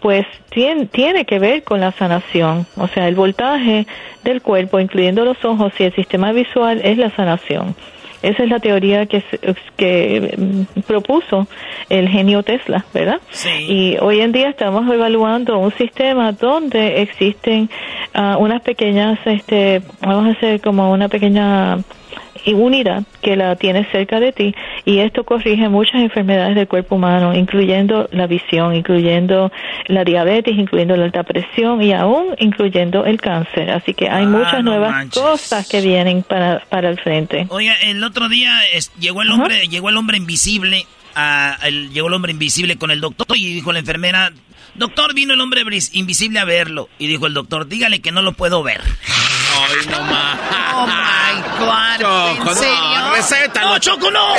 [0.00, 2.66] pues tiene que ver con la sanación.
[2.76, 3.86] O sea, el voltaje
[4.22, 7.74] del cuerpo, incluyendo los ojos y el sistema visual, es la sanación.
[8.24, 9.22] Esa es la teoría que,
[9.76, 11.46] que mm, propuso
[11.90, 13.20] el genio Tesla, ¿verdad?
[13.68, 17.68] Y hoy en día estamos evaluando un sistema donde existen
[18.14, 21.78] ah, unas pequeñas, este, vamos a hacer como una pequeña
[22.52, 24.54] unidad que la tienes cerca de ti
[24.84, 29.50] y esto corrige muchas enfermedades del cuerpo humano, incluyendo la visión, incluyendo
[29.86, 33.70] la diabetes, incluyendo la alta presión y aún incluyendo el cáncer.
[33.70, 35.22] Así que hay Ah, muchas no nuevas manches.
[35.22, 37.46] cosas que vienen para, para el frente.
[37.48, 40.84] Oiga, el otro día es- llegó el hombre, llegó el hombre invisible,
[41.14, 44.32] a, el- llegó el hombre invisible con el doctor y dijo la enfermera,
[44.74, 45.62] doctor, vino el hombre
[45.92, 46.88] invisible a verlo.
[46.98, 48.80] Y dijo el doctor, dígale que no lo puedo ver.
[49.56, 50.38] Ay, no más.
[50.74, 52.00] Oh my God.
[52.00, 52.98] Choco, ¿En serio?
[52.98, 53.68] no, recétalo.
[53.70, 54.34] No, Choco, no.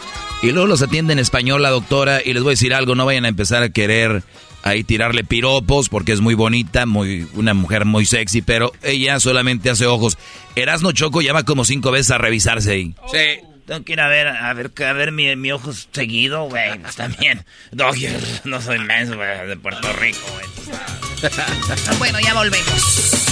[0.42, 3.06] Y luego los atiende en español la doctora y les voy a decir algo, no
[3.06, 4.24] vayan a empezar a querer
[4.66, 9.70] ahí tirarle piropos porque es muy bonita, muy una mujer muy sexy, pero ella solamente
[9.70, 10.18] hace ojos.
[10.56, 12.96] Erasno Choco llama como cinco veces a revisarse ahí.
[13.12, 13.46] Sí.
[13.66, 16.78] Tengo que ir a ver, a ver, a ver mi, mi ojo seguido, güey.
[16.80, 17.44] Pues también.
[17.72, 18.10] No, yo
[18.44, 21.32] no soy menso, güey, de Puerto Rico, güey.
[21.98, 23.26] bueno, ya volvemos.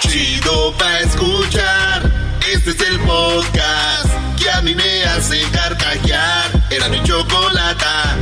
[0.00, 2.12] Chido pa' escuchar.
[2.52, 6.50] Este es el podcast que a mí me hace carcajear.
[6.70, 8.16] Era mi chocolata.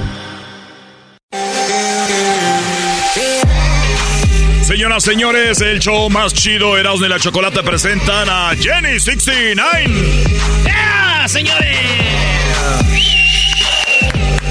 [4.70, 10.24] Señoras, señores, el show más chido Erasmo y la Chocolata presentan a Jenny 69.
[10.64, 11.76] ¡Yeah, señores!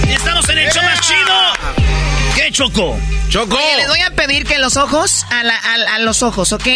[0.09, 2.35] Estamos en el show más chido.
[2.35, 2.99] ¿Qué, Choco?
[3.29, 3.55] Choco.
[3.55, 6.67] Oye, les voy a pedir que los ojos, a, la- a- a los ojos, ¿ok?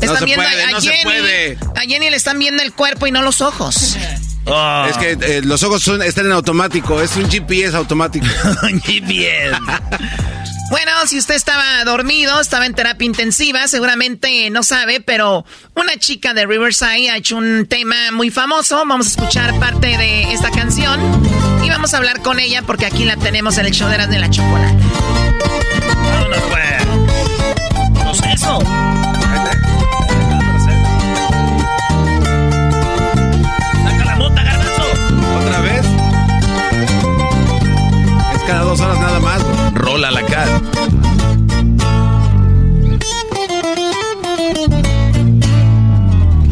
[0.00, 1.02] Están se viendo puede, a, no se Jenny.
[1.04, 1.58] puede.
[1.76, 3.98] A Jenny le están viendo el cuerpo y no los ojos.
[4.46, 4.86] Ah.
[4.88, 8.26] Es que eh, los ojos son, están en automático, es un GPS automático.
[8.84, 9.58] GPS.
[10.70, 15.44] Bueno, si usted estaba dormido, estaba en terapia intensiva, seguramente no sabe, pero
[15.74, 18.76] una chica de Riverside ha hecho un tema muy famoso.
[18.86, 21.00] Vamos a escuchar parte de esta canción
[21.64, 24.14] y vamos a hablar con ella porque aquí la tenemos en el show de Erasmo
[24.14, 24.78] y la Chocolate.
[26.04, 28.04] Vámonos, pues.
[28.04, 28.60] No sé eso.
[33.84, 34.82] Saca la mota, garbanzo.
[35.40, 35.84] ¿Otra vez?
[38.34, 39.49] Es cada dos horas nada más.
[39.90, 40.60] Rola la cara.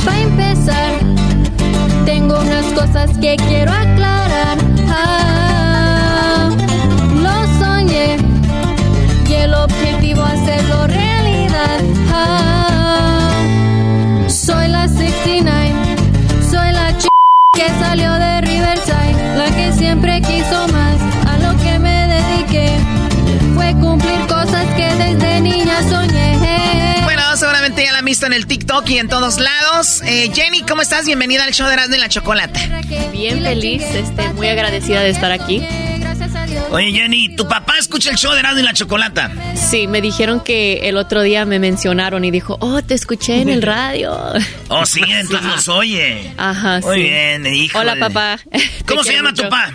[0.05, 0.98] Para empezar,
[2.05, 3.88] tengo unas cosas que quiero aclarar.
[23.99, 27.01] Cumplir cosas que desde niña soñé.
[27.05, 30.03] Bueno, seguramente ya la han visto en el TikTok y en todos lados.
[30.05, 31.07] Eh, Jenny, ¿cómo estás?
[31.07, 32.61] Bienvenida al show de Erasmo y la Chocolate.
[33.12, 35.66] Bien feliz, este, muy agradecida de estar aquí.
[36.70, 39.33] Oye, Jenny, ¿tu papá escucha el show de Erasmo y la Chocolata?
[39.55, 43.49] Sí, me dijeron que el otro día me mencionaron y dijo, oh, te escuché en
[43.49, 44.16] el radio.
[44.70, 46.31] Oh, sí, entonces nos oye.
[46.37, 47.03] Ajá, Muy sí.
[47.05, 47.79] bien, hijo.
[47.79, 48.39] Hola, papá.
[48.87, 49.73] ¿Cómo se llama tu papá?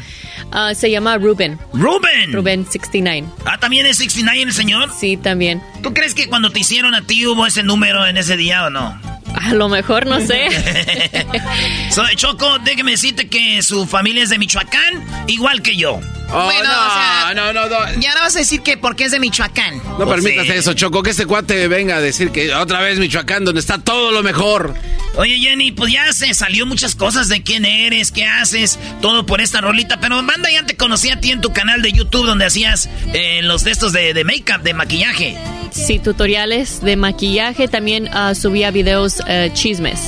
[0.55, 1.57] Ah, se llama Ruben.
[1.73, 2.31] Ruben.
[2.31, 3.27] Ruben 69.
[3.43, 4.91] Ah, ¿también es 69 el señor?
[4.95, 5.63] Sí, también.
[5.83, 8.69] ¿Tú crees que cuando te hicieron a ti hubo ese número en ese día o
[8.69, 8.97] no?
[9.35, 10.47] A lo mejor, no sé.
[11.91, 15.95] Soy Choco, déjeme decirte que su familia es de Michoacán, igual que yo.
[15.95, 17.99] bueno, no, o sea, no, no, no.
[17.99, 19.81] ya no vas a decir que porque es de Michoacán.
[19.99, 23.59] No permitas eso, Choco, que este cuate venga a decir que otra vez Michoacán, donde
[23.59, 24.75] está todo lo mejor.
[25.15, 29.41] Oye, Jenny, pues ya se salió muchas cosas de quién eres, qué haces, todo por
[29.41, 29.99] esta rolita.
[29.99, 33.41] Pero banda, ya te conocí a ti en tu canal de YouTube donde hacías eh,
[33.43, 35.37] los textos de, de make-up, de maquillaje.
[35.73, 37.67] Sí, tutoriales de maquillaje.
[37.67, 39.99] También ah, subía videos eh, chismes.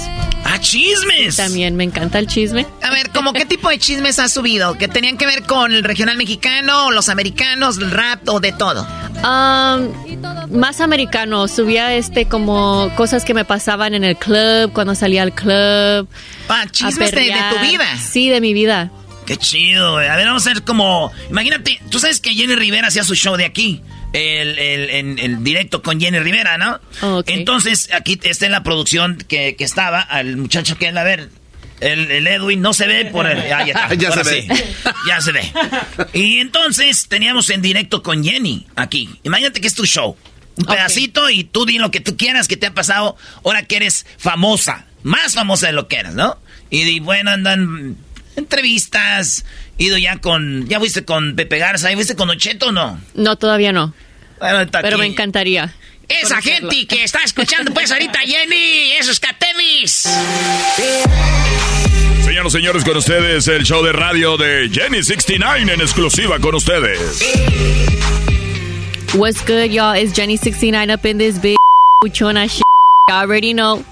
[0.47, 1.35] ¡Ah, chismes!
[1.37, 2.67] También me encanta el chisme.
[2.83, 4.77] A ver, ¿cómo qué tipo de chismes has subido?
[4.77, 8.87] ¿Que tenían que ver con el regional mexicano, los americanos, el rap o de todo?
[9.23, 15.23] Um, más americano, subía este como cosas que me pasaban en el club, cuando salía
[15.23, 16.07] al club.
[16.47, 17.85] Ah, chismes de- de tu vida.
[17.97, 18.91] Sí, de mi vida.
[19.25, 20.07] Qué chido, güey.
[20.07, 21.11] A ver, vamos a ver como...
[21.31, 23.81] Imagínate, tú sabes que Jenny Rivera hacía su show de aquí.
[24.15, 26.79] El, el, en- el directo con Jenny Rivera, ¿no?
[27.27, 31.29] Entonces, aquí está en la producción que, que estaba, al muchacho que él, a ver,
[31.81, 33.39] el, el Edwin no se ve por el...
[33.51, 33.93] Ah, ya está.
[33.95, 34.47] Ya se ve.
[34.47, 34.63] sí.
[35.07, 35.41] Ya se ve.
[36.13, 39.19] Y entonces teníamos en directo con Jenny aquí.
[39.23, 40.15] Imagínate que es tu show.
[40.57, 43.75] Un pedacito y tú di lo que tú quieras que te ha pasado ahora que
[43.75, 44.85] eres famosa.
[45.03, 46.37] Más famosa de lo que eras, ¿no?
[46.69, 47.97] Y, di, bueno, andan
[48.37, 49.45] entrevistas.
[49.77, 50.67] Ido ya con...
[50.69, 51.89] ¿Ya fuiste con Pepe Garza?
[51.89, 52.99] ¿Ya fuiste con Ocheto o no?
[53.13, 53.93] No, todavía no.
[54.39, 55.01] Bueno, está Pero aquí.
[55.01, 55.73] me encantaría.
[56.07, 56.69] Esa conocerlo.
[56.71, 60.07] gente que está escuchando pues ahorita Jenny, esos catemis.
[62.23, 66.55] Señoras y señores, con ustedes el show de radio de Jenny 69 en exclusiva con
[66.55, 66.99] ustedes.
[69.13, 69.95] What's good, y'all?
[69.95, 71.55] It's Jenny 69 up in this big
[72.11, 72.61] chona shit.
[73.09, 73.83] You already know.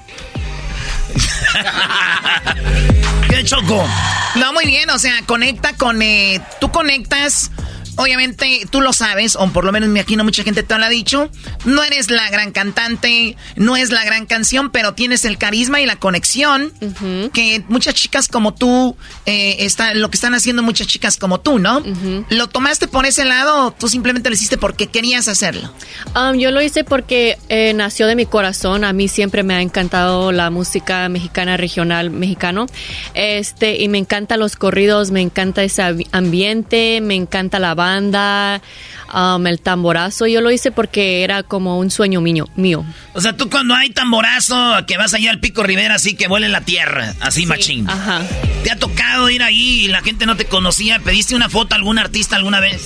[3.29, 3.87] ¿Qué choco?
[4.35, 6.01] No, muy bien, o sea, conecta con...
[6.01, 7.51] eh, tú conectas
[7.95, 10.89] Obviamente tú lo sabes, o por lo menos me imagino mucha gente te lo ha
[10.89, 11.29] dicho.
[11.65, 15.85] No eres la gran cantante, no es la gran canción, pero tienes el carisma y
[15.85, 16.73] la conexión
[17.33, 18.95] que muchas chicas como tú,
[19.25, 21.83] eh, están, lo que están haciendo muchas chicas como tú, ¿no?
[22.29, 25.71] ¿Lo tomaste por ese lado o tú simplemente lo hiciste porque querías hacerlo?
[26.15, 28.83] Um, yo lo hice porque eh, nació de mi corazón.
[28.83, 32.67] A mí siempre me ha encantado la música mexicana regional mexicano.
[33.13, 38.61] Este, y me encantan los corridos, me encanta ese ambiente, me encanta la banda,
[39.13, 40.25] um, el tamborazo.
[40.27, 42.47] Yo lo hice porque era como un sueño mío.
[42.55, 42.85] mío.
[43.13, 44.55] O sea, tú cuando hay tamborazo,
[44.87, 47.89] que vas allá al Pico Rivera, así que vuele la tierra, así machín.
[47.89, 48.21] Ajá.
[48.63, 50.99] ¿Te ha tocado ir ahí y la gente no te conocía?
[50.99, 52.81] ¿Pediste una foto a algún artista alguna vez?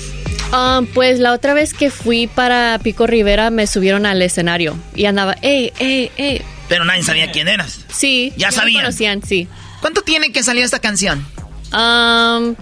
[0.51, 5.05] Um, pues la otra vez que fui para Pico Rivera me subieron al escenario y
[5.05, 6.41] andaba, ¡ey, ey, ey!
[6.69, 7.81] Pero nadie sabía quién eras.
[7.89, 8.33] Sí.
[8.37, 8.83] Ya sabían.
[8.83, 9.47] conocían, sí.
[9.81, 11.25] ¿Cuánto tiene que salió esta canción?
[11.73, 12.55] Um,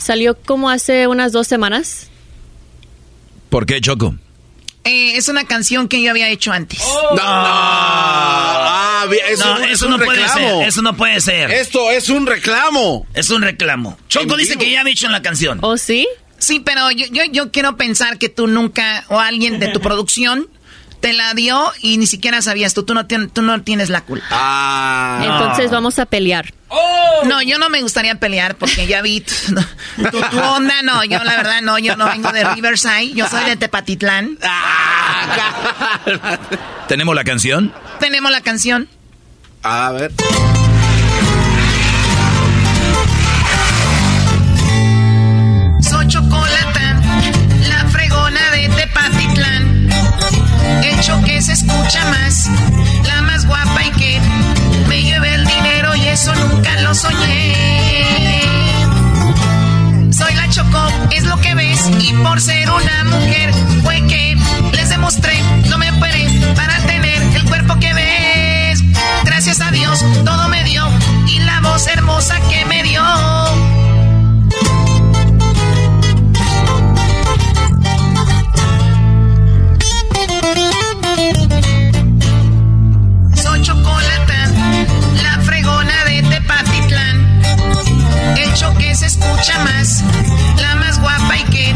[0.00, 2.08] salió como hace unas dos semanas.
[3.48, 4.14] ¿Por qué, Choco?
[4.84, 6.78] Eh, es una canción que yo había hecho antes.
[6.80, 7.20] No, no.
[7.22, 10.58] Ah, eso, No, es eso un no puede reclamo.
[10.60, 10.68] ser.
[10.68, 11.50] Eso no puede ser.
[11.50, 13.06] Esto es un reclamo.
[13.14, 13.98] Es un reclamo.
[14.08, 15.58] Choco dice que ya había hecho en la canción.
[15.62, 16.08] ¿Oh, sí?
[16.38, 20.48] Sí, pero yo, yo, yo quiero pensar que tú nunca, o alguien de tu producción,
[21.00, 22.84] te la dio y ni siquiera sabías tú.
[22.84, 24.26] Tú no, tú no tienes la culpa.
[24.30, 25.20] Ah.
[25.22, 26.52] Entonces vamos a pelear.
[27.24, 29.34] No, yo no me gustaría pelear porque ya vi tu,
[30.10, 30.82] tu- tu onda.
[30.82, 31.78] No, yo la verdad no.
[31.78, 33.12] Yo no vengo de Riverside.
[33.12, 34.38] Yo soy de Tepatitlán.
[36.88, 37.72] ¿Tenemos la canción?
[37.98, 38.88] Tenemos la canción.
[39.62, 40.12] A ver.
[51.92, 54.20] La más guapa y que
[54.86, 58.42] me lleve el dinero y eso nunca lo soñé.
[60.12, 63.52] Soy la Choco, es lo que ves, y por ser una mujer
[63.82, 64.36] fue que
[64.72, 68.84] les demostré, no me operé para tener el cuerpo que ves.
[69.24, 70.86] Gracias a Dios, todo me dio,
[71.26, 72.79] y la voz hermosa que me
[89.10, 90.04] escucha más,
[90.60, 91.74] la más guapa y que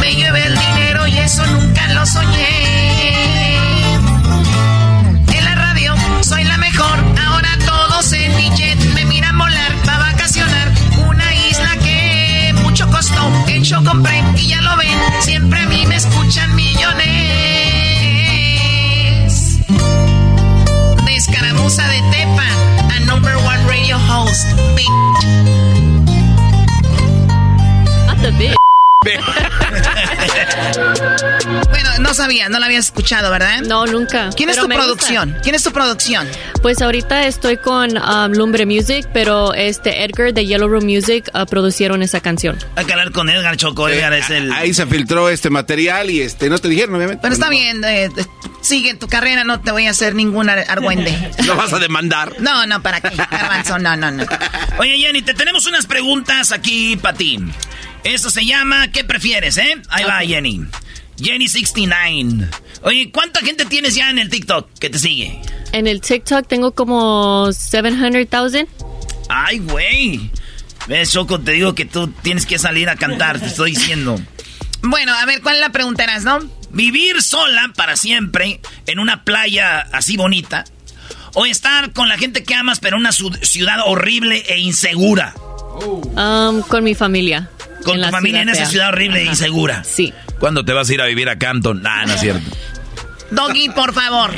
[0.00, 3.56] me lleve el dinero y eso nunca lo soñé.
[5.32, 9.98] En la radio soy la mejor, ahora todos en mi jet me miran volar para
[10.10, 10.70] vacacionar.
[11.08, 15.86] Una isla que mucho costó, que yo compré y ya lo ven, siempre a mí
[15.86, 16.98] me escuchan millones.
[21.06, 22.48] De escaramuza de Tepa,
[22.94, 24.46] a number one radio host,
[24.76, 25.67] bitch.
[28.36, 28.54] Bitch.
[31.70, 33.60] Bueno, no sabía, no la habías escuchado, ¿verdad?
[33.62, 34.30] No, nunca.
[34.36, 35.36] ¿Quién es tu producción?
[35.42, 36.26] ¿Quién es tu producción?
[36.62, 41.46] Pues ahorita estoy con um, Lumbre Music, pero este Edgar de Yellow Room Music uh,
[41.46, 42.58] producieron esa canción.
[42.76, 43.88] Hay que hablar con Edgar Choco.
[43.88, 44.52] Edgar es el.
[44.52, 47.20] Ahí se filtró este material y este no te dijeron, obviamente.
[47.22, 48.10] Pero está bien, eh, eh,
[48.60, 51.30] sigue tu carrera, no te voy a hacer ningún ar- argüende.
[51.46, 52.34] No vas a demandar.
[52.40, 53.16] No, no, ¿para qué?
[53.16, 54.24] Garbanzo, no, no, no.
[54.78, 57.38] Oye, Jenny, te tenemos unas preguntas aquí para ti.
[58.08, 59.82] Eso se llama ¿Qué prefieres, eh?
[59.90, 60.62] Ahí va, Jenny.
[61.18, 62.48] Jenny69.
[62.80, 65.42] Oye, ¿cuánta gente tienes ya en el TikTok que te sigue?
[65.72, 68.66] En el TikTok tengo como 700,000.
[69.28, 70.30] Ay, güey.
[70.86, 74.18] Ves, Choco, te digo que tú tienes que salir a cantar, te estoy diciendo.
[74.80, 76.38] Bueno, a ver, ¿cuál la pregunta, eras, no?
[76.70, 80.64] ¿Vivir sola para siempre en una playa así bonita?
[81.34, 85.34] ¿O estar con la gente que amas pero en una ciudad horrible e insegura?
[86.16, 87.50] Um, con mi familia.
[87.84, 88.66] Con En tu la familia en esa fea.
[88.70, 89.30] ciudad horrible e Ajá.
[89.32, 89.84] insegura.
[89.84, 90.12] Sí.
[90.38, 91.82] ¿Cuándo te vas a ir a vivir a Campton?
[91.82, 92.50] Nah, no es cierto.
[93.30, 94.32] Doggy, por favor.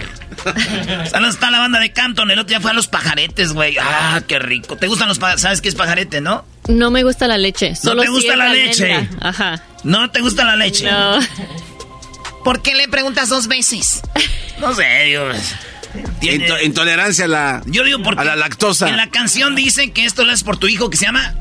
[1.11, 2.31] Saludos, está la banda de Campton.
[2.31, 3.77] El otro día fue a los pajaretes, güey.
[3.79, 4.77] Ah, qué rico.
[4.77, 5.43] ¿Te gustan los pajaretes?
[5.43, 6.45] ¿Sabes qué es pajarete, no?
[6.69, 7.75] No me gusta la leche.
[7.77, 8.93] Solo te gusta la leche?
[8.95, 9.29] almendra.
[9.29, 9.63] Ajá.
[9.85, 10.91] ¿No te gusta la leche?
[10.91, 11.19] No.
[12.45, 14.03] ¿Por qué le preguntas dos veces?
[14.61, 15.37] No sé, Dios.
[16.23, 18.89] Into- intolerancia a la, Yo digo porque a la lactosa.
[18.89, 21.35] en la canción dice que esto lo es por tu hijo que se llama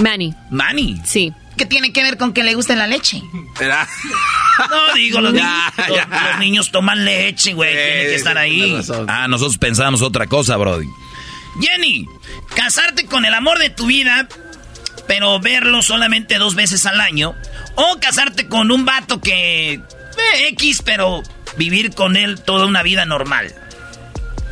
[0.00, 0.34] Manny.
[0.50, 1.00] Manny.
[1.04, 1.32] Sí.
[1.56, 3.22] ¿Qué tiene que ver con que le guste la leche?
[3.60, 3.86] Era-
[4.70, 6.28] No, digo, los, Ya, niños, los- ya.
[6.30, 7.72] los niños toman leche, güey.
[7.72, 8.78] Tiene que estar ahí.
[9.08, 10.86] Ah, nosotros pensábamos otra cosa, Brody.
[11.60, 12.06] Jenny,
[12.54, 14.28] casarte con el amor de tu vida,
[15.06, 17.34] pero verlo solamente dos veces al año.
[17.74, 19.72] O casarte con un vato que...
[19.74, 19.80] eh,
[20.50, 21.22] X, pero
[21.56, 23.54] vivir con él toda una vida normal.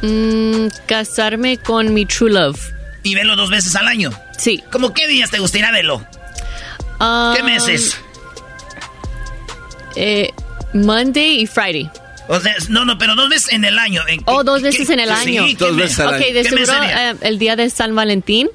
[0.03, 2.59] Mm, casarme con mi true love.
[3.03, 4.11] Y verlo dos veces al año.
[4.37, 4.63] Sí.
[4.73, 6.05] ¿Cómo qué días te gustaría verlo?
[7.01, 7.97] Um, ¿Qué meses?
[9.97, 10.31] Eh,
[10.75, 11.91] Monday y Friday.
[12.29, 14.03] O sea, no, no, pero dos veces en el año.
[14.07, 15.47] ¿En Oh, qué- dos qué- veces en el sí, año.
[15.47, 16.25] ¿qué Dos veces al Ok, año.
[16.27, 17.11] de ¿Qué mes seguro sería?
[17.13, 18.49] eh, el día de San Valentín.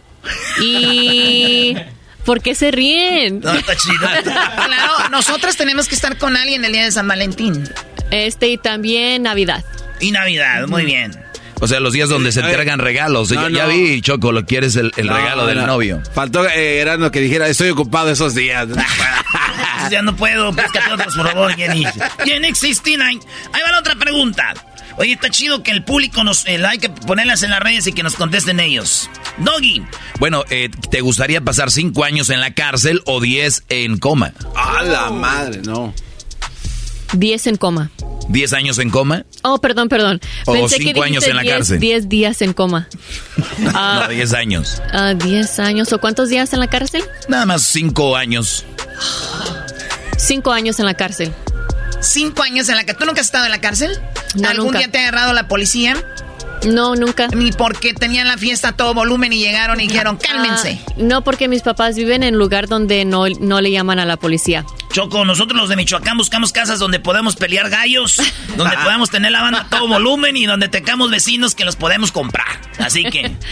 [0.62, 1.76] Y...
[2.26, 3.42] ¿Por qué se ríen?
[3.42, 3.98] No, está chido.
[4.24, 7.68] Claro, nosotros tenemos que estar con alguien el día de San Valentín.
[8.12, 9.66] Este y también Navidad.
[10.00, 11.20] Y Navidad, muy bien.
[11.64, 13.32] O sea, los días donde se entregan regalos.
[13.32, 13.70] No, ya, ya no.
[13.70, 15.68] vi, Choco, lo quieres el, el No, regalo del no.
[15.68, 16.02] novio.
[16.14, 18.68] Faltó eh, Erasmo que dijera, estoy ocupado esos días.
[19.90, 21.86] ya no puedo, búscate otros, por favor, Jenny.
[22.26, 23.20] Jenny 69.
[23.54, 24.54] Ahí va la otra pregunta.
[24.98, 26.46] Oye, está chido que el público nos...
[26.48, 29.10] eh, hay que ponerlas en las redes y que nos contesten ellos.
[29.38, 29.84] Doggy.
[30.20, 34.34] Bueno, eh, ¿te gustaría pasar cinco años en la cárcel o diez en coma?
[34.56, 35.94] A la madre, no.
[37.14, 37.90] 10 en coma.
[38.30, 39.26] ¿Diez años en coma?
[39.42, 40.22] Oh, perdón, perdón.
[40.46, 41.80] O Pensé cinco que años dijiste en la 10 cárcel.
[41.80, 42.88] 10 días en coma.
[43.58, 44.82] no, diez años.
[44.92, 45.92] Ah, 10 años.
[45.94, 47.04] ¿O cuántos días en la cárcel?
[47.28, 48.66] Nada más cinco años.
[50.18, 51.34] 5 años en la cárcel.
[52.00, 53.00] ¿Cinco años en la cárcel?
[53.00, 54.00] ¿Tú nunca has estado en la cárcel?
[54.36, 54.80] No, ¿Algún nunca.
[54.80, 55.96] día te ha agarrado la policía?
[56.66, 57.28] No, nunca.
[57.30, 60.80] Ni porque tenían la fiesta a todo volumen y llegaron y dijeron, cálmense.
[60.88, 64.18] Ah, no, porque mis papás viven en lugar donde no, no le llaman a la
[64.18, 64.66] policía.
[64.92, 68.22] Choco, nosotros los de Michoacán buscamos casas donde podemos pelear gallos,
[68.58, 72.12] donde podemos tener la banda a todo volumen y donde tengamos vecinos que los podemos
[72.12, 72.48] comprar.
[72.80, 73.36] Así que...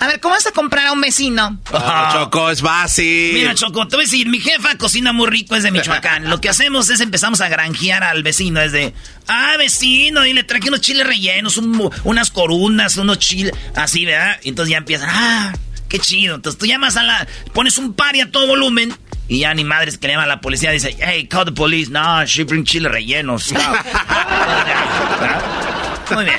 [0.00, 1.56] A ver, ¿cómo vas a comprar a un vecino?
[1.72, 3.32] Ah, Choco, es fácil.
[3.32, 6.28] Mira, Choco, te voy a decir, mi jefa cocina muy rico, es de Michoacán.
[6.28, 8.92] Lo que hacemos es empezamos a granjear al vecino, es de,
[9.28, 14.38] ah, vecino, y le traje unos chiles rellenos, un- unas corunas, unos chiles, así, ¿verdad?
[14.42, 15.52] Y entonces ya empiezan, ah,
[15.88, 16.36] qué chido.
[16.36, 18.94] Entonces tú llamas a la, pones un pari a todo volumen,
[19.28, 21.90] y ya ni madres que le llaman a la policía, dice, hey, call the police,
[21.90, 23.52] no, she bring chiles rellenos.
[26.10, 26.38] Muy bien.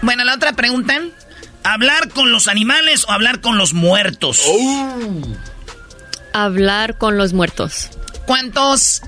[0.00, 1.00] Bueno, la otra pregunta.
[1.64, 4.42] ¿Hablar con los animales o hablar con los muertos?
[6.32, 7.90] Hablar con los muertos.
[8.26, 9.02] ¿Cuántas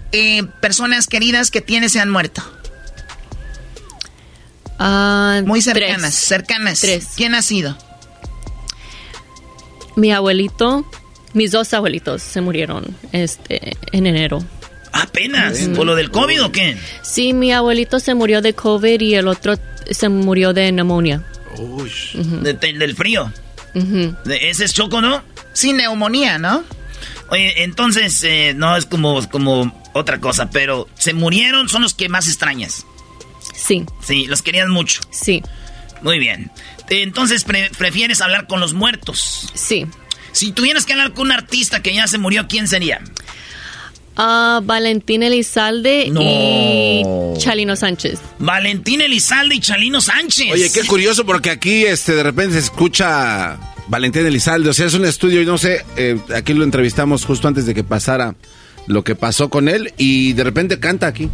[0.61, 2.54] personas queridas que tienes se han muerto?
[4.79, 6.15] Ah, Muy cercanas, tres.
[6.15, 6.81] cercanas.
[6.81, 7.09] Tres.
[7.17, 7.77] ¿Quién ha sido?
[9.97, 10.85] Mi abuelito,
[11.33, 14.45] mis dos abuelitos se murieron este en enero.
[14.93, 15.59] ¿Apenas?
[15.75, 16.77] ¿Por lo del COVID o qué?
[17.03, 19.55] Sí, mi abuelito se murió de COVID y el otro
[19.91, 21.25] se murió de neumonía.
[22.43, 23.33] De- de- del frío.
[23.75, 25.23] De- ese es Choco, ¿no?
[25.53, 26.65] Sí, neumonía, ¿no?
[27.29, 32.09] Oye, entonces, eh, no es como, como otra cosa, pero se murieron, son los que
[32.09, 32.87] más extrañas.
[33.55, 33.85] Sí.
[34.03, 35.01] Sí, los querías mucho.
[35.11, 35.43] Sí.
[36.03, 36.51] Muy bien.
[36.91, 39.49] Entonces, pre- prefieres hablar con los muertos.
[39.55, 39.87] Sí.
[40.33, 43.01] Si tuvieras que hablar con un artista que ya se murió, ¿quién sería?
[44.17, 46.21] Ah, Valentín Elizalde No.
[46.23, 47.03] y
[47.39, 48.21] Chalino Sánchez.
[48.39, 50.53] Valentín Elizalde y Chalino Sánchez.
[50.53, 53.59] Oye, qué curioso porque aquí este de repente se escucha
[53.89, 57.49] Valentín Elizalde, o sea, es un estudio y no sé, eh, aquí lo entrevistamos justo
[57.49, 58.37] antes de que pasara
[58.87, 61.29] lo que pasó con él y de repente canta aquí.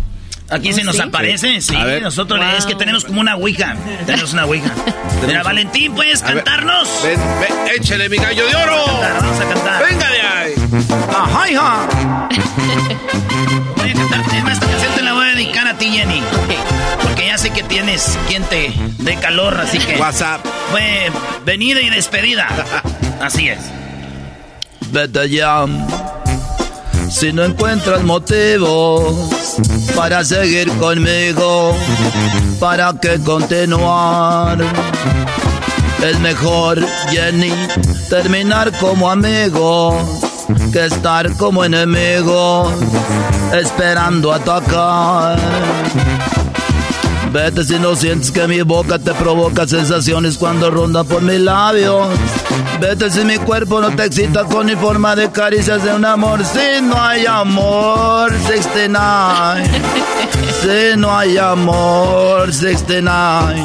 [0.50, 1.76] Aquí se nos aparece, sí.
[1.76, 2.02] Ver.
[2.02, 3.76] Nosotros es que tenemos como una ouija.
[4.06, 4.70] Tenemos una ouija.
[5.26, 6.36] Mira, Valentín, ¿puedes A ver.
[6.36, 6.88] cantarnos?
[7.04, 8.84] Ven, ven, échale mi gallo de oro.
[9.20, 9.84] Vamos a cantar.
[9.84, 10.54] Venga de ahí.
[11.14, 11.88] Ajá, hija.
[13.76, 14.20] Voy a cantar.
[14.50, 16.22] Esta canción te la voy a dedicar a ti, Jenny.
[17.02, 19.96] Porque ya sé que tienes quien te dé calor, así que.
[19.96, 20.44] WhatsApp.
[20.70, 21.10] Fue
[21.44, 22.48] venida y despedida.
[23.20, 23.58] Así es.
[24.90, 25.66] Vete ya.
[27.10, 29.14] Si no encuentras motivos
[29.94, 31.76] para seguir conmigo,
[32.58, 34.58] ¿para qué continuar?
[36.02, 36.80] Es mejor,
[37.10, 37.52] Jenny,
[38.08, 39.94] terminar como amigos
[40.72, 42.72] que estar como enemigos,
[43.52, 45.38] esperando atacar.
[47.32, 52.08] Vete si no sientes que mi boca te provoca sensaciones cuando ronda por mis labios.
[52.80, 56.44] Vete si mi cuerpo no te excita con mi forma de caricias de un amor.
[56.44, 59.70] Si no hay amor, 69.
[60.60, 63.64] Si no hay amor, 69.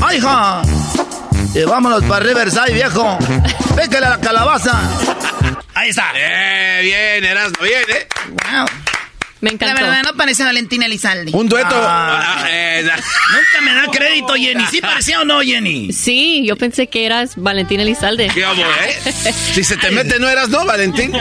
[0.00, 0.62] ¡Ay, ja!
[1.54, 3.16] Y vámonos para Riverside, viejo.
[3.76, 4.80] Pécale a la calabaza.
[5.74, 6.06] Ahí está.
[6.16, 8.08] Eh, bien, Erasmo, bien, eh.
[8.28, 8.81] Wow.
[9.42, 9.74] Me La encantó.
[9.74, 11.32] verdad no parece Valentín Elizalde.
[11.34, 11.74] Un dueto.
[11.74, 12.36] Ah.
[12.38, 14.64] Ah, eh, Nunca me da crédito, Jenny.
[14.70, 15.92] ¿Sí parecía o no, Jenny?
[15.92, 18.30] Sí, yo pensé que eras Valentín Elizalde.
[18.32, 18.98] ¿Qué hago, eh?
[19.52, 21.12] Si se te mete, no eras, ¿no, Valentín?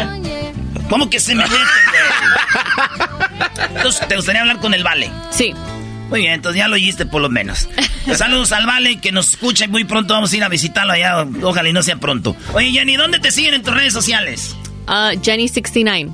[0.88, 3.70] ¿Cómo que se me mete, güey?
[3.76, 5.10] Entonces, ¿te gustaría hablar con el Vale?
[5.32, 5.52] Sí.
[6.10, 7.70] Muy bien, entonces ya lo oíste por lo menos.
[8.16, 11.26] Saludos al Vale que nos escucha y muy pronto vamos a ir a visitarlo allá.
[11.42, 12.36] Ojalá y no sea pronto.
[12.54, 14.56] Oye, Jenny, ¿dónde te siguen en tus redes sociales?
[14.88, 16.12] Ah, Jenny69.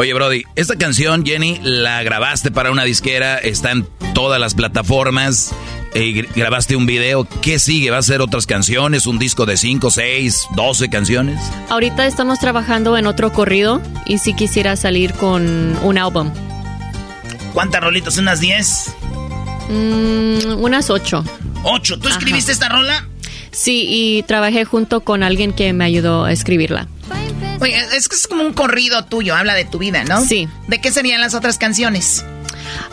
[0.00, 5.54] Oye, Brody, esta canción, Jenny, la grabaste para una disquera, está en todas las plataformas.
[5.92, 7.28] eh, grabaste un video.
[7.42, 7.90] ¿Qué sigue?
[7.90, 9.06] ¿Va a ser otras canciones?
[9.06, 11.38] ¿Un disco de 5, 6, 12 canciones?
[11.68, 16.32] Ahorita estamos trabajando en otro corrido y si quisiera salir con un álbum.
[17.52, 18.16] ¿Cuántas rolitas?
[18.16, 18.94] ¿Unas 10?
[19.68, 21.24] Mm, unas 8.
[21.62, 22.00] ¿8?
[22.00, 23.06] ¿Tú escribiste esta rola?
[23.50, 26.88] Sí, y trabajé junto con alguien que me ayudó a escribirla.
[27.60, 30.24] Oye, es que es como un corrido tuyo, habla de tu vida, ¿no?
[30.24, 30.48] Sí.
[30.68, 32.24] ¿De qué serían las otras canciones?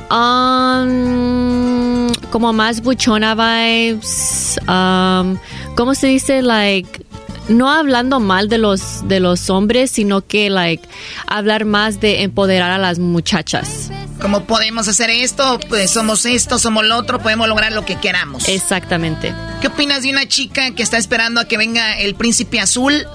[0.09, 4.59] Um, como más buchona vibes.
[4.67, 5.37] Um,
[5.75, 6.41] ¿Cómo se dice?
[6.41, 7.05] Like,
[7.49, 10.87] no hablando mal de los, de los hombres, sino que, like,
[11.27, 13.89] hablar más de empoderar a las muchachas.
[14.21, 18.47] Como podemos hacer esto, pues somos esto, somos lo otro, podemos lograr lo que queramos.
[18.47, 19.33] Exactamente.
[19.61, 23.05] ¿Qué opinas de una chica que está esperando a que venga el príncipe azul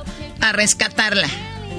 [0.42, 1.28] a rescatarla?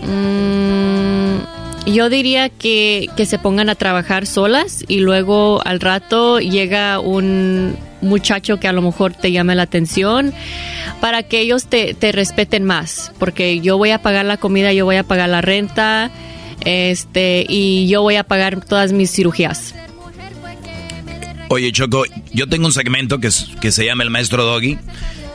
[0.02, 7.00] Mm, yo diría que, que se pongan a trabajar solas y luego al rato llega
[7.00, 10.34] un muchacho que a lo mejor te llame la atención
[11.00, 14.86] para que ellos te, te respeten más, porque yo voy a pagar la comida, yo
[14.86, 16.12] voy a pagar la renta,
[16.66, 19.76] este, y yo voy a pagar todas mis cirugías.
[21.50, 23.30] Oye, Choco, yo tengo un segmento que,
[23.60, 24.78] que se llama El Maestro Doggy,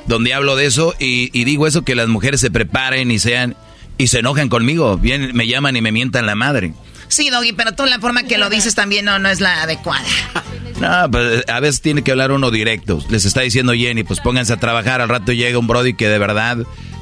[0.09, 3.57] donde hablo de eso y, y, digo eso que las mujeres se preparen y sean
[3.99, 6.73] y se enojan conmigo, bien me llaman y me mientan la madre.
[7.09, 10.05] Sí, Doggy, pero tú la forma que lo dices también no, no es la adecuada.
[10.79, 13.01] No, pues a veces tiene que hablar uno directo.
[13.11, 15.01] Les está diciendo Jenny, pues pónganse a trabajar.
[15.01, 16.59] Al rato llega un Brody que de verdad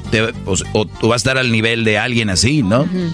[0.09, 2.81] te, pues, o, o, va a estar al nivel de alguien así, ¿no?
[2.81, 3.11] Uh -huh.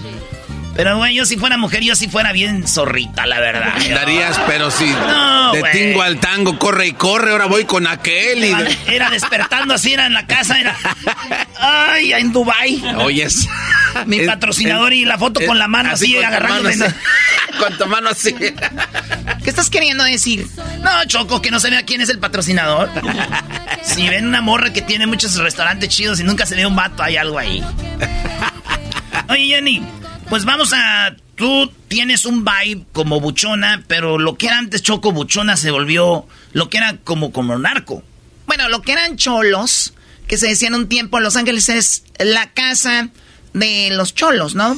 [0.74, 3.74] Pero, güey, yo si fuera mujer, yo si fuera bien zorrita, la verdad.
[3.90, 5.72] Darías, pero si no, de wey.
[5.72, 8.44] tingo al tango, corre y corre, ahora voy con aquel.
[8.44, 8.54] Y...
[8.86, 10.76] Era, despertando así, era en la casa, era...
[11.60, 12.82] Ay, en Dubai.
[12.96, 13.48] Oyes.
[14.06, 16.76] Mi es, patrocinador es, y la foto es, con la mano así, así agarrándome.
[16.76, 16.94] Mano,
[17.60, 18.34] con tu mano así.
[18.34, 20.46] ¿Qué estás queriendo decir?
[20.82, 22.90] No, Choco, que no se vea quién es el patrocinador.
[23.82, 27.02] si ven una morra que tiene muchos restaurantes chidos y nunca se ve un vato,
[27.02, 27.62] hay algo ahí.
[29.28, 29.82] Oye, Jenny,
[30.34, 31.14] pues vamos a.
[31.36, 36.26] Tú tienes un vibe como buchona, pero lo que era antes Choco Buchona se volvió
[36.52, 38.02] lo que era como, como narco.
[38.48, 39.94] Bueno, lo que eran cholos,
[40.26, 43.10] que se decían un tiempo, Los Ángeles es la casa
[43.52, 44.76] de los cholos, ¿no?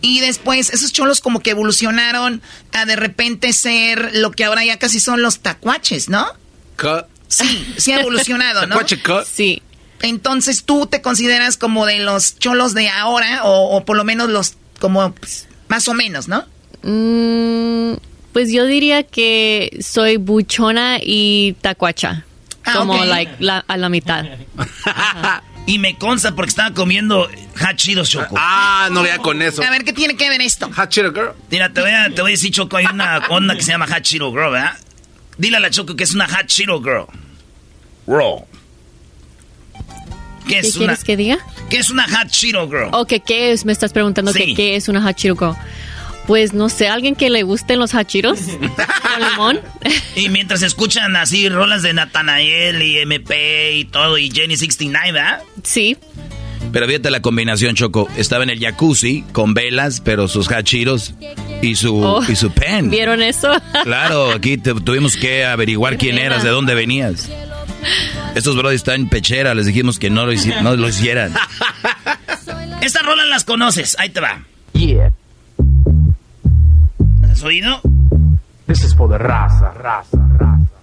[0.00, 2.40] Y después esos cholos como que evolucionaron
[2.72, 6.26] a de repente ser lo que ahora ya casi son los tacuaches, ¿no?
[6.78, 7.04] Cut.
[7.28, 8.68] Sí, sí ha evolucionado, ¿no?
[8.76, 9.26] Tacuache cut.
[9.30, 9.62] Sí.
[10.00, 14.30] Entonces tú te consideras como de los cholos de ahora, o, o por lo menos
[14.30, 16.44] los como pues, más o menos, ¿no?
[16.82, 17.96] Mm,
[18.32, 22.24] pues yo diría que soy buchona y tacuacha.
[22.64, 23.08] Ah, como okay.
[23.08, 24.24] like, la, a la mitad.
[25.66, 28.34] y me consta porque estaba comiendo Hachiros Choco.
[28.38, 29.62] Ah, no vea con eso.
[29.62, 30.70] A ver, ¿qué tiene que ver esto?
[30.74, 31.32] Hachiro Girl.
[31.50, 33.86] Mira, te voy, a, te voy a decir, Choco, hay una onda que se llama
[33.86, 34.78] Hachiro Girl, ¿verdad?
[35.36, 37.06] Dile a la Choco que es una Hachiro Girl.
[38.06, 38.46] Raw.
[40.48, 41.38] ¿Qué, es ¿Qué una, quieres que diga?
[41.68, 42.88] ¿Qué es una Hot Cheeto Girl?
[42.92, 43.64] Ok, ¿qué es?
[43.64, 44.38] Me estás preguntando sí.
[44.38, 45.56] que, qué es una Hot Cheeto Girl.
[46.26, 49.60] Pues no sé, alguien que le gusten los hachiros con limón.
[50.14, 55.42] Y mientras escuchan así rolas de Natanael y MP y todo y Jenny 69, ¿verdad?
[55.62, 55.96] Sí.
[56.72, 58.08] Pero fíjate la combinación, Choco.
[58.16, 61.14] Estaba en el jacuzzi con velas, pero sus hachiros
[61.62, 62.90] y su, oh, y su pen.
[62.90, 63.50] ¿Vieron eso?
[63.84, 67.30] Claro, aquí te, tuvimos que averiguar quién eras, de dónde venías.
[68.34, 71.32] Estos brothers están en pechera, les dijimos que no lo, hici no lo hicieran.
[72.80, 74.42] Estas rolas las conoces, ahí te va.
[74.72, 75.10] Yeah.
[77.30, 77.80] ¿Has oído?
[78.66, 80.78] This is for the raza, raza, raza.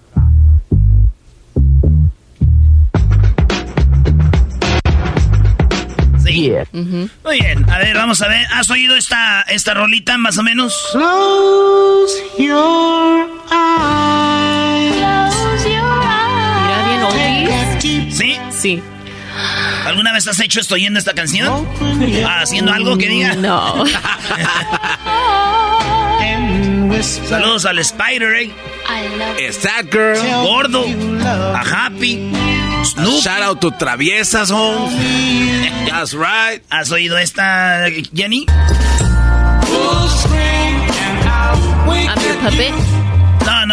[6.24, 6.48] Sí.
[6.50, 6.66] Yeah.
[6.72, 7.10] Uh -huh.
[7.24, 8.46] Muy bien, a ver, vamos a ver.
[8.52, 10.74] ¿Has oído esta, esta rolita más o menos?
[10.92, 15.25] Close your eyes.
[18.56, 18.82] ¿Sí?
[19.84, 21.66] ¿Alguna vez has hecho esto oyendo esta canción?
[22.26, 23.34] ¿Haciendo algo que diga?
[23.34, 23.84] No.
[27.28, 28.50] Saludos al Spider, ¿eh?
[29.52, 30.18] Stat Girl.
[30.42, 30.84] Gordo.
[31.54, 32.32] A Happy.
[32.84, 33.20] Snoop.
[33.22, 34.90] Shout out to Traviesas, home.
[35.88, 36.62] That's right.
[36.70, 38.46] ¿Has oído esta, Jenny?
[42.08, 43.05] I'm your puppet.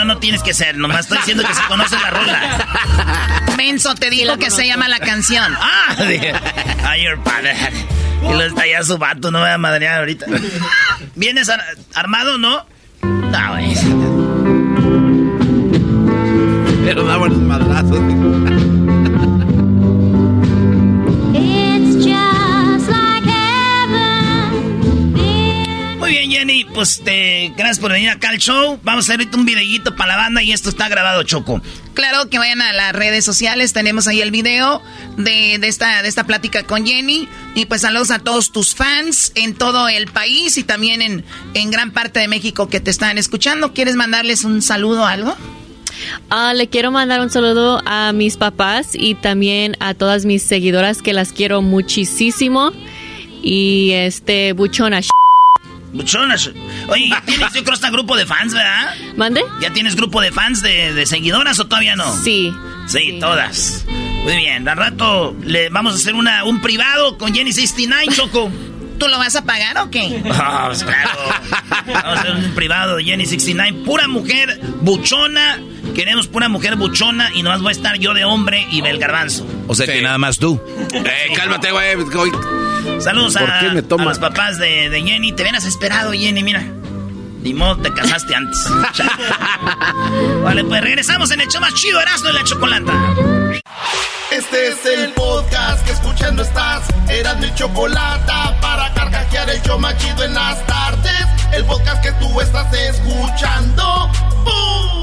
[0.05, 0.77] No, tienes que ser.
[0.77, 3.47] Nomás estoy diciendo que se conoce la rola.
[3.57, 5.55] Menso, te digo sí, que se llama la canción.
[5.59, 5.95] Ah,
[6.85, 7.55] a your padre.
[8.21, 10.25] Y lo está ya su vato, no me va a madrear ahorita.
[11.15, 11.61] ¿Vienes ar
[11.93, 12.65] armado, no?
[13.01, 13.75] No, güey.
[16.85, 17.99] Pero da buenos madrazos.
[26.73, 28.79] Pues te gracias por venir acá al show.
[28.83, 31.61] Vamos a hacer ahorita un videíto para la banda y esto está grabado, Choco.
[31.93, 34.81] Claro que vayan a las redes sociales, tenemos ahí el video
[35.17, 37.27] de, de, esta, de esta plática con Jenny.
[37.55, 41.71] Y pues saludos a todos tus fans en todo el país y también en, en
[41.71, 43.73] gran parte de México que te están escuchando.
[43.73, 45.35] ¿Quieres mandarles un saludo o algo?
[46.29, 51.01] Ah, le quiero mandar un saludo a mis papás y también a todas mis seguidoras
[51.01, 52.71] que las quiero muchísimo.
[53.41, 55.01] Y este, buchona.
[55.93, 56.35] Buchona.
[56.87, 58.95] Oye, ya tienes, yo creo, este grupo de fans, ¿verdad?
[59.15, 59.41] ¿Mande?
[59.61, 62.11] ¿Ya tienes grupo de fans de, de seguidoras o todavía no?
[62.23, 62.53] Sí.
[62.87, 63.85] Sí, todas.
[64.23, 68.51] Muy bien, al rato le vamos a hacer una, un privado con Jenny 69, Choco.
[68.97, 70.23] ¿Tú lo vas a pagar o qué?
[70.31, 71.09] Ah, pues claro.
[71.87, 73.83] Vamos a hacer un privado de Jenny 69.
[73.85, 75.59] Pura mujer buchona.
[75.93, 79.45] Queremos pura mujer buchona y nomás voy a estar yo de hombre y del garbanzo.
[79.67, 80.59] O sea que nada más tú.
[80.93, 81.95] Eh, cálmate, güey.
[82.99, 84.07] Saludos ¿Por a, qué me a tomas?
[84.07, 85.31] los papás de, de Jenny.
[85.33, 86.63] Te hubieras esperado, Jenny, mira.
[87.41, 88.65] Ni modo, te casaste antes.
[90.43, 92.93] vale, pues regresamos en el show más chido, Erasmo y la Chocolata.
[94.31, 96.87] Este es el podcast que escuchando estás.
[97.09, 98.31] Eran mi chocolate
[98.61, 101.25] para carcajear el show más chido en las tardes.
[101.51, 104.09] El podcast que tú estás escuchando.
[104.45, 105.02] ¡Bum!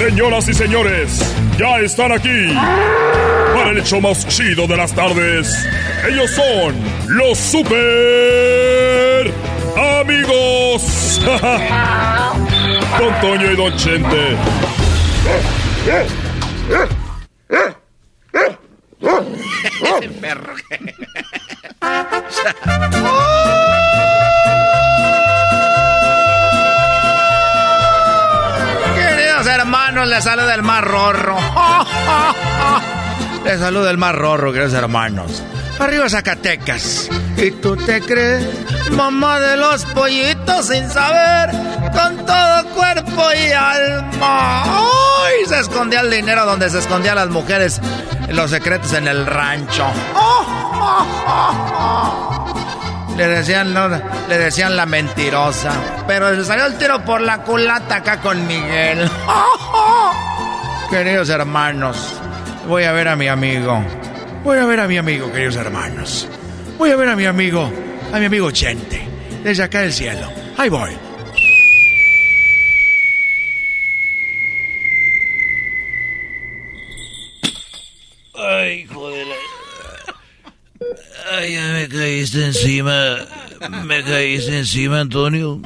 [0.00, 1.20] Señoras y señores,
[1.58, 2.54] ya están aquí
[3.52, 5.54] para el hecho más chido de las tardes.
[6.08, 6.74] Ellos son
[7.18, 9.30] los super
[10.00, 11.20] amigos.
[12.98, 14.36] Don Toño y Don Chente.
[19.82, 20.54] Ese perro.
[30.00, 31.36] hermanos, les saluda el más rorro.
[33.44, 35.42] Les saluda el más rorro, queridos hermanos.
[35.78, 37.08] Arriba Zacatecas.
[37.38, 38.46] ¿Y tú te crees?
[38.92, 41.50] Mamá de los pollitos sin saber,
[41.92, 44.64] con todo cuerpo y alma.
[44.64, 45.46] ¡Ay!
[45.48, 47.80] Se escondía el dinero donde se escondían las mujeres,
[48.28, 49.86] los secretos en el rancho.
[53.20, 55.72] Le decían, no, le decían la mentirosa.
[56.06, 59.10] Pero le salió el tiro por la culata acá con Miguel.
[60.90, 62.18] Queridos hermanos,
[62.66, 63.84] voy a ver a mi amigo.
[64.42, 66.28] Voy a ver a mi amigo, queridos hermanos.
[66.78, 67.70] Voy a ver a mi amigo,
[68.10, 69.06] a mi amigo Chente.
[69.44, 70.26] Desde acá del cielo.
[70.56, 70.96] Ahí voy.
[78.34, 79.39] Ay, hijo de la...
[81.32, 83.16] Ay, ya me caíste encima.
[83.84, 85.60] Me caíste encima, Antonio.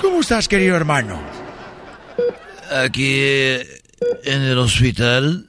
[0.00, 1.20] ¿Cómo estás, querido hermano?
[2.70, 3.82] Aquí eh,
[4.24, 5.48] en el hospital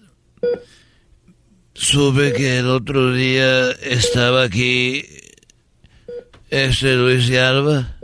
[1.74, 5.06] supe que el otro día estaba aquí
[6.50, 7.98] este Luis de Alba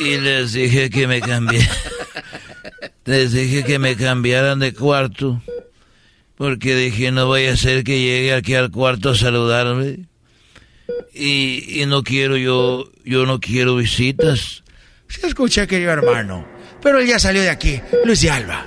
[0.00, 1.66] y les dije que me cambié.
[3.06, 5.42] Les dije que me cambiaran de cuarto
[6.40, 10.06] porque dije no vaya a ser que llegue aquí al cuarto a saludarme
[11.12, 14.64] y, y no quiero yo yo no quiero visitas.
[15.06, 16.46] Se escucha, querido hermano.
[16.80, 18.66] Pero él ya salió de aquí, Luis de Alba.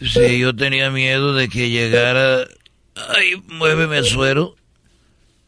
[0.00, 2.46] Sí, yo tenía miedo de que llegara.
[3.14, 4.56] Ay, muéveme el suero.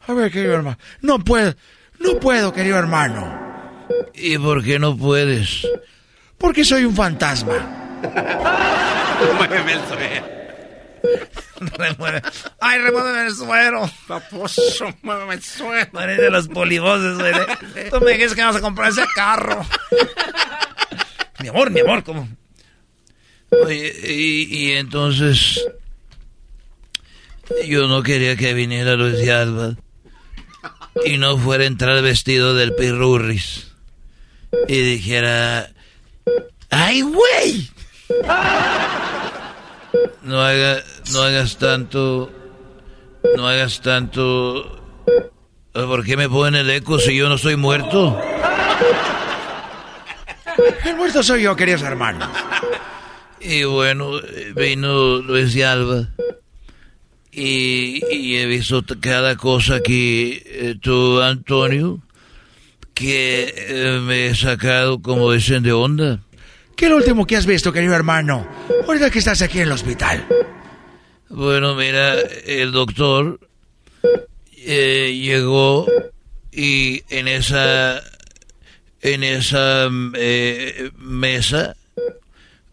[0.05, 0.77] A ver, querido hermano.
[1.01, 1.55] No puedo,
[1.97, 3.87] no puedo, querido hermano.
[4.13, 5.67] ¿Y por qué no puedes?
[6.37, 7.99] Porque soy un fantasma.
[9.39, 10.42] Muéveme el suero.
[11.59, 12.21] Remueve.
[12.59, 13.89] Ay, remuéveme el suero.
[14.07, 15.89] Paposo, muéveme el suero.
[15.91, 17.89] Parece los polivoces, güey.
[17.89, 19.65] Tú me dijiste que vamos a comprar ese carro.
[21.39, 22.27] mi amor, mi amor, ¿cómo?
[23.49, 25.65] Oye, y, y entonces.
[27.67, 29.75] Yo no quería que viniera Luis de Alba.
[31.05, 33.71] Y no fuera a entrar vestido del pirurris.
[34.67, 35.69] Y dijera.
[36.69, 37.69] ¡Ay, güey!
[40.23, 40.83] No, haga,
[41.13, 42.31] no hagas tanto.
[43.35, 44.79] No hagas tanto.
[45.73, 48.19] ¿Por qué me ponen el eco si yo no estoy muerto?
[50.85, 52.29] El muerto soy yo, queridos hermanos.
[53.39, 54.11] Y bueno,
[54.55, 56.07] vino Luis de Alba.
[57.31, 61.99] y, y he visto cada cosa aquí, eh, tú, Antonio,
[62.93, 66.19] que eh, me he sacado, como dicen, de onda.
[66.75, 68.47] ¿Qué es lo último que has visto, querido hermano?
[68.87, 70.25] Ahorita que estás aquí en el hospital.
[71.29, 73.39] Bueno, mira, el doctor
[74.57, 75.87] eh, llegó
[76.51, 78.01] y en esa
[79.01, 81.75] en esa eh, mesa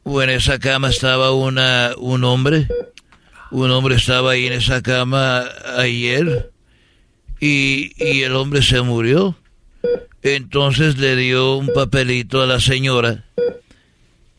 [0.03, 2.69] o en esa cama estaba una un hombre.
[3.51, 5.45] Un hombre estaba ahí en esa cama
[5.77, 6.51] ayer
[7.41, 9.37] y, y el hombre se murió.
[10.23, 13.25] Entonces le dio un papelito a la señora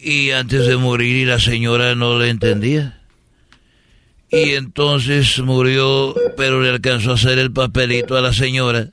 [0.01, 2.99] y antes de morir y la señora no le entendía.
[4.31, 8.87] Y entonces murió, pero le alcanzó a hacer el papelito a la señora.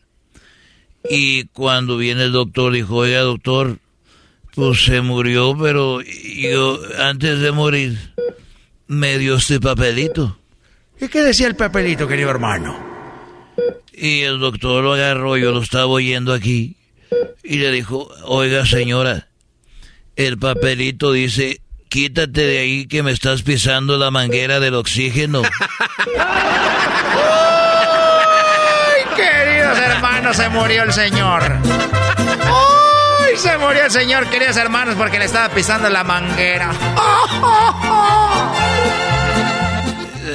[1.08, 3.78] Y cuando viene el doctor, dijo, oiga doctor,
[4.54, 7.96] pues se murió, pero yo antes de morir
[8.88, 10.38] me dio este papelito.
[11.00, 12.76] ¿Y qué decía el papelito, querido hermano?
[13.92, 16.76] Y el doctor lo agarró, yo lo estaba oyendo aquí,
[17.42, 19.27] y le dijo, oiga señora,
[20.18, 25.42] el papelito dice, quítate de ahí que me estás pisando la manguera del oxígeno.
[26.18, 26.24] ¡Ay,
[29.14, 31.44] queridos hermanos, se murió el señor!
[33.20, 36.72] ¡Ay, se murió el señor, queridos hermanos, porque le estaba pisando la manguera!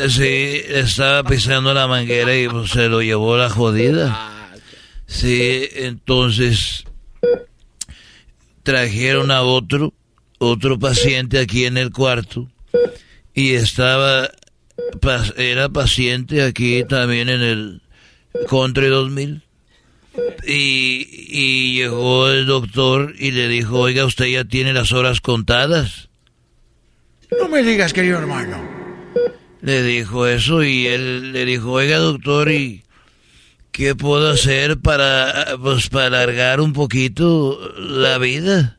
[0.08, 4.30] Sí, estaba pisando la manguera y pues, se lo llevó la jodida.
[5.08, 6.86] Sí, entonces
[8.64, 9.94] trajeron a otro,
[10.40, 12.50] otro paciente aquí en el cuarto
[13.34, 14.30] y estaba,
[15.38, 17.82] era paciente aquí también en el
[18.50, 19.44] Country 2000.
[20.46, 26.10] Y, y llegó el doctor y le dijo, oiga, usted ya tiene las horas contadas.
[27.40, 28.62] No me digas, querido hermano.
[29.62, 32.83] Le dijo eso y él le dijo, oiga doctor, ¿y
[33.74, 38.78] qué puedo hacer para, pues, para alargar un poquito la vida?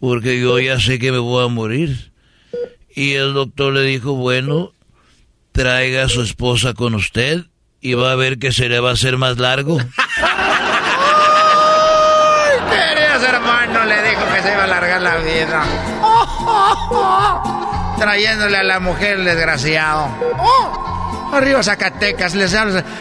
[0.00, 2.12] Porque yo ya sé que me voy a morir.
[2.94, 4.72] Y el doctor le dijo, bueno,
[5.52, 7.44] traiga a su esposa con usted
[7.80, 9.78] y va a ver que se le va a hacer más largo.
[9.78, 9.86] ¡Ay,
[12.68, 13.86] queridos hermanos!
[13.86, 15.64] Le dijo que se iba a alargar la vida.
[17.98, 20.10] Trayéndole a la mujer el desgraciado.
[21.32, 21.36] ¡Oh!
[21.36, 22.54] Arriba Zacatecas, les,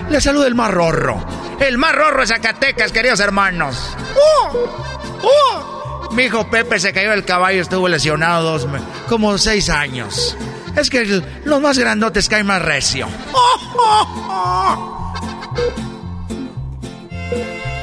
[0.09, 1.23] les saluda el más rorro.
[1.59, 3.95] El más rorro de Zacatecas, queridos hermanos.
[4.15, 4.87] ¡Oh!
[5.23, 6.09] ¡Oh!
[6.13, 8.67] Mi hijo Pepe se cayó del caballo, estuvo lesionado dos,
[9.07, 10.37] como seis años.
[10.75, 13.07] Es que los más grandotes caen más recio.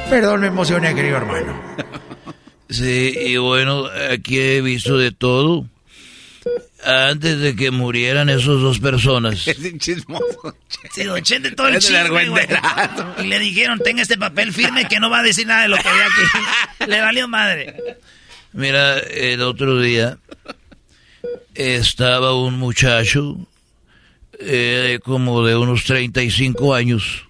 [0.08, 1.60] Perdón, me emocioné, querido hermano.
[2.70, 5.66] Sí, y bueno, aquí he visto de todo.
[6.84, 9.44] Antes de que murieran esos dos personas.
[9.78, 10.56] chismoso.
[10.92, 12.28] Sí, don Chente, todo el Es chisme.
[13.18, 15.76] Y le dijeron, tenga este papel firme que no va a decir nada de lo
[15.76, 16.86] que había aquí.
[16.86, 17.74] Le valió madre.
[18.52, 20.18] Mira, el otro día
[21.54, 23.36] estaba un muchacho
[24.38, 27.24] eh, como de unos 35 años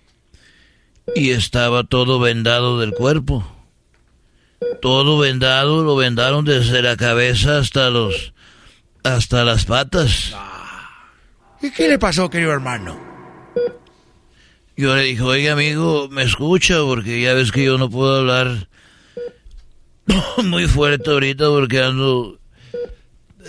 [1.14, 3.50] y estaba todo vendado del cuerpo.
[4.82, 8.34] Todo vendado, lo vendaron desde la cabeza hasta los
[9.04, 10.34] hasta las patas.
[11.60, 12.98] ¿Y qué le pasó, querido hermano?
[14.76, 18.68] Yo le dije, oiga amigo, me escucha porque ya ves que yo no puedo hablar
[20.44, 22.38] muy fuerte ahorita porque ando,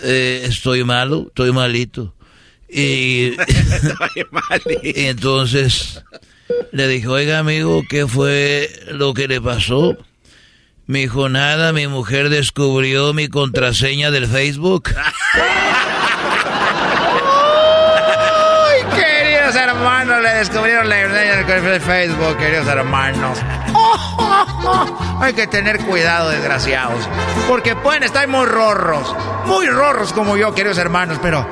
[0.02, 2.14] eh, estoy malo, estoy malito.
[2.68, 3.30] Y,
[4.82, 6.02] y entonces
[6.72, 9.96] le dije, oiga amigo, ¿qué fue lo que le pasó?
[10.90, 14.90] Me dijo, nada, mi mujer descubrió mi contraseña del Facebook.
[18.66, 20.20] ¡Ay, queridos hermanos!
[20.20, 23.38] Le descubrieron la verdad de Facebook, queridos hermanos.
[25.20, 27.08] Hay que tener cuidado, desgraciados.
[27.46, 29.14] Porque pueden estar muy rorros.
[29.46, 31.46] Muy rorros como yo, queridos hermanos, pero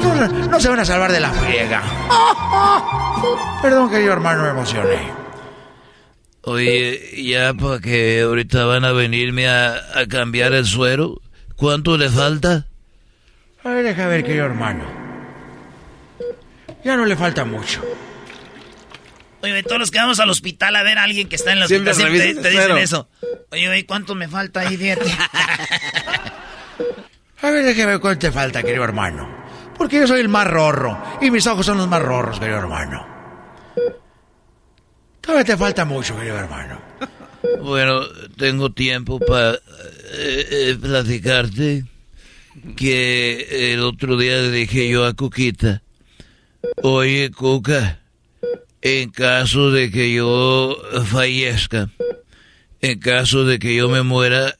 [0.00, 1.82] no, no se van a salvar de la friega.
[3.62, 5.21] Perdón, querido hermano, me emocioné.
[6.44, 11.20] Oye, ya para que ahorita van a venirme a, a cambiar el suero,
[11.56, 12.66] ¿cuánto le falta?
[13.64, 14.84] A ver, deja ver, querido hermano.
[16.84, 17.80] Ya no le falta mucho.
[19.40, 21.92] Oye, todos los que vamos al hospital a ver a alguien que está en Siempre
[21.92, 23.08] hospital siempre te, te dicen eso.
[23.50, 24.76] Oye, güey, ¿cuánto me falta ahí?
[24.76, 25.10] Fíjate.
[27.42, 29.28] A ver, déjeme ver cuánto te falta, querido hermano.
[29.76, 30.96] Porque yo soy el más rorro.
[31.20, 33.04] Y mis ojos son los más rorros, querido hermano.
[35.22, 36.80] Todavía te falta mucho, querido hermano.
[37.60, 38.02] Bueno,
[38.36, 39.58] tengo tiempo para
[40.80, 41.84] platicarte
[42.76, 45.82] que el otro día le dije yo a Cuquita,
[46.82, 48.00] Oye, Cuca,
[48.80, 50.76] en caso de que yo
[51.06, 51.90] fallezca,
[52.80, 54.56] en caso de que yo me muera,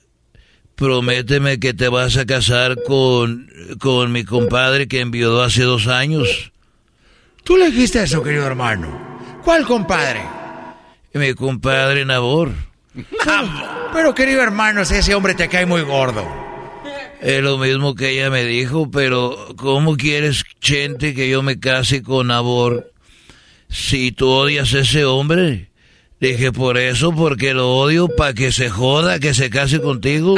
[0.75, 3.49] prométeme que te vas a casar con,
[3.79, 6.53] con mi compadre que envió hace dos años.
[7.45, 9.41] ¿Tú le dijiste eso, querido hermano?
[9.45, 10.42] ¿Cuál compadre?
[11.15, 12.53] Mi compadre Nabor.
[13.93, 16.27] Pero, querido hermano, si ese hombre te cae muy gordo.
[17.21, 22.03] Es lo mismo que ella me dijo, pero ¿cómo quieres, Chente, que yo me case
[22.03, 22.93] con Nabor
[23.69, 25.71] si tú odias a ese hombre?
[26.19, 30.35] Dije, por eso, porque lo odio, para que se joda, que se case contigo.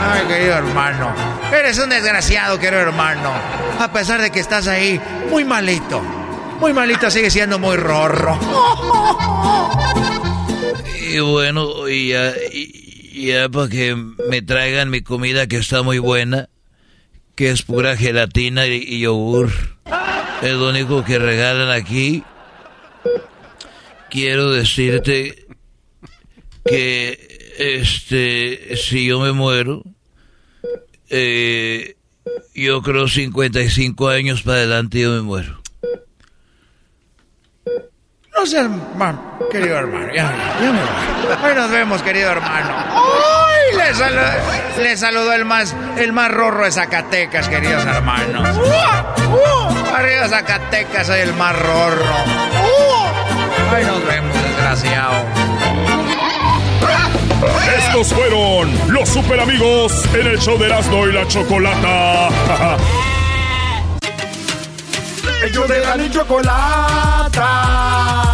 [0.00, 1.29] Ay, querido hermano.
[1.52, 3.32] Eres un desgraciado, querido hermano.
[3.78, 5.00] A pesar de que estás ahí
[5.30, 6.00] muy malito.
[6.60, 8.38] Muy malito, sigue siendo muy rorro.
[11.12, 12.32] Y bueno, ya,
[13.14, 16.48] ya para que me traigan mi comida que está muy buena,
[17.34, 19.50] que es pura gelatina y, y yogur.
[20.42, 22.22] Es lo único que regalan aquí.
[24.08, 25.46] Quiero decirte
[26.64, 29.82] que este si yo me muero
[31.10, 31.96] eh,
[32.54, 35.60] yo creo 55 años para adelante yo me muero
[38.36, 39.18] No seas mal,
[39.50, 40.06] querido hermano.
[40.14, 40.32] Ya,
[40.62, 41.50] ya me voy.
[41.50, 42.74] Hoy nos vemos, querido hermano.
[42.74, 43.76] ¡Ay!
[43.76, 48.58] Le, salu- le saludó el más, el más rorro de Zacatecas, queridos hermanos.
[49.94, 52.14] Arriba Zacatecas, soy el más rorro.
[53.74, 55.24] Ay, nos vemos, desgraciado.
[57.42, 62.28] Estos fueron los super amigos en el show de Erasmo y la Chocolata.
[65.42, 67.30] Ellos de la ni chocolata.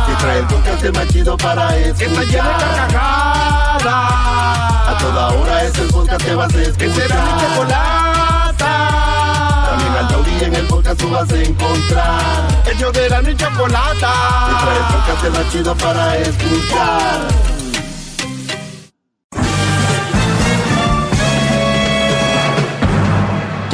[0.08, 2.08] Que trae el podcast más chido para escuchar.
[2.08, 3.84] Está llena de carcajadas.
[3.86, 6.76] A toda hora es el podcast que vas a escuchar.
[6.76, 8.72] Que será mi chocolata.
[9.70, 12.48] También al taurí en el podcast tú vas a encontrar.
[12.74, 14.12] Ellos de la ni chocolata.
[14.48, 17.55] Que trae el podcast más chido para escuchar.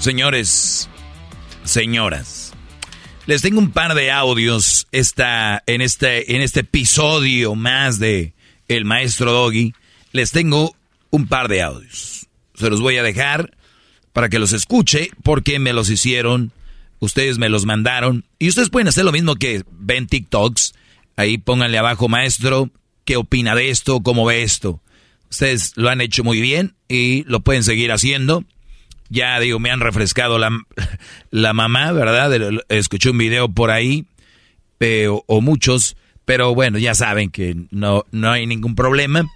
[0.00, 0.88] Señores,
[1.64, 2.52] señoras,
[3.26, 8.32] les tengo un par de audios esta, en, este, en este episodio más de
[8.68, 9.74] El Maestro Doggy.
[10.12, 10.76] Les tengo
[11.10, 12.28] un par de audios.
[12.54, 13.56] Se los voy a dejar
[14.12, 16.52] para que los escuche porque me los hicieron,
[17.00, 18.24] ustedes me los mandaron.
[18.38, 20.74] Y ustedes pueden hacer lo mismo que ven TikToks.
[21.16, 22.70] Ahí pónganle abajo, maestro,
[23.04, 24.00] ¿qué opina de esto?
[24.00, 24.80] ¿Cómo ve esto?
[25.28, 28.44] Ustedes lo han hecho muy bien y lo pueden seguir haciendo.
[29.08, 30.50] Ya digo, me han refrescado la,
[31.30, 32.30] la mamá, ¿verdad?
[32.68, 34.04] Escuché un video por ahí,
[34.80, 39.26] eh, o, o muchos, pero bueno, ya saben que no, no hay ningún problema.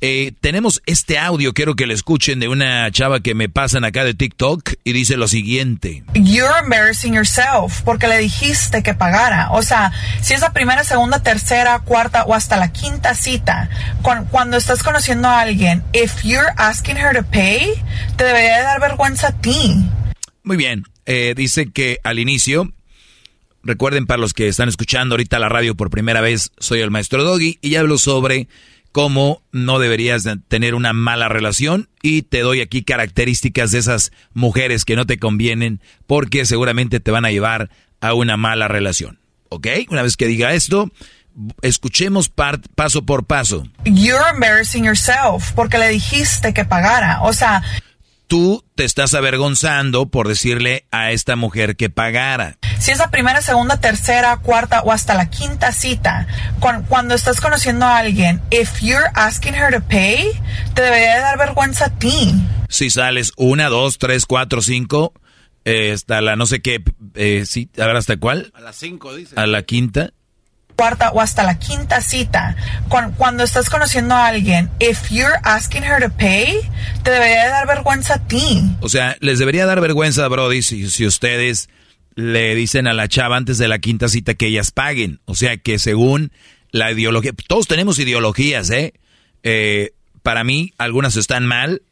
[0.00, 4.04] Eh, tenemos este audio, quiero que lo escuchen de una chava que me pasan acá
[4.04, 6.04] de TikTok y dice lo siguiente.
[6.14, 9.50] You're embarrassing yourself porque le dijiste que pagara.
[9.52, 13.70] O sea, si es la primera, segunda, tercera, cuarta o hasta la quinta cita,
[14.02, 17.70] cuan- cuando estás conociendo a alguien, if you're asking her to pay,
[18.16, 19.86] te debería de dar vergüenza a ti.
[20.42, 22.70] Muy bien, eh, dice que al inicio,
[23.62, 27.24] recuerden para los que están escuchando ahorita la radio por primera vez, soy el maestro
[27.24, 28.48] Doggy y hablo sobre
[28.94, 34.12] cómo no deberías de tener una mala relación y te doy aquí características de esas
[34.34, 39.18] mujeres que no te convienen porque seguramente te van a llevar a una mala relación.
[39.48, 39.66] ¿Ok?
[39.88, 40.92] Una vez que diga esto,
[41.62, 43.66] escuchemos paso por paso.
[43.84, 47.20] You're embarrassing yourself porque le dijiste que pagara.
[47.22, 47.64] O sea,
[48.26, 52.56] Tú te estás avergonzando por decirle a esta mujer que pagara.
[52.78, 56.26] si es la primera, segunda, tercera, cuarta o hasta la quinta cita,
[56.58, 60.30] cuan- cuando estás conociendo a alguien, if you're asking her to pay,
[60.74, 62.34] te debería de dar vergüenza a ti.
[62.68, 65.12] Si sales una, dos, tres, cuatro, cinco,
[65.64, 66.82] eh, hasta la no sé qué,
[67.14, 69.34] eh, sí, a ver hasta cuál, A las 5 dice.
[69.38, 70.10] a la quinta.
[70.76, 72.56] Cuarta o hasta la quinta cita,
[72.88, 76.60] cuan- cuando estás conociendo a alguien, if you're asking her to pay,
[77.02, 78.62] te debería de dar vergüenza a ti.
[78.80, 81.68] O sea, les debería dar vergüenza, Brody, si, si ustedes
[82.14, 85.20] le dicen a la chava antes de la quinta cita que ellas paguen.
[85.24, 86.32] O sea, que según
[86.70, 87.32] la ideología.
[87.46, 88.94] Todos tenemos ideologías, ¿eh?
[89.42, 89.92] eh
[90.22, 91.82] para mí, algunas están mal.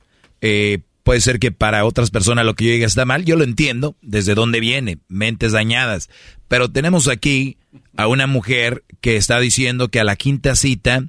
[0.41, 3.24] Eh, puede ser que para otras personas lo que yo diga está mal.
[3.24, 6.11] Yo lo entiendo desde dónde viene, mentes dañadas.
[6.49, 7.59] Pero tenemos aquí
[7.97, 11.05] a una mujer que está diciendo que a la quinta cita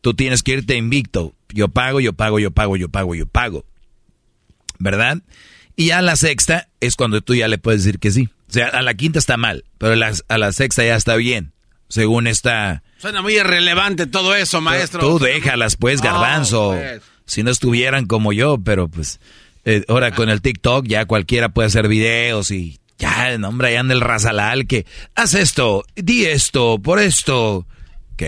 [0.00, 1.34] tú tienes que irte invicto.
[1.48, 3.64] Yo pago, yo pago, yo pago, yo pago, yo pago.
[4.78, 5.18] ¿Verdad?
[5.76, 8.28] Y a la sexta es cuando tú ya le puedes decir que sí.
[8.48, 11.52] O sea, a la quinta está mal, pero a la, sexta ya está bien,
[11.88, 12.82] según esta...
[12.98, 15.00] Suena muy irrelevante todo eso, maestro.
[15.00, 16.72] Tú déjalas, pues, garbanzo.
[16.72, 17.00] Pues.
[17.30, 19.20] Si no estuvieran como yo, pero pues...
[19.64, 23.80] Eh, ahora con el TikTok ya cualquiera puede hacer videos y ya, el nombre, ya
[23.80, 27.66] anda el razalal que haz esto, di esto, por esto.
[28.14, 28.22] Ok,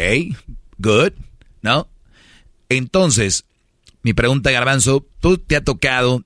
[0.79, 1.13] good,
[1.63, 1.89] ¿no?
[2.69, 3.45] Entonces,
[4.03, 6.23] mi pregunta, Garbanzo, ¿tú te ha tocado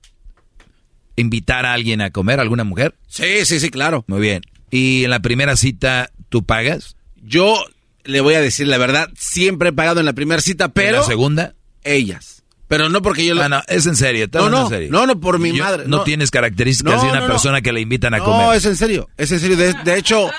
[1.15, 2.95] invitar a alguien a comer, alguna mujer?
[3.07, 4.05] Sí, sí, sí, claro.
[4.07, 4.43] Muy bien.
[4.69, 6.95] ¿Y en la primera cita tú pagas?
[7.23, 7.65] Yo
[8.03, 10.89] le voy a decir la verdad, siempre he pagado en la primera cita, pero...
[10.89, 11.55] ¿En la segunda?
[11.83, 12.36] Ellas.
[12.67, 13.43] Pero no porque yo lo...
[13.43, 14.89] Ah, no, es en serio, no, no, en serio.
[14.91, 15.85] no, no, por mi madre.
[15.87, 18.45] No, tienes características de una persona que le invitan a comer.
[18.45, 19.55] No, es en serio, es en serio.
[19.55, 20.29] De, hecho,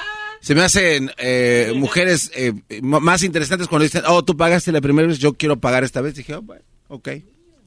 [0.40, 2.52] se me hacen eh, mujeres eh,
[2.82, 6.14] más interesantes cuando dicen, oh, tú pagaste la primera vez, yo quiero pagar esta vez.
[6.14, 7.08] dije, oh, bueno, ok,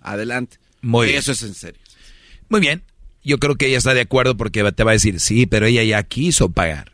[0.01, 0.57] adelante.
[0.81, 1.19] Muy bien.
[1.19, 1.81] Eso es en serio.
[2.49, 2.83] Muy bien,
[3.23, 5.83] yo creo que ella está de acuerdo porque te va a decir, sí, pero ella
[5.83, 6.91] ya quiso pagar.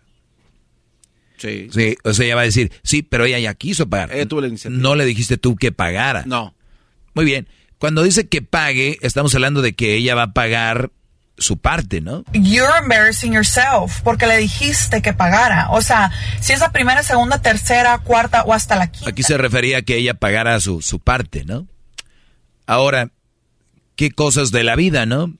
[1.37, 1.67] Sí.
[1.71, 4.11] Sí, o sea, ella va a decir, sí, pero ella ya quiso pagar.
[4.69, 6.23] No le dijiste tú que pagara.
[6.25, 6.55] No.
[7.13, 7.47] Muy bien.
[7.79, 10.91] Cuando dice que pague, estamos hablando de que ella va a pagar
[11.37, 12.23] su parte, ¿no?
[12.33, 15.69] You're embarrassing yourself porque le dijiste que pagara.
[15.69, 19.09] O sea, si es la primera, segunda, tercera, cuarta o hasta la quinta.
[19.11, 21.67] Aquí se refería a que ella pagara su, su parte, ¿no?
[22.65, 23.11] Ahora,
[23.95, 25.33] qué cosas de la vida, ¿no?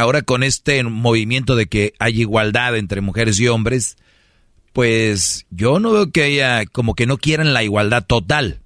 [0.00, 3.96] ahora con este movimiento de que hay igualdad entre mujeres y hombres,
[4.72, 8.60] pues yo no veo que haya como que no quieran la igualdad total.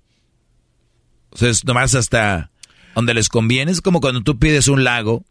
[1.30, 2.50] O sea, es nomás hasta
[2.94, 3.72] donde les conviene.
[3.72, 5.24] Es como cuando tú pides un lago,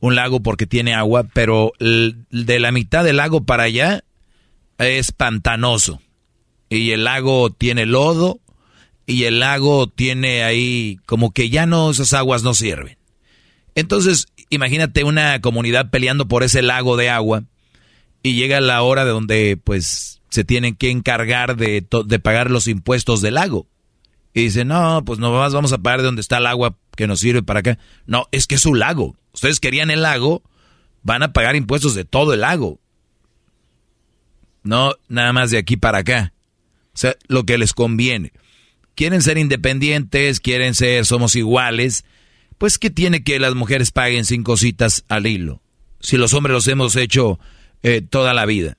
[0.00, 4.04] un lago porque tiene agua, pero de la mitad del lago para allá
[4.78, 6.00] es pantanoso.
[6.70, 8.40] Y el lago tiene lodo
[9.06, 12.98] y el lago tiene ahí como que ya no, esas aguas no sirven.
[13.74, 17.44] Entonces, imagínate una comunidad peleando por ese lago de agua
[18.22, 22.68] y llega la hora de donde pues se tienen que encargar de, de pagar los
[22.68, 23.66] impuestos del lago.
[24.38, 27.06] Y dicen, no, pues no más vamos a pagar de donde está el agua que
[27.06, 27.78] nos sirve para acá.
[28.06, 29.16] No, es que es un lago.
[29.32, 30.42] Ustedes querían el lago,
[31.02, 32.80] van a pagar impuestos de todo el lago.
[34.62, 36.32] No, nada más de aquí para acá.
[36.94, 38.32] O sea, lo que les conviene.
[38.94, 42.04] Quieren ser independientes, quieren ser, somos iguales
[42.58, 45.62] pues ¿qué tiene que las mujeres paguen cinco citas al hilo?
[46.00, 47.38] Si los hombres los hemos hecho
[47.82, 48.76] eh, toda la vida.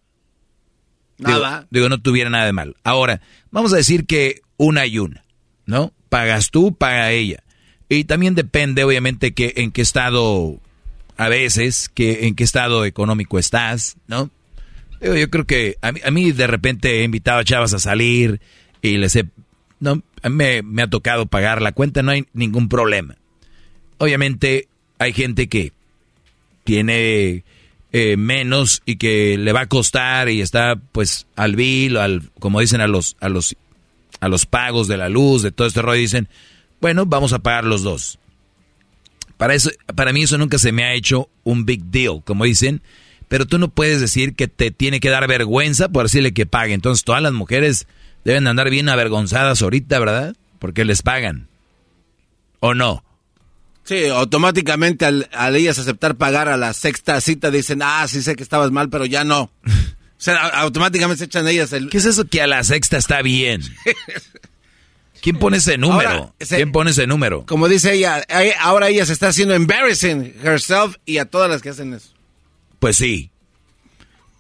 [1.18, 1.68] Nada.
[1.70, 2.76] Digo, no tuviera nada de mal.
[2.84, 3.22] Ahora,
[3.52, 5.24] vamos a decir que una y una,
[5.70, 5.94] ¿no?
[6.10, 7.44] Pagas tú, paga ella.
[7.88, 10.60] Y también depende, obviamente, que en qué estado,
[11.18, 14.30] a veces, que en qué estado económico estás, ¿no?
[15.02, 18.42] Yo creo que a mí, de repente he invitado a chavas a salir
[18.82, 19.26] y les he,
[19.80, 23.16] no, me, me ha tocado pagar la cuenta, no hay ningún problema
[24.00, 24.68] obviamente
[24.98, 25.72] hay gente que
[26.64, 27.44] tiene
[27.92, 32.60] eh, menos y que le va a costar y está pues al bill, al, como
[32.60, 33.56] dicen a los, a los,
[34.20, 36.28] a los pagos de la luz, de todo este rollo, dicen,
[36.82, 38.20] bueno, vamos a pagar los dos.
[39.38, 42.82] Para eso, para mí eso nunca se me ha hecho un big deal, como dicen,
[43.30, 46.74] pero tú no puedes decir que te tiene que dar vergüenza por decirle que pague.
[46.74, 47.88] Entonces todas las mujeres
[48.26, 50.36] deben andar bien avergonzadas ahorita, ¿verdad?
[50.58, 51.48] Porque les pagan.
[52.60, 53.04] ¿O no?
[53.84, 58.44] Sí, automáticamente al, ellas aceptar pagar a la sexta cita dicen, ah, sí sé que
[58.44, 59.52] estabas mal, pero ya no.
[60.20, 61.90] O sea, automáticamente se echan ellas el...
[61.90, 63.62] ¿Qué es eso que a la sexta está bien?
[65.22, 66.36] ¿Quién pone ese número?
[66.38, 67.46] ¿Quién pone ese número?
[67.46, 68.26] Como dice ella,
[68.60, 72.10] ahora ella se está haciendo embarrassing herself y a todas las que hacen eso.
[72.80, 73.32] Pues sí.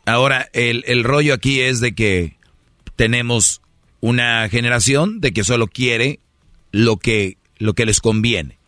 [0.05, 2.35] Ahora, el, el rollo aquí es de que
[2.97, 3.61] tenemos
[4.01, 6.19] una generación de que solo quiere
[6.73, 8.58] lo que, lo que les conviene.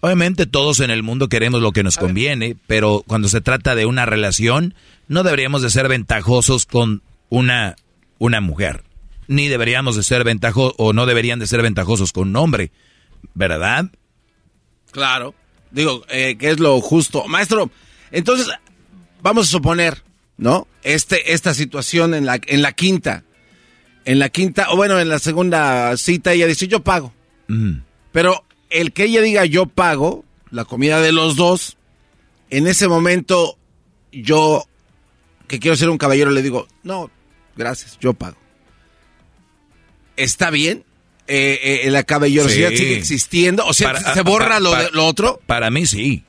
[0.00, 3.84] Obviamente todos en el mundo queremos lo que nos conviene, pero cuando se trata de
[3.84, 4.74] una relación,
[5.08, 7.76] no deberíamos de ser ventajosos con una,
[8.18, 8.84] una mujer.
[9.28, 12.72] Ni deberíamos de ser ventajosos, o no deberían de ser ventajosos con un hombre.
[13.34, 13.90] ¿Verdad?
[14.90, 15.34] Claro.
[15.70, 17.28] Digo, eh, que es lo justo.
[17.28, 17.70] Maestro,
[18.10, 18.48] entonces,
[19.22, 20.02] vamos a suponer,
[20.38, 20.66] ¿no?
[20.82, 23.24] Este, esta situación en la, en la quinta.
[24.06, 27.12] En la quinta, o bueno, en la segunda cita, ella dice, yo pago.
[28.12, 31.76] Pero el que ella diga yo pago la comida de los dos,
[32.50, 33.56] en ese momento
[34.12, 34.64] yo,
[35.46, 37.10] que quiero ser un caballero, le digo, no,
[37.56, 38.36] gracias, yo pago.
[40.16, 40.84] ¿está bien?
[41.26, 42.76] Eh, eh, ¿La caballerosidad Sí.
[42.78, 43.64] sigue existiendo?
[43.66, 45.40] O sea, Para- ¿se borra para- lo, para- lo otro?
[45.46, 46.24] Para mí sí.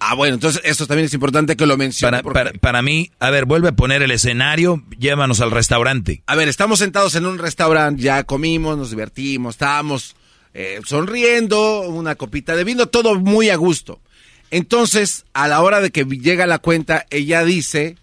[0.00, 2.18] Ah, bueno, entonces esto también es importante que lo mencione.
[2.18, 6.22] Para, porque- para, para mí, a ver, vuelve a poner el escenario, llévanos al restaurante.
[6.26, 10.14] A ver, estamos sentados en un restaurante, ya comimos, nos divertimos, estábamos
[10.54, 14.00] eh, sonriendo, una copita de vino, todo muy a gusto.
[14.50, 17.96] Entonces, a la hora de que llega la cuenta, ella dice,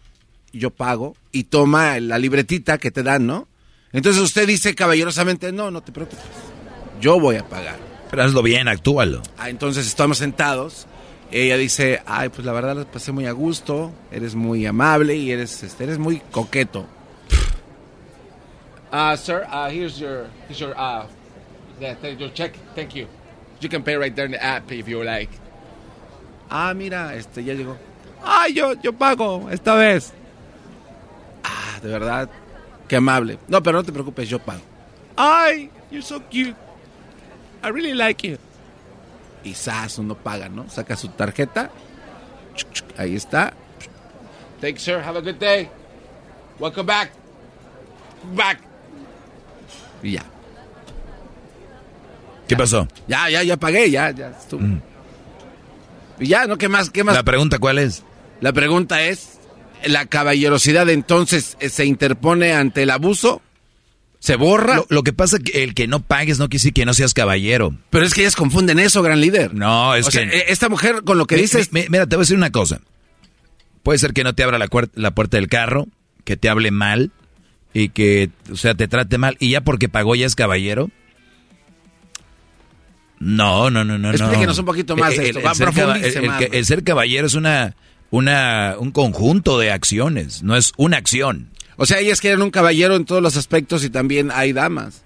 [0.53, 3.47] yo pago, y toma la libretita que te dan, ¿no?
[3.91, 6.23] Entonces usted dice caballerosamente, no, no te preocupes,
[7.01, 7.77] yo voy a pagar.
[8.09, 9.22] Pero hazlo bien, actúalo.
[9.38, 10.88] Ah, entonces estamos sentados.
[11.31, 15.31] Ella dice, ay, pues la verdad la pasé muy a gusto, eres muy amable y
[15.31, 16.88] eres, este, eres muy coqueto.
[18.91, 21.05] Uh, sir, uh, here's your, here's your, uh,
[21.80, 23.07] yeah, thank- your check, thank you.
[23.61, 25.30] You can pay right there in the app if you like.
[26.49, 27.77] Ah, mira, este, ya llegó.
[28.23, 30.11] Ay, yo, yo pago esta vez.
[31.43, 32.30] Ah, de verdad,
[32.88, 33.38] qué amable.
[33.47, 34.61] No, pero no te preocupes, yo pago.
[35.15, 36.56] Ay, you're so cute.
[37.64, 38.38] I really like you.
[39.43, 40.68] Y sas, uno paga, ¿no?
[40.69, 41.69] Saca su tarjeta.
[42.97, 43.53] Ahí está.
[44.61, 44.99] Thanks, sir.
[45.02, 45.69] Have a good day.
[46.60, 47.11] Welcome back.
[48.35, 48.60] Back.
[50.02, 50.23] Y ya.
[52.47, 52.88] ¿Qué pasó?
[53.07, 54.61] Ya, ya, ya pagué, ya, ya estuvo.
[56.19, 56.57] Y ya, ¿no?
[56.57, 56.89] ¿Qué más?
[56.89, 57.15] ¿Qué más?
[57.15, 58.03] La pregunta, ¿cuál es?
[58.41, 59.39] La pregunta es,
[59.85, 63.41] ¿la caballerosidad entonces eh, se interpone ante el abuso?
[64.19, 64.77] ¿Se borra?
[64.77, 66.93] Lo, lo que pasa es que el que no pagues no quiere decir que no
[66.93, 67.76] seas caballero.
[67.89, 69.53] Pero es que ellas confunden eso, gran líder.
[69.53, 70.17] No, es O que...
[70.17, 71.72] sea, eh, esta mujer con lo que Mi- dices...
[71.73, 72.80] mi- mi- mira, te voy a decir una cosa.
[73.84, 75.88] Puede ser que no te abra la puerta del carro,
[76.23, 77.11] que te hable mal
[77.72, 79.38] y que, o sea, te trate mal.
[79.39, 80.89] Y ya porque pagó ya es caballero.
[83.27, 84.11] No, no, no, no.
[84.11, 84.61] Explíquenos no.
[84.61, 87.34] un poquito más de esto, el ser caba- el- el más, el ser caballero es
[87.34, 87.76] una,
[88.11, 91.49] una, un conjunto de acciones, no es una acción.
[91.77, 95.03] O sea, ellas quieren un caballero en todos los aspectos y también hay damas.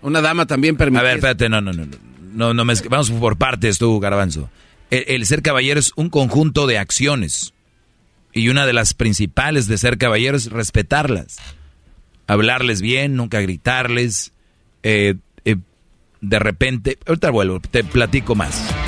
[0.00, 1.00] Una dama también permite.
[1.00, 1.86] A ver, espérate, no, no, no.
[2.32, 4.48] no, no, vamos por partes tú, Garbanzo.
[4.90, 7.52] El, el ser caballero es un conjunto de acciones.
[8.32, 11.36] Y una de las principales de ser caballero es respetarlas.
[12.26, 14.32] Hablarles bien, nunca gritarles.
[14.82, 15.16] eh,
[16.20, 18.87] de repente, ahorita vuelvo, te platico más.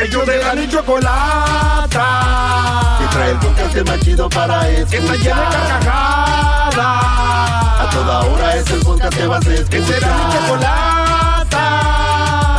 [0.00, 2.06] Ellos de la ni chocolata.
[3.00, 5.00] Que trae el podcast más chido para escuchar.
[5.00, 6.76] Está llena de carcajadas.
[6.78, 9.86] A toda hora es el podcast que vas a escuchar.
[9.86, 11.64] Será mi chocolata.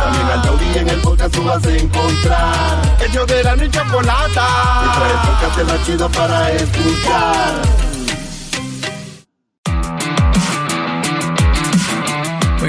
[0.04, 2.78] También al taurí en el podcast tú vas a encontrar.
[3.08, 4.46] Ellos de la ni chocolata.
[4.82, 7.89] Que trae el podcast más chido para escuchar.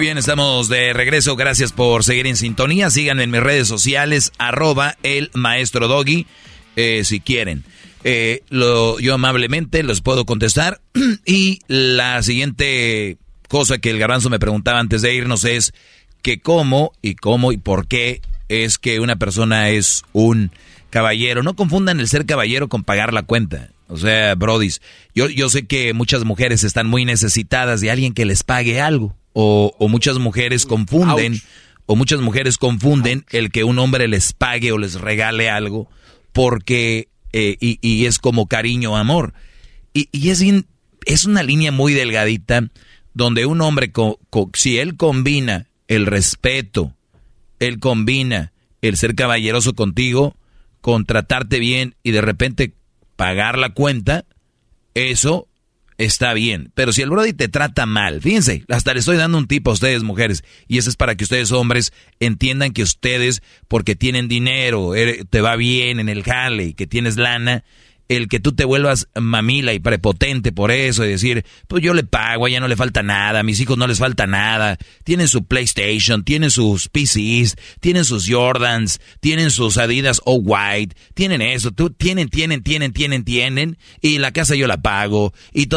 [0.01, 1.35] Bien, estamos de regreso.
[1.35, 2.89] Gracias por seguir en sintonía.
[2.89, 6.25] Síganme en mis redes sociales, arroba el maestro Doggy,
[6.75, 7.63] eh, si quieren.
[8.03, 10.81] Eh, lo, yo amablemente los puedo contestar.
[11.25, 13.17] y la siguiente
[13.47, 15.71] cosa que el garbanzo me preguntaba antes de irnos es
[16.23, 20.51] que cómo y cómo y por qué es que una persona es un
[20.89, 21.43] caballero.
[21.43, 23.69] No confundan el ser caballero con pagar la cuenta.
[23.91, 24.81] O sea, brodis,
[25.13, 29.15] yo, yo sé que muchas mujeres están muy necesitadas de alguien que les pague algo.
[29.33, 31.33] O, o muchas mujeres confunden,
[31.85, 35.89] o muchas mujeres confunden el que un hombre les pague o les regale algo
[36.31, 39.33] porque, eh, y, y es como cariño, amor.
[39.93, 40.41] Y, y es,
[41.05, 42.69] es una línea muy delgadita
[43.13, 46.95] donde un hombre, co- co- si él combina el respeto,
[47.59, 50.35] él combina el ser caballeroso contigo,
[50.79, 52.73] con tratarte bien y de repente
[53.21, 54.25] pagar la cuenta,
[54.95, 55.47] eso
[55.99, 56.71] está bien.
[56.73, 59.71] Pero si el Brody te trata mal, fíjense, hasta le estoy dando un tip a
[59.73, 64.95] ustedes, mujeres, y eso es para que ustedes, hombres, entiendan que ustedes, porque tienen dinero,
[64.95, 67.63] ere- te va bien en el jale, que tienes lana,
[68.17, 72.03] el que tú te vuelvas mamila y prepotente por eso y decir, pues yo le
[72.03, 75.29] pago, a ella no le falta nada, a mis hijos no les falta nada, tienen
[75.29, 81.71] su PlayStation, tienen sus PCs, tienen sus Jordans, tienen sus Adidas o White, tienen eso,
[81.71, 85.69] tú tienen, tienen, tienen, tienen, tienen, y la casa yo la pago, y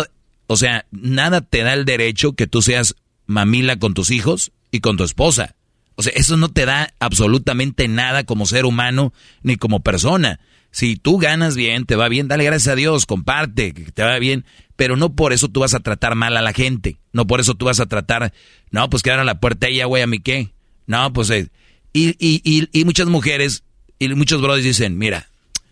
[0.46, 2.96] o sea, nada te da el derecho que tú seas
[3.26, 5.54] mamila con tus hijos y con tu esposa.
[5.94, 9.12] O sea, eso no te da absolutamente nada como ser humano
[9.42, 10.40] ni como persona.
[10.74, 14.18] Si tú ganas bien, te va bien, dale gracias a Dios, comparte, que te va
[14.18, 14.44] bien,
[14.74, 17.54] pero no por eso tú vas a tratar mal a la gente, no por eso
[17.54, 18.32] tú vas a tratar,
[18.72, 20.52] no, pues quedar a la puerta ella, güey, a mí qué,
[20.88, 21.48] no, pues, eh,
[21.92, 23.62] y, y, y, y muchas mujeres
[24.00, 25.28] y muchos brothers dicen, mira,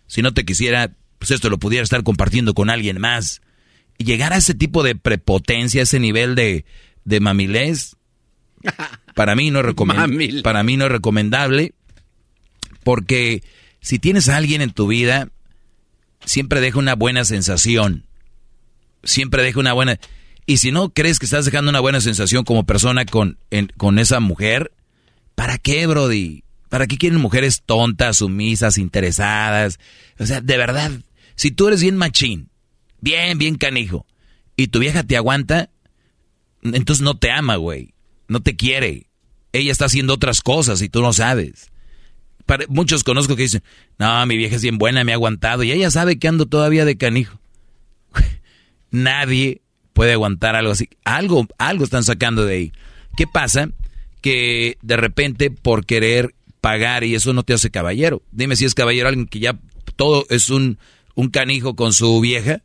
[0.07, 3.43] si no te quisiera, pues esto lo pudiera estar compartiendo con alguien más.
[3.99, 6.65] Y llegar a ese tipo de prepotencia, ese nivel de,
[7.05, 7.97] de mamilés,
[9.17, 10.43] para mí no es recomendable.
[10.43, 11.75] Para mí no es recomendable,
[12.85, 13.43] porque
[13.83, 15.29] si tienes a alguien en tu vida,
[16.25, 18.07] siempre deja una buena sensación.
[19.03, 19.99] Siempre deja una buena...
[20.47, 23.39] Y si no crees que estás dejando una buena sensación como persona con,
[23.77, 24.73] con esa mujer,
[25.35, 26.45] ¿para qué, Brody?
[26.69, 29.79] ¿Para qué quieren mujeres tontas, sumisas, interesadas?
[30.19, 30.93] O sea, de verdad,
[31.35, 32.51] si tú eres bien machín,
[33.01, 34.07] bien, bien canijo,
[34.57, 35.71] y tu vieja te aguanta,
[36.63, 37.95] entonces no te ama, güey.
[38.29, 39.09] No te quiere.
[39.53, 41.72] Ella está haciendo otras cosas y tú no sabes.
[42.69, 43.63] Muchos conozco que dicen,
[43.99, 45.63] no, mi vieja es bien buena, me ha aguantado.
[45.63, 47.41] Y ella sabe que ando todavía de canijo.
[48.91, 49.63] Nadie
[49.93, 50.89] puede aguantar algo así.
[51.05, 52.73] Algo, algo están sacando de ahí.
[53.17, 53.69] ¿Qué pasa?
[54.21, 58.23] Que de repente por querer pagar y eso no te hace caballero.
[58.31, 59.59] Dime si es caballero alguien que ya
[59.97, 60.79] todo es un,
[61.15, 62.63] un canijo con su vieja,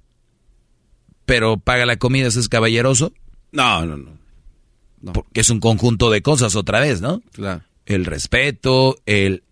[1.26, 3.12] pero paga la comida, ¿eso es caballeroso?
[3.52, 5.14] No, no, no.
[5.14, 7.22] Porque es un conjunto de cosas otra vez, ¿no?
[7.34, 7.64] Claro.
[7.86, 9.44] El respeto, el...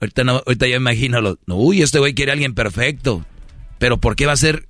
[0.00, 3.24] Ahorita, no, ahorita ya imagino, lo, no, uy, este güey quiere a alguien perfecto.
[3.78, 4.68] Pero ¿por qué va a ser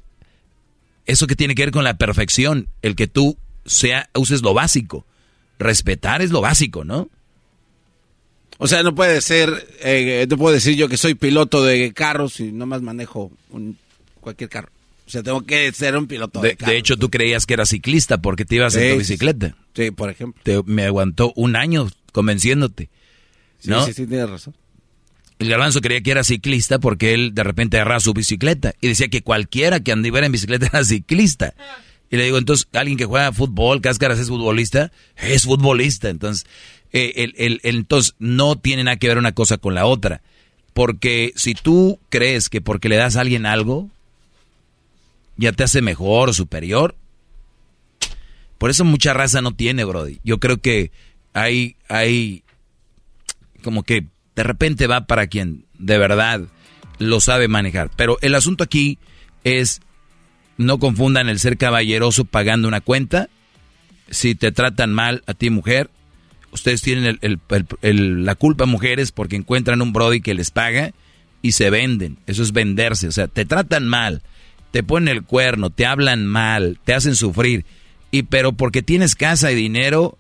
[1.07, 2.69] eso que tiene que ver con la perfección?
[2.83, 3.37] El que tú
[3.67, 5.07] sea, uses lo básico.
[5.59, 7.09] Respetar es lo básico, ¿no?
[8.59, 12.41] O sea, no puede ser, eh, no puedo decir yo que soy piloto de carros
[12.41, 13.79] y nomás manejo un,
[14.21, 14.71] cualquier carro.
[15.07, 17.71] O sea, tengo que ser un piloto de, de De hecho, tú creías que eras
[17.71, 19.57] ciclista porque te ibas en tu bicicleta.
[19.75, 20.43] Sí, por ejemplo.
[20.43, 22.91] Te, me aguantó un año convenciéndote.
[23.65, 23.81] ¿no?
[23.87, 24.55] Sí, sí, sí, tienes razón.
[25.39, 29.09] El garbanzo creía que era ciclista porque él de repente agarraba su bicicleta y decía
[29.09, 31.55] que cualquiera que andiera en bicicleta era ciclista.
[32.11, 36.09] Y le digo, entonces, alguien que juega fútbol, cáscaras, es futbolista, es futbolista.
[36.09, 36.47] Entonces,
[36.93, 40.23] eh, el, el, entonces no tiene nada que ver una cosa con la otra.
[40.73, 43.91] Porque si tú crees que porque le das a alguien algo,
[45.37, 46.97] ya te hace mejor o superior,
[48.59, 50.21] por eso mucha raza no tiene, Brody.
[50.25, 50.91] Yo creo que
[51.33, 52.43] hay, hay,
[53.63, 54.07] como que
[54.39, 56.43] de repente va para quien de verdad
[57.01, 57.91] lo sabe manejar.
[57.97, 59.01] Pero el asunto aquí
[59.43, 59.81] es,
[60.59, 63.29] no confundan el ser caballeroso pagando una cuenta.
[64.11, 65.91] Si te tratan mal a ti mujer,
[66.53, 67.19] ustedes tienen
[67.83, 70.93] la culpa, mujeres, porque encuentran un Brody que les paga
[71.43, 72.19] y se venden.
[72.29, 73.09] Eso es venderse.
[73.09, 74.23] O sea, te tratan mal,
[74.71, 77.65] te ponen el cuerno, te hablan mal, te hacen sufrir.
[78.13, 80.17] Y pero porque tienes casa y dinero,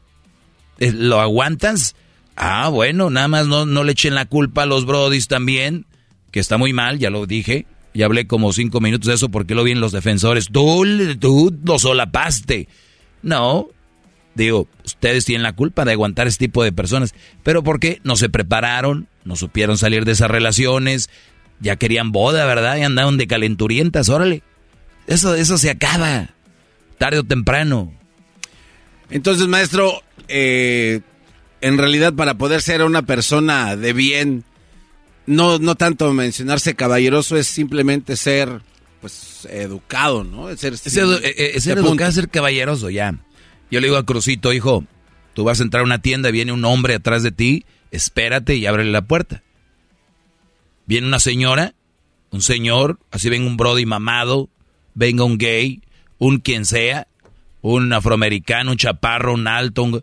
[0.80, 1.94] eh, ¿lo aguantas?
[2.40, 5.86] Ah, bueno, nada más no, no le echen la culpa a los Brodis también,
[6.30, 7.66] que está muy mal, ya lo dije.
[7.94, 10.46] Ya hablé como cinco minutos de eso porque lo vi en los defensores.
[10.52, 10.84] Tú,
[11.18, 12.68] tú lo solapaste.
[13.22, 13.68] No,
[14.38, 17.12] Digo, ustedes tienen la culpa de aguantar ese tipo de personas.
[17.42, 18.00] Pero ¿por qué?
[18.04, 21.10] No se prepararon, no supieron salir de esas relaciones,
[21.58, 22.76] ya querían boda, ¿verdad?
[22.76, 24.44] Y andaban de calenturientas, órale.
[25.08, 26.30] Eso, eso se acaba,
[26.98, 27.92] tarde o temprano.
[29.10, 31.00] Entonces, maestro, eh,
[31.60, 34.44] en realidad para poder ser una persona de bien,
[35.26, 38.60] no, no tanto mencionarse caballeroso, es simplemente ser
[39.00, 40.54] pues educado, ¿no?
[40.56, 43.14] ser, es, ser educado, ser caballeroso, ya.
[43.70, 44.84] Yo le digo a Crucito, hijo,
[45.34, 48.66] tú vas a entrar a una tienda, viene un hombre atrás de ti, espérate y
[48.66, 49.42] ábrele la puerta.
[50.86, 51.74] Viene una señora,
[52.30, 54.48] un señor, así venga un brody mamado,
[54.94, 55.82] venga un gay,
[56.18, 57.06] un quien sea,
[57.60, 60.02] un afroamericano, un chaparro, un alto,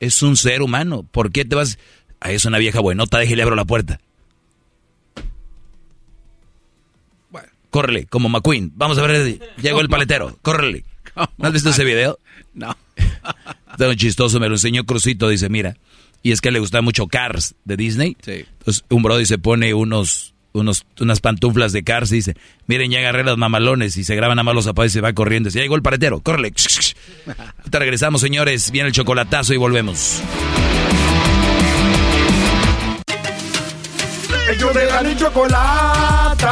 [0.00, 1.02] es un ser humano.
[1.02, 1.78] ¿Por qué te vas?
[2.20, 4.00] a es una vieja buenota, déjale abro la puerta.
[7.30, 7.48] Bueno.
[7.70, 8.72] Córrele, como McQueen.
[8.74, 10.84] Vamos a ver, llegó el paletero, córrele.
[11.38, 12.18] ¿No has visto ese video?
[12.54, 12.76] No.
[13.70, 15.76] Está muy chistoso, me lo enseñó Crucito, dice, mira.
[16.22, 18.16] Y es que le gusta mucho Cars de Disney.
[18.22, 18.44] Sí.
[18.58, 22.98] Entonces un brody se pone unos, unos, unas pantuflas de Cars y dice, miren, ya
[23.00, 25.48] agarré los mamalones y se graban a malos zapatos y se va corriendo.
[25.50, 26.52] Ya llegó el paletero, córrele.
[27.70, 28.70] Te regresamos, señores.
[28.70, 30.22] Viene el chocolatazo y volvemos.
[34.48, 36.46] Ellos de la ni chocolata.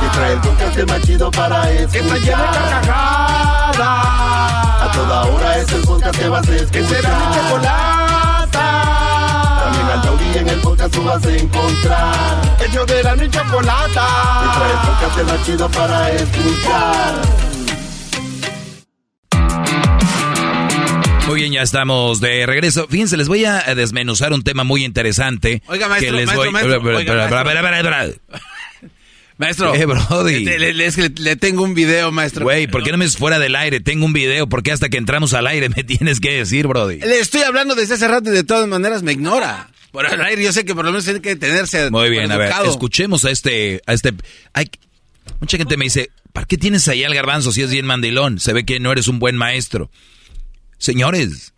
[0.00, 1.90] Que trae el podcast más chido para escuchar.
[1.90, 3.78] Que está llena de carcajadas.
[4.82, 6.70] A toda hora es el podcast que vas a escuchar.
[6.72, 8.09] Que será mi chocolata.
[10.40, 12.56] En el podcast tú vas a encontrar.
[12.66, 14.06] Ellos de la ni chocolata.
[14.56, 17.14] Trae el podcast más chido para escuchar.
[21.26, 22.88] Muy bien, ya estamos de regreso.
[22.88, 25.62] Fíjense, les voy a desmenuzar un tema muy interesante.
[25.66, 26.52] Oiga, maestro, que les maestro, voy...
[26.52, 28.10] maestro, oiga.
[29.74, 30.44] Eh, Brody.
[30.44, 32.44] Le, le- es que le- le tengo un video, maestro.
[32.44, 33.80] Güey, ¿por qué no me dices fuera del aire?
[33.80, 34.46] Tengo un video.
[34.48, 36.98] ¿Por qué hasta que entramos al aire me tienes que decir, Brody?
[36.98, 39.68] Le estoy hablando desde hace rato y de todas maneras me ignora.
[39.92, 42.36] Por el aire yo sé que por lo menos tiene que tenerse Muy bien, a
[42.36, 44.12] ver, escuchemos a este, a este.
[44.52, 44.70] Hay,
[45.40, 48.38] mucha gente me dice, ¿para qué tienes ahí al garbanzo si es bien mandilón?
[48.40, 49.90] Se ve que no eres un buen maestro.
[50.78, 51.52] Señores,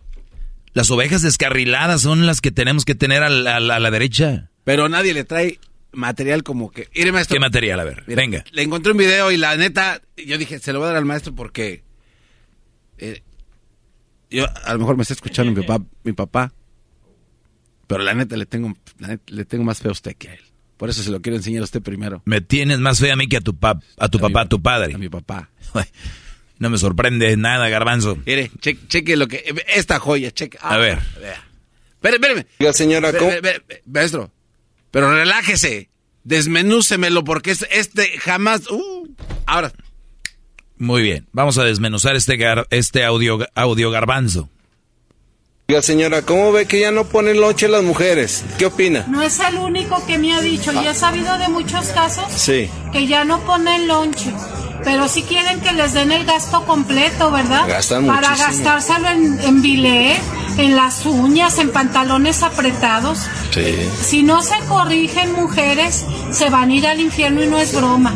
[0.72, 3.90] las ovejas descarriladas son las que tenemos que tener a la, a la- a la
[3.90, 4.50] derecha.
[4.64, 5.58] Pero nadie le trae
[5.92, 6.88] material como que...
[6.94, 7.34] Mire, maestro.
[7.34, 7.80] ¿Qué material?
[7.80, 8.44] A ver, Mira, venga.
[8.52, 11.04] Le encontré un video y la neta, yo dije, se lo voy a dar al
[11.04, 11.82] maestro porque...
[12.98, 13.22] eh,
[14.30, 16.52] yo, a lo mejor me está escuchando mi papá, mi papá,
[17.92, 20.34] pero la neta le tengo, la neta, le tengo más fe a usted que a
[20.34, 20.40] él.
[20.76, 22.22] Por eso se lo quiero enseñar a usted primero.
[22.24, 24.60] Me tienes más fe a mí que a tu, pap, a tu papá, a tu
[24.60, 24.94] padre.
[24.94, 25.50] A mi papá.
[26.58, 28.16] No me sorprende nada, garbanzo.
[28.26, 29.54] Mire, cheque, cheque lo que...
[29.74, 30.58] Esta joya, cheque.
[30.60, 30.98] A ver.
[31.20, 31.42] Vea.
[31.94, 32.46] Espere, espéreme.
[32.60, 33.12] Oiga, señora,
[33.86, 34.32] maestro,
[34.90, 35.88] pero relájese.
[36.24, 38.68] Desmenúcemelo porque es- este jamás...
[38.70, 39.08] Uh,
[39.46, 39.72] ahora,
[40.78, 44.48] Muy bien, vamos a desmenuzar este, gar- este audio, audio garbanzo.
[45.80, 48.44] Señora, ¿cómo ve que ya no ponen lonche las mujeres?
[48.58, 49.06] ¿Qué opina?
[49.08, 52.68] No es el único que me ha dicho, y he sabido de muchos casos Sí.
[52.92, 54.32] que ya no ponen lonche,
[54.84, 57.64] pero sí quieren que les den el gasto completo, ¿verdad?
[57.68, 58.52] Gastan Para muchísimo.
[58.64, 60.20] gastárselo en, en bilé,
[60.58, 63.26] en las uñas, en pantalones apretados.
[63.52, 63.76] Sí.
[64.02, 68.14] Si no se corrigen mujeres, se van a ir al infierno y no es broma.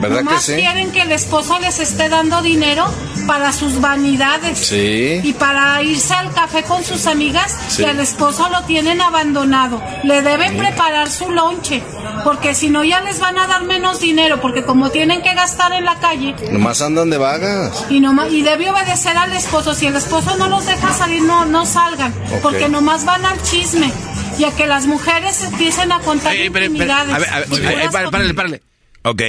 [0.00, 0.60] ¿Verdad Nomás que sí?
[0.60, 2.86] quieren que el esposo les esté dando dinero
[3.26, 4.58] para sus vanidades.
[4.58, 5.20] Sí.
[5.22, 7.82] Y para irse al café con sus amigas, Sí.
[7.82, 9.82] y al esposo lo tienen abandonado.
[10.04, 11.82] Le deben preparar su lonche,
[12.24, 15.72] porque si no ya les van a dar menos dinero, porque como tienen que gastar
[15.72, 17.86] en la calle, Nomás andan de vagas.
[17.90, 19.74] y, noma- y debe obedecer al esposo.
[19.74, 22.40] Si el esposo no los deja salir, no, no salgan, Ok.
[22.42, 23.92] porque nomás van al chisme.
[24.38, 26.66] Y a que las mujeres empiecen a contar espere, espere.
[26.66, 27.14] intimidades.
[27.14, 28.62] A ver, a ver, ay, ay, buenas párale, párale, párale.
[29.02, 29.22] Ok.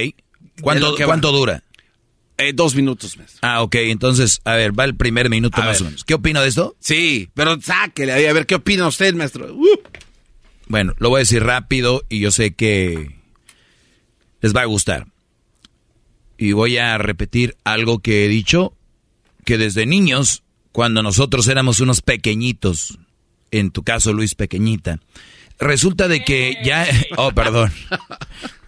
[0.62, 0.94] ¿Cuánto.
[1.04, 1.62] ¿cuánto dura?
[2.38, 3.38] Eh, dos minutos, maestro.
[3.42, 5.82] Ah, ok, entonces, a ver, va el primer minuto A más ver.
[5.82, 6.04] o menos.
[6.04, 6.74] ¿Qué opina de esto?
[6.80, 9.52] Sí, pero sáquele ahí, a ver qué opina usted, maestro.
[9.54, 9.66] Uh.
[10.68, 13.14] Bueno, lo voy a decir rápido y yo sé que
[14.40, 15.06] les va a gustar.
[16.40, 18.74] Y voy a repetir algo que he dicho,
[19.44, 20.42] que desde niños,
[20.72, 22.98] cuando nosotros éramos unos pequeñitos,
[23.50, 25.00] en tu caso Luis pequeñita,
[25.58, 26.86] resulta de que ya,
[27.18, 27.70] oh, perdón,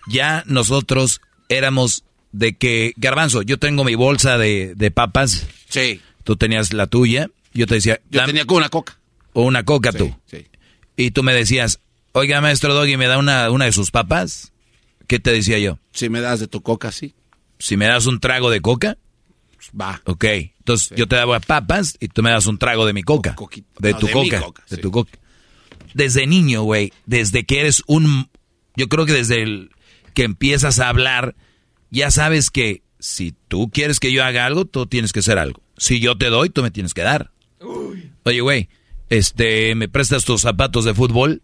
[0.07, 6.01] ya nosotros éramos de que, garbanzo, yo tengo mi bolsa de, de papas, Sí.
[6.25, 8.99] tú tenías la tuya, yo te decía, Yo "Dam- tenía como una coca.
[9.33, 10.15] o una coca tú.
[10.27, 10.47] Sí.
[10.97, 11.81] Y tú me decías,
[12.13, 14.53] oiga, maestro Doggy, ¿me da una, una de sus papas?
[15.07, 15.79] ¿Qué te decía yo?
[15.93, 17.15] Si me das de tu coca, sí.
[17.63, 18.99] Si me das un trago de coca,
[19.81, 20.03] Va.
[20.07, 20.25] ok.
[20.25, 23.37] Entonces yo te daba papas y tú me das un trago de mi coca.
[23.79, 24.43] De No, tu de coca.
[24.69, 25.13] de tu coca.
[25.95, 28.29] Desde niño, güey, desde que eres un...
[28.75, 29.71] Yo creo que desde el
[30.13, 31.37] que empiezas a hablar,
[31.91, 35.63] ya sabes que si tú quieres que yo haga algo, tú tienes que hacer algo.
[35.77, 37.31] Si yo te doy, tú me tienes que dar.
[38.25, 38.69] Oye, güey,
[39.09, 41.43] este, ¿me prestas tus zapatos de fútbol?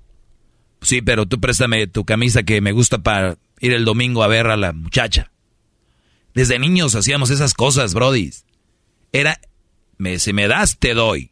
[0.82, 4.48] Sí, pero tú préstame tu camisa que me gusta para ir el domingo a ver
[4.48, 5.30] a la muchacha.
[6.34, 8.30] Desde niños hacíamos esas cosas, Brody.
[9.12, 9.40] Era,
[9.96, 11.30] me, si me das, te doy.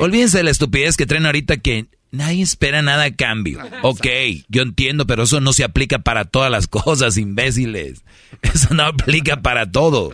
[0.00, 3.60] Olvídense de la estupidez que traen ahorita que nadie espera nada a cambio.
[3.82, 4.06] Ok,
[4.48, 8.02] yo entiendo, pero eso no se aplica para todas las cosas, imbéciles.
[8.42, 10.10] Eso no aplica para todo.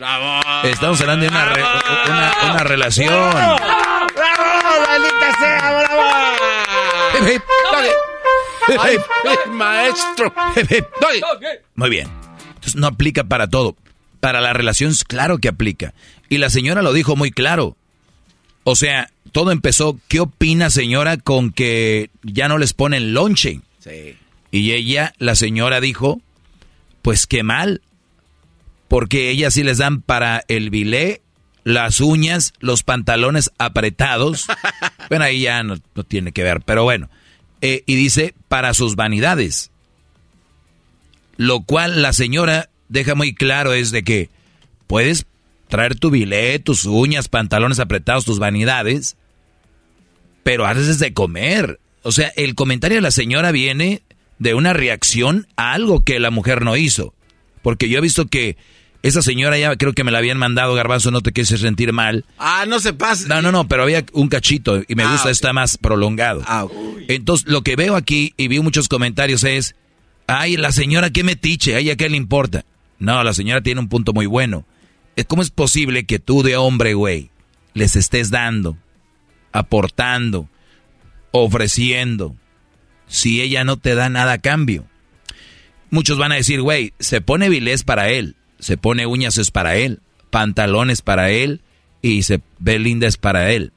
[0.63, 1.63] Estamos hablando de una, re-
[2.07, 3.09] una, una relación.
[3.09, 3.57] ¡Bravo!
[4.87, 6.01] ¡Maldita sea, bravo!
[8.79, 8.97] Ay,
[9.51, 10.33] maestro.
[11.75, 12.07] Muy bien.
[12.47, 13.75] Entonces no aplica para todo.
[14.25, 15.93] Para la relación, claro que aplica.
[16.29, 17.77] Y la señora lo dijo muy claro.
[18.63, 23.61] O sea, todo empezó, ¿qué opina señora con que ya no les ponen lonche?
[23.77, 24.17] Sí.
[24.49, 26.23] Y ella, la señora dijo,
[27.03, 27.83] pues qué mal,
[28.87, 31.21] porque ellas sí les dan para el bilé,
[31.63, 34.47] las uñas, los pantalones apretados.
[35.07, 37.11] bueno, ahí ya no, no tiene que ver, pero bueno.
[37.61, 39.69] Eh, y dice, para sus vanidades.
[41.37, 44.29] Lo cual la señora deja muy claro es de que
[44.87, 45.25] puedes
[45.67, 49.17] traer tu bilé, tus uñas, pantalones apretados, tus vanidades,
[50.43, 51.79] pero haces de comer.
[52.03, 54.01] O sea, el comentario de la señora viene
[54.37, 57.13] de una reacción a algo que la mujer no hizo.
[57.61, 58.57] Porque yo he visto que
[59.01, 62.25] esa señora ya creo que me la habían mandado, Garbanzo, no te quieres sentir mal.
[62.37, 63.27] Ah, no se pase.
[63.27, 66.43] No, no, no, pero había un cachito y me Ah, gusta, está más prolongado.
[66.45, 66.67] Ah.
[67.07, 69.75] Entonces, lo que veo aquí y vi muchos comentarios es,
[70.27, 72.65] ay, la señora qué metiche, ay, ¿a qué le importa?
[72.99, 74.65] No, la señora tiene un punto muy bueno.
[75.27, 77.29] ¿Cómo es posible que tú de hombre, güey,
[77.73, 78.77] les estés dando,
[79.51, 80.49] aportando,
[81.31, 82.35] ofreciendo,
[83.07, 84.85] si ella no te da nada a cambio?
[85.89, 89.77] Muchos van a decir, güey, se pone vilés para él, se pone uñas es para
[89.77, 91.61] él, pantalones para él
[92.01, 93.71] y se ve linda es para él.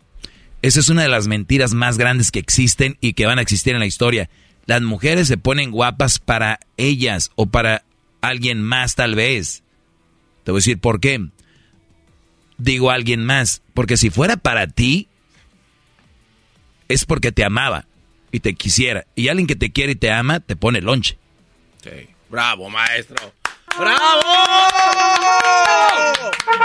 [0.61, 3.75] Esa es una de las mentiras más grandes que existen y que van a existir
[3.75, 4.29] en la historia.
[4.67, 7.85] Las mujeres se ponen guapas para ellas o para
[8.21, 9.63] alguien más tal vez.
[10.45, 11.29] Te voy a decir por qué.
[12.57, 15.09] Digo alguien más, porque si fuera para ti,
[16.89, 17.87] es porque te amaba
[18.33, 19.07] y te quisiera.
[19.15, 21.19] Y alguien que te quiere y te ama, te pone lonche.
[21.83, 22.09] Sí.
[22.29, 23.33] Bravo, maestro.
[23.79, 24.21] ¡Bravo!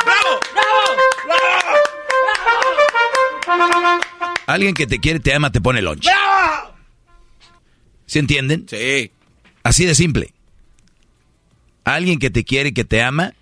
[0.06, 0.40] ¡Bravo!
[0.56, 1.43] ¡Bravo!
[4.48, 6.09] Alguien que te quiere y te ama, te pone lonche.
[6.09, 6.73] ¡Bravo!
[8.06, 8.65] ¿Se entienden?
[8.67, 9.11] Sí.
[9.64, 10.33] Así de simple.
[11.83, 13.33] Alguien que te quiere y que te ama,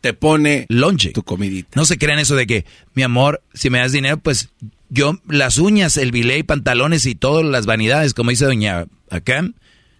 [0.00, 1.12] te pone lonche.
[1.12, 1.70] Tu comidita.
[1.74, 4.50] No se crean eso de que, mi amor, si me das dinero, pues
[4.88, 9.48] yo, las uñas, el bilé, pantalones y todas las vanidades, como dice doña acá,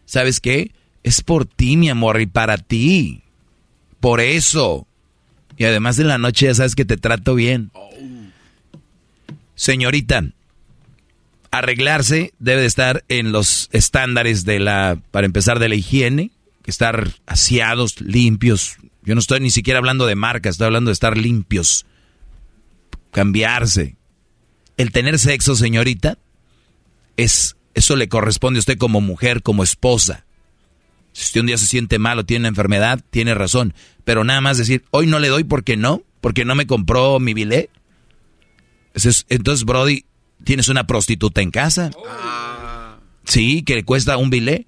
[0.05, 0.73] ¿sabes qué?
[1.03, 3.23] Es por ti, mi amor, y para ti.
[4.01, 4.87] Por eso.
[5.57, 7.71] Y además de la noche ya sabes que te trato bien.
[9.55, 10.25] Señorita,
[11.51, 16.31] arreglarse debe de estar en los estándares de la, para empezar, de la higiene,
[16.71, 18.77] estar aseados, limpios.
[19.03, 21.87] Yo no estoy ni siquiera hablando de marca, estoy hablando de estar limpios,
[23.13, 23.97] cambiarse.
[24.77, 26.19] El tener sexo, señorita,
[27.17, 30.25] es eso le corresponde a usted como mujer, como esposa.
[31.13, 33.75] Si usted un día se siente mal o tiene una enfermedad, tiene razón.
[34.05, 37.35] Pero nada más decir, hoy no le doy porque no, porque no me compró mi
[37.35, 37.71] bilé.
[38.95, 40.07] Entonces, Brody,
[40.45, 41.91] ¿tienes una prostituta en casa?
[43.25, 44.67] Sí, que le cuesta un bilé.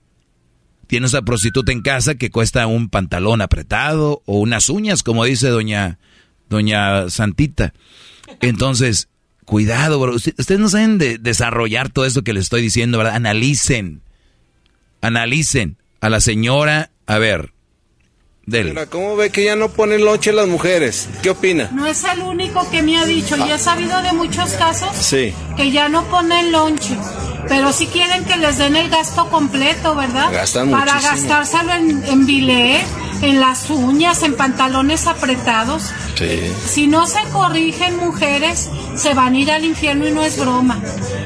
[0.89, 5.49] Tienes una prostituta en casa que cuesta un pantalón apretado o unas uñas, como dice
[5.49, 5.99] doña,
[6.49, 7.75] doña Santita.
[8.41, 9.09] Entonces,
[9.45, 10.15] cuidado, bro.
[10.15, 13.15] Ustedes no saben de desarrollar todo esto que les estoy diciendo, ¿verdad?
[13.15, 14.03] Analicen.
[15.01, 16.91] Analicen a la señora.
[17.07, 17.53] A ver,
[18.49, 18.87] Dele.
[18.87, 21.07] ¿Cómo ve que ya no ponen lonche las mujeres?
[21.23, 21.69] ¿Qué opina?
[21.71, 25.35] No es el único que me ha dicho, y he sabido de muchos casos sí.
[25.55, 26.97] que ya no ponen lonche,
[27.49, 30.31] pero sí quieren que les den el gasto completo, ¿verdad?
[30.33, 31.13] Gastan Para muchísimo.
[31.17, 32.81] gastárselo en, en bilé,
[33.23, 35.91] en las uñas, en pantalones apretados.
[36.17, 36.41] Sí.
[36.67, 40.79] Si no se corrigen mujeres, se van a ir al infierno y no es broma.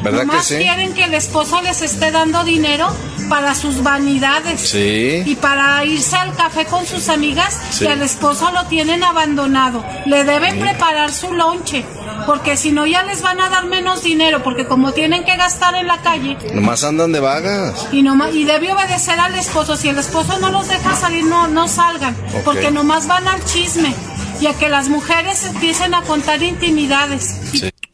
[0.03, 0.63] ¿Verdad Nomás que sí?
[0.63, 2.95] quieren que el esposo les esté dando dinero
[3.29, 4.61] para sus vanidades.
[4.61, 5.23] Sí.
[5.25, 7.85] Y para irse al café con sus amigas, Sí.
[7.87, 9.85] que al esposo lo tienen abandonado.
[10.07, 11.85] Le deben preparar su lonche,
[12.27, 15.75] porque si no ya les van a dar menos dinero, porque como tienen que gastar
[15.75, 17.89] en la calle, Nomás andan de vagas.
[17.93, 19.77] y, nomás, y debe obedecer al esposo.
[19.77, 22.45] Si el esposo no los deja salir, no, no salgan, Ok.
[22.45, 23.95] porque nomás van al chisme.
[24.41, 27.37] Y a que las mujeres empiecen a contar intimidades.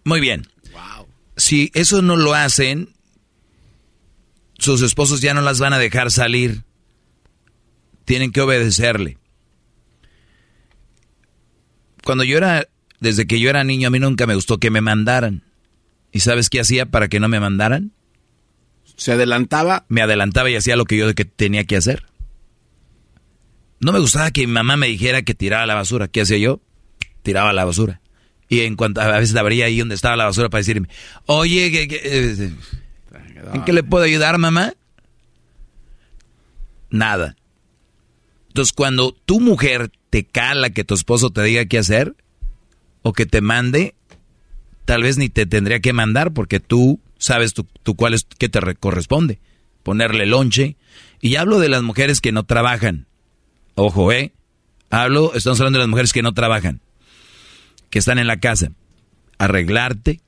[0.04, 0.46] Muy bien.
[1.36, 2.88] Si eso no lo hacen,
[4.58, 6.64] sus esposos ya no las van a dejar salir.
[8.04, 9.18] Tienen que obedecerle.
[12.04, 12.68] Cuando yo era,
[13.00, 15.44] desde que yo era niño, a mí nunca me gustó que me mandaran.
[16.12, 17.92] ¿Y sabes qué hacía para que no me mandaran?
[18.96, 19.84] ¿Se adelantaba?
[19.88, 22.06] Me adelantaba y hacía lo que yo que tenía que hacer.
[23.80, 26.08] No me gustaba que mi mamá me dijera que tiraba la basura.
[26.08, 26.60] ¿Qué hacía yo?
[27.22, 28.00] Tiraba la basura.
[28.48, 30.88] Y en cuanto a veces la abría ahí donde estaba la basura para decirme,
[31.26, 32.50] oye, que- que- eh,
[33.54, 34.72] ¿en qué le puedo ayudar, mamá?
[36.90, 37.36] Nada.
[38.48, 42.14] Entonces, cuando tu mujer te cala que tu esposo te diga qué hacer
[43.02, 43.94] o que te mande,
[44.84, 48.60] tal vez ni te tendría que mandar porque tú sabes tú, cuál es qué te
[48.60, 49.38] re- corresponde.
[49.82, 50.76] Ponerle lonche.
[51.20, 53.06] Y hablo de las mujeres que no trabajan.
[53.74, 54.32] Ojo, ¿eh?
[54.90, 56.80] Hablo, estamos hablando de las mujeres que no trabajan,
[57.90, 58.72] que están en la casa.
[59.36, 60.20] Arreglarte,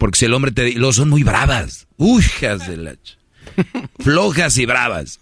[0.00, 0.72] porque si el hombre te...
[0.72, 1.86] Los son muy bravas.
[1.98, 2.94] Uy, hijas de la...
[4.00, 5.20] Flojas y bravas.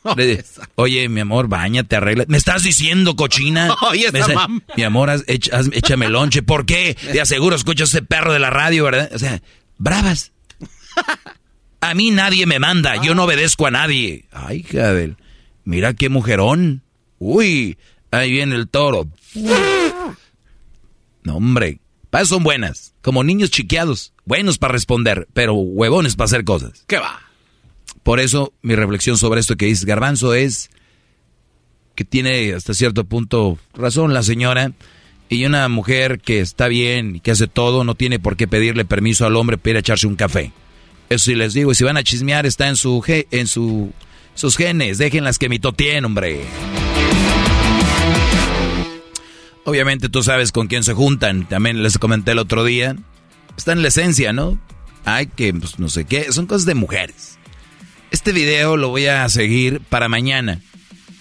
[0.76, 2.24] Oye, mi amor, bañate, arregla.
[2.28, 3.74] ¿Me estás diciendo, cochina?
[3.90, 6.42] Oye, esa mam- Mi amor, haz- échame lonche.
[6.42, 6.97] ¿Por qué?
[7.12, 9.10] De aseguro escuchas ese perro de la radio, ¿verdad?
[9.12, 9.42] O sea,
[9.78, 10.32] bravas.
[11.81, 14.26] A mí nadie me manda, yo no obedezco a nadie.
[14.32, 15.16] Ay, hija del-
[15.65, 16.82] Mira qué mujerón.
[17.18, 17.78] Uy,
[18.10, 19.07] ahí viene el toro.
[21.23, 21.81] No, hombre.
[22.10, 22.94] Para son buenas.
[23.02, 24.12] Como niños chiqueados.
[24.28, 26.84] Buenos para responder, pero huevones para hacer cosas.
[26.86, 27.18] ¿Qué va?
[28.02, 30.68] Por eso mi reflexión sobre esto que dice Garbanzo es
[31.94, 34.73] que tiene hasta cierto punto razón la señora.
[35.31, 38.84] Y una mujer que está bien y que hace todo no tiene por qué pedirle
[38.84, 40.52] permiso al hombre para ir a echarse un café.
[41.08, 43.94] Eso sí les digo, y si van a chismear está en su en su
[44.34, 46.42] sus genes, déjenlas que mitoteen, hombre.
[49.65, 52.94] Obviamente tú sabes con quién se juntan, también les comenté el otro día.
[53.59, 54.57] Está en la esencia, ¿no?
[55.05, 57.39] Hay que, pues, no sé qué, son cosas de mujeres.
[58.12, 60.61] Este video lo voy a seguir para mañana.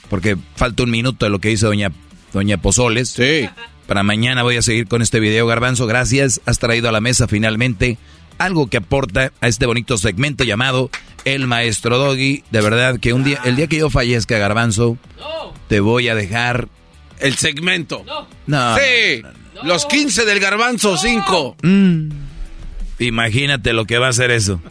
[0.10, 1.92] porque falta un minuto de lo que dice doña,
[2.32, 3.10] doña Pozoles.
[3.10, 3.50] Sí.
[3.88, 5.88] Para mañana voy a seguir con este video, Garbanzo.
[5.88, 6.40] Gracias.
[6.46, 7.98] Has traído a la mesa finalmente
[8.38, 10.92] algo que aporta a este bonito segmento llamado
[11.26, 12.44] El Maestro Doggy.
[12.52, 14.98] De verdad que un día, el día que yo fallezca, Garbanzo,
[15.68, 16.70] te voy a dejar...
[17.20, 18.06] El segmento.
[18.46, 18.78] No.
[18.78, 19.24] Sí.
[19.64, 21.58] Los 15 del garbanzo 5.
[21.64, 22.27] Mm.
[23.00, 24.62] Imagínate lo que va a hacer eso.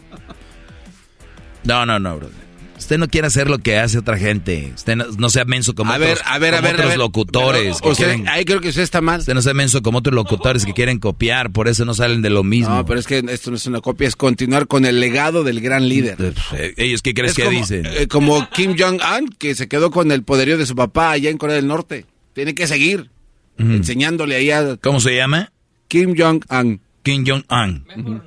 [1.63, 2.29] No, no, no, bro.
[2.77, 4.71] Usted no quiere hacer lo que hace otra gente.
[4.75, 6.77] Usted no, no sea menso como A ver, otros, a ver, a como ver, a
[6.77, 6.97] otros ver.
[6.99, 7.81] locutores.
[7.97, 9.19] quieren- ahí creo que usted está mal.
[9.19, 12.29] usted no sea menso como otros locutores que quieren copiar, por eso no salen de
[12.29, 12.75] lo mismo.
[12.75, 15.59] No, pero es que esto no es una copia, es continuar con el legado del
[15.59, 16.17] gran líder.
[16.55, 17.85] Eh, ¿Ellos qué crees Es que como, dicen?
[17.87, 21.37] eh, como Kim Jong-un, que se quedó con el poderío de su papá allá en
[21.39, 22.05] Corea del Norte.
[22.33, 23.09] Tiene que seguir
[23.57, 24.77] enseñándole ahí a...
[24.77, 25.51] ¿Cómo se llama?
[25.87, 26.79] Kim Jong-un.
[27.07, 28.21] Kim Jong-un.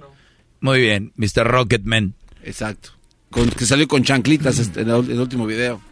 [0.60, 1.44] Muy bien, Mr.
[1.44, 2.14] Rocketman.
[2.42, 2.92] Exacto.
[3.30, 5.82] Con, que salió con chanclitas este, en el, último video.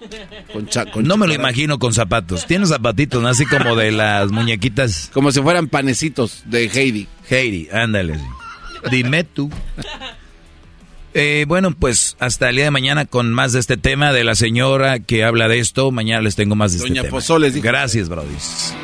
[0.52, 2.46] Con cha- con No me lo imagino con zapatos.
[2.46, 3.28] Tiene zapatitos, ¿no?
[3.28, 5.10] Así como de las muñequitas.
[5.12, 7.06] Como si fueran panecitos de Heidi.
[7.28, 8.18] Heidi, ándale.
[8.90, 9.50] Dime tú.
[11.12, 14.34] Eh, bueno, pues hasta el día de mañana con más de este tema de la
[14.34, 15.90] señora que habla de esto.
[15.90, 17.18] Mañana les tengo más de Doña este tema.
[17.18, 17.66] Pozoles dijo.
[17.66, 18.74] Gracias, brodis.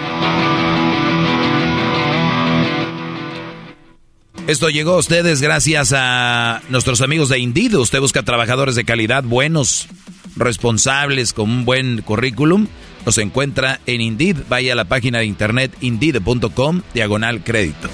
[4.47, 7.76] Esto llegó a ustedes gracias a nuestros amigos de Indeed.
[7.76, 9.89] Usted busca trabajadores de calidad, buenos,
[10.36, 12.68] responsables, con un buen currículum.
[13.06, 14.36] Los encuentra en Indeed.
[14.50, 17.89] Vaya a la página de internet indeed.com, diagonal crédito.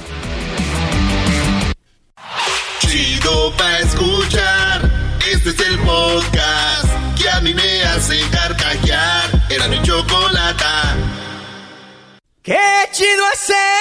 [2.81, 5.19] Chido pa' escuchar.
[5.33, 9.47] Este es el podcast que a mí me hace carcajear.
[9.51, 10.97] Era mi chocolata.
[12.43, 12.59] Qué
[12.91, 13.80] chido es el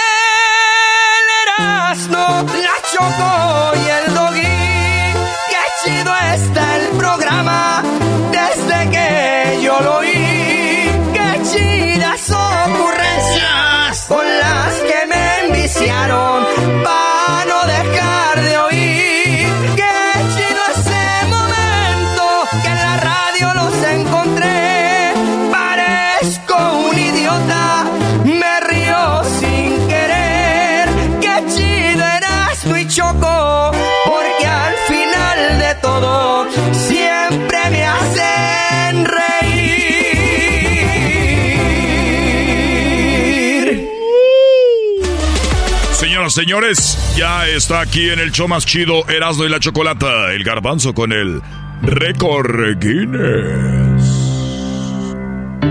[46.40, 50.94] señores, ya está aquí en el show más chido Erasmo y la Chocolata, el garbanzo
[50.94, 51.42] con el
[51.82, 54.02] récord Guinness.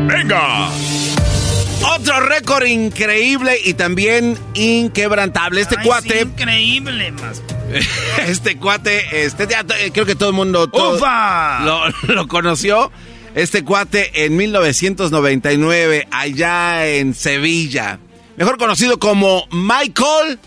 [0.07, 0.69] ¡Venga!
[1.97, 5.63] Otro récord increíble y también inquebrantable.
[5.63, 7.43] Este Ay, cuate, sí, increíble, más.
[8.29, 11.61] este cuate, este ya, eh, creo que todo el mundo todo- ¡Ufa!
[11.65, 11.81] Lo,
[12.13, 12.93] lo conoció.
[13.35, 18.01] Este cuate en 1999 allá en Sevilla.
[18.37, 20.39] Mejor conocido como Michael.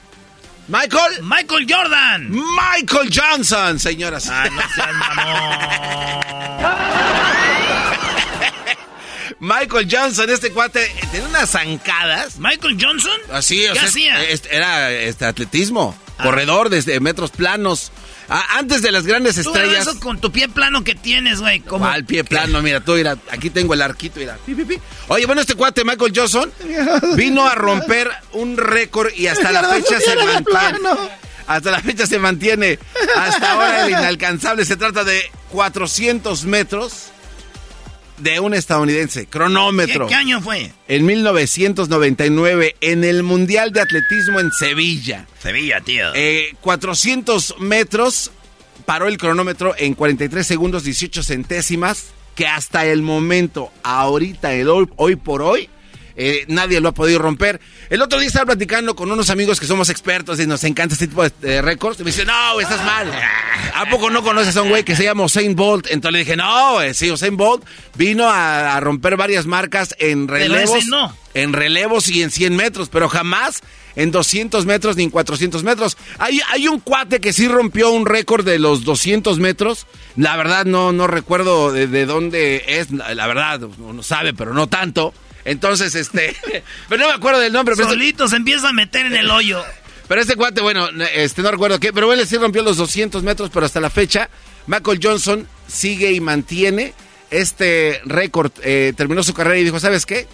[0.67, 1.21] Michael.
[1.23, 2.29] Michael Jordan.
[2.31, 4.27] Michael Johnson, señoras.
[4.29, 4.89] Ah, no seas
[9.39, 12.37] Michael Johnson, este cuate, eh, tiene unas zancadas.
[12.37, 13.19] ¿Michael Johnson?
[13.31, 14.23] Así, o ¿Qué sea, hacía?
[14.25, 17.91] este, era este atletismo, corredor desde metros planos.
[18.29, 19.87] Ah, antes de las grandes Tú, estrellas.
[19.87, 21.59] eso con tu pie plano que tienes, güey.
[21.59, 24.37] como Al pie plano, mira, tú mira, aquí tengo el arquito, mira.
[25.09, 26.51] Oye, bueno, este cuate Michael Johnson
[27.15, 30.79] vino a romper un récord y hasta la fecha se mantiene.
[31.47, 32.79] Hasta la fecha se mantiene.
[33.17, 37.11] Hasta ahora el inalcanzable se trata de 400 metros
[38.21, 40.07] de un estadounidense, cronómetro.
[40.07, 40.71] ¿Qué, qué año fue?
[40.87, 45.27] En 1999, en el Mundial de Atletismo en Sevilla.
[45.39, 46.13] Sevilla, tío.
[46.13, 48.31] Eh, 400 metros,
[48.85, 54.87] paró el cronómetro en 43 segundos 18 centésimas, que hasta el momento, ahorita, el hoy,
[54.95, 55.69] hoy por hoy,
[56.15, 57.59] eh, nadie lo ha podido romper.
[57.89, 61.07] El otro día estaba platicando con unos amigos que somos expertos y nos encanta este
[61.07, 61.99] tipo de eh, récords.
[61.99, 63.11] Y me dice, no, güey, estás mal.
[63.75, 65.87] ¿A poco no conoces a un güey que se llama Usain Bolt?
[65.89, 67.63] Entonces le dije, no, güey, sí, Usain Bolt
[67.95, 70.77] vino a, a romper varias marcas en Pero relevos.
[70.77, 71.15] ese no.
[71.33, 73.61] En relevos y en 100 metros, pero jamás
[73.95, 75.97] en 200 metros ni en 400 metros.
[76.19, 79.87] Hay, hay un cuate que sí rompió un récord de los 200 metros.
[80.17, 82.91] La verdad no, no recuerdo de, de dónde es.
[82.91, 85.13] La verdad, uno sabe, pero no tanto.
[85.45, 86.35] Entonces, este...
[86.89, 87.75] pero no me acuerdo del nombre.
[87.75, 89.63] Pero este- Solito se empieza a meter en el hoyo.
[90.07, 93.49] pero este cuate, bueno, este no recuerdo qué, pero él sí rompió los 200 metros,
[93.53, 94.29] pero hasta la fecha,
[94.67, 96.93] Michael Johnson sigue y mantiene
[97.29, 98.51] este récord.
[98.63, 100.27] Eh, terminó su carrera y dijo, ¿sabes qué?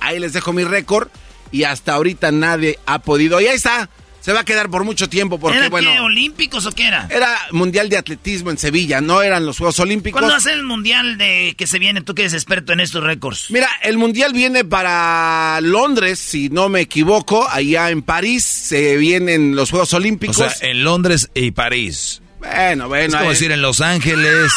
[0.00, 1.08] Ahí les dejo mi récord
[1.50, 3.40] y hasta ahorita nadie ha podido.
[3.40, 3.88] Y ahí está,
[4.28, 5.90] Se va a quedar por mucho tiempo porque, ¿Era bueno...
[5.90, 7.08] qué, olímpicos o qué era?
[7.08, 10.20] Era Mundial de Atletismo en Sevilla, no eran los Juegos Olímpicos.
[10.20, 12.02] ¿Cuándo va a ser el mundial de que se viene?
[12.02, 13.46] Tú que eres experto en estos récords.
[13.48, 17.48] Mira, el Mundial viene para Londres, si no me equivoco.
[17.48, 20.38] Allá en París se vienen los Juegos Olímpicos.
[20.38, 22.20] O sea, en Londres y París.
[22.38, 23.06] Bueno, bueno.
[23.06, 23.32] Es como eh.
[23.32, 24.52] decir en Los Ángeles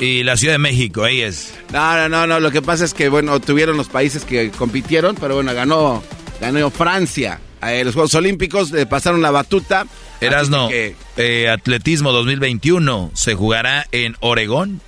[0.00, 1.52] y la Ciudad de México, ahí es.
[1.74, 2.40] No, no, no, no.
[2.40, 6.02] Lo que pasa es que, bueno, tuvieron los países que compitieron, pero bueno, ganó,
[6.40, 7.38] ganó Francia.
[7.62, 9.86] Eh, los Juegos Olímpicos le pasaron la batuta.
[10.20, 14.80] Erasno, que- eh, Atletismo 2021 se jugará en Oregón.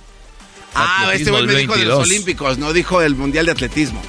[0.73, 2.07] Ah, este güey me dijo de los 2022.
[2.09, 4.01] Olímpicos, no dijo del Mundial de Atletismo.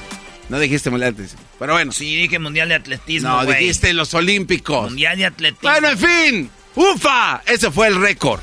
[0.49, 1.47] No dijiste Mundial de Atletismo.
[1.59, 1.91] Pero bueno.
[1.91, 4.83] Sí, dije mundial de atletismo, No, dijiste los Olímpicos.
[4.91, 5.69] Mundial de atletismo.
[5.71, 6.49] Bueno, en fin.
[6.75, 7.41] ¡Ufa!
[7.47, 8.39] Ese fue el récord.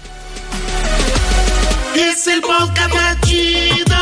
[1.94, 3.96] Es el podcast más chido.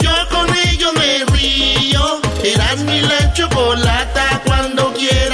[0.00, 2.20] Yo con ello me río.
[2.42, 4.42] Eras mi la chocolata.
[4.46, 5.33] Cuando quiera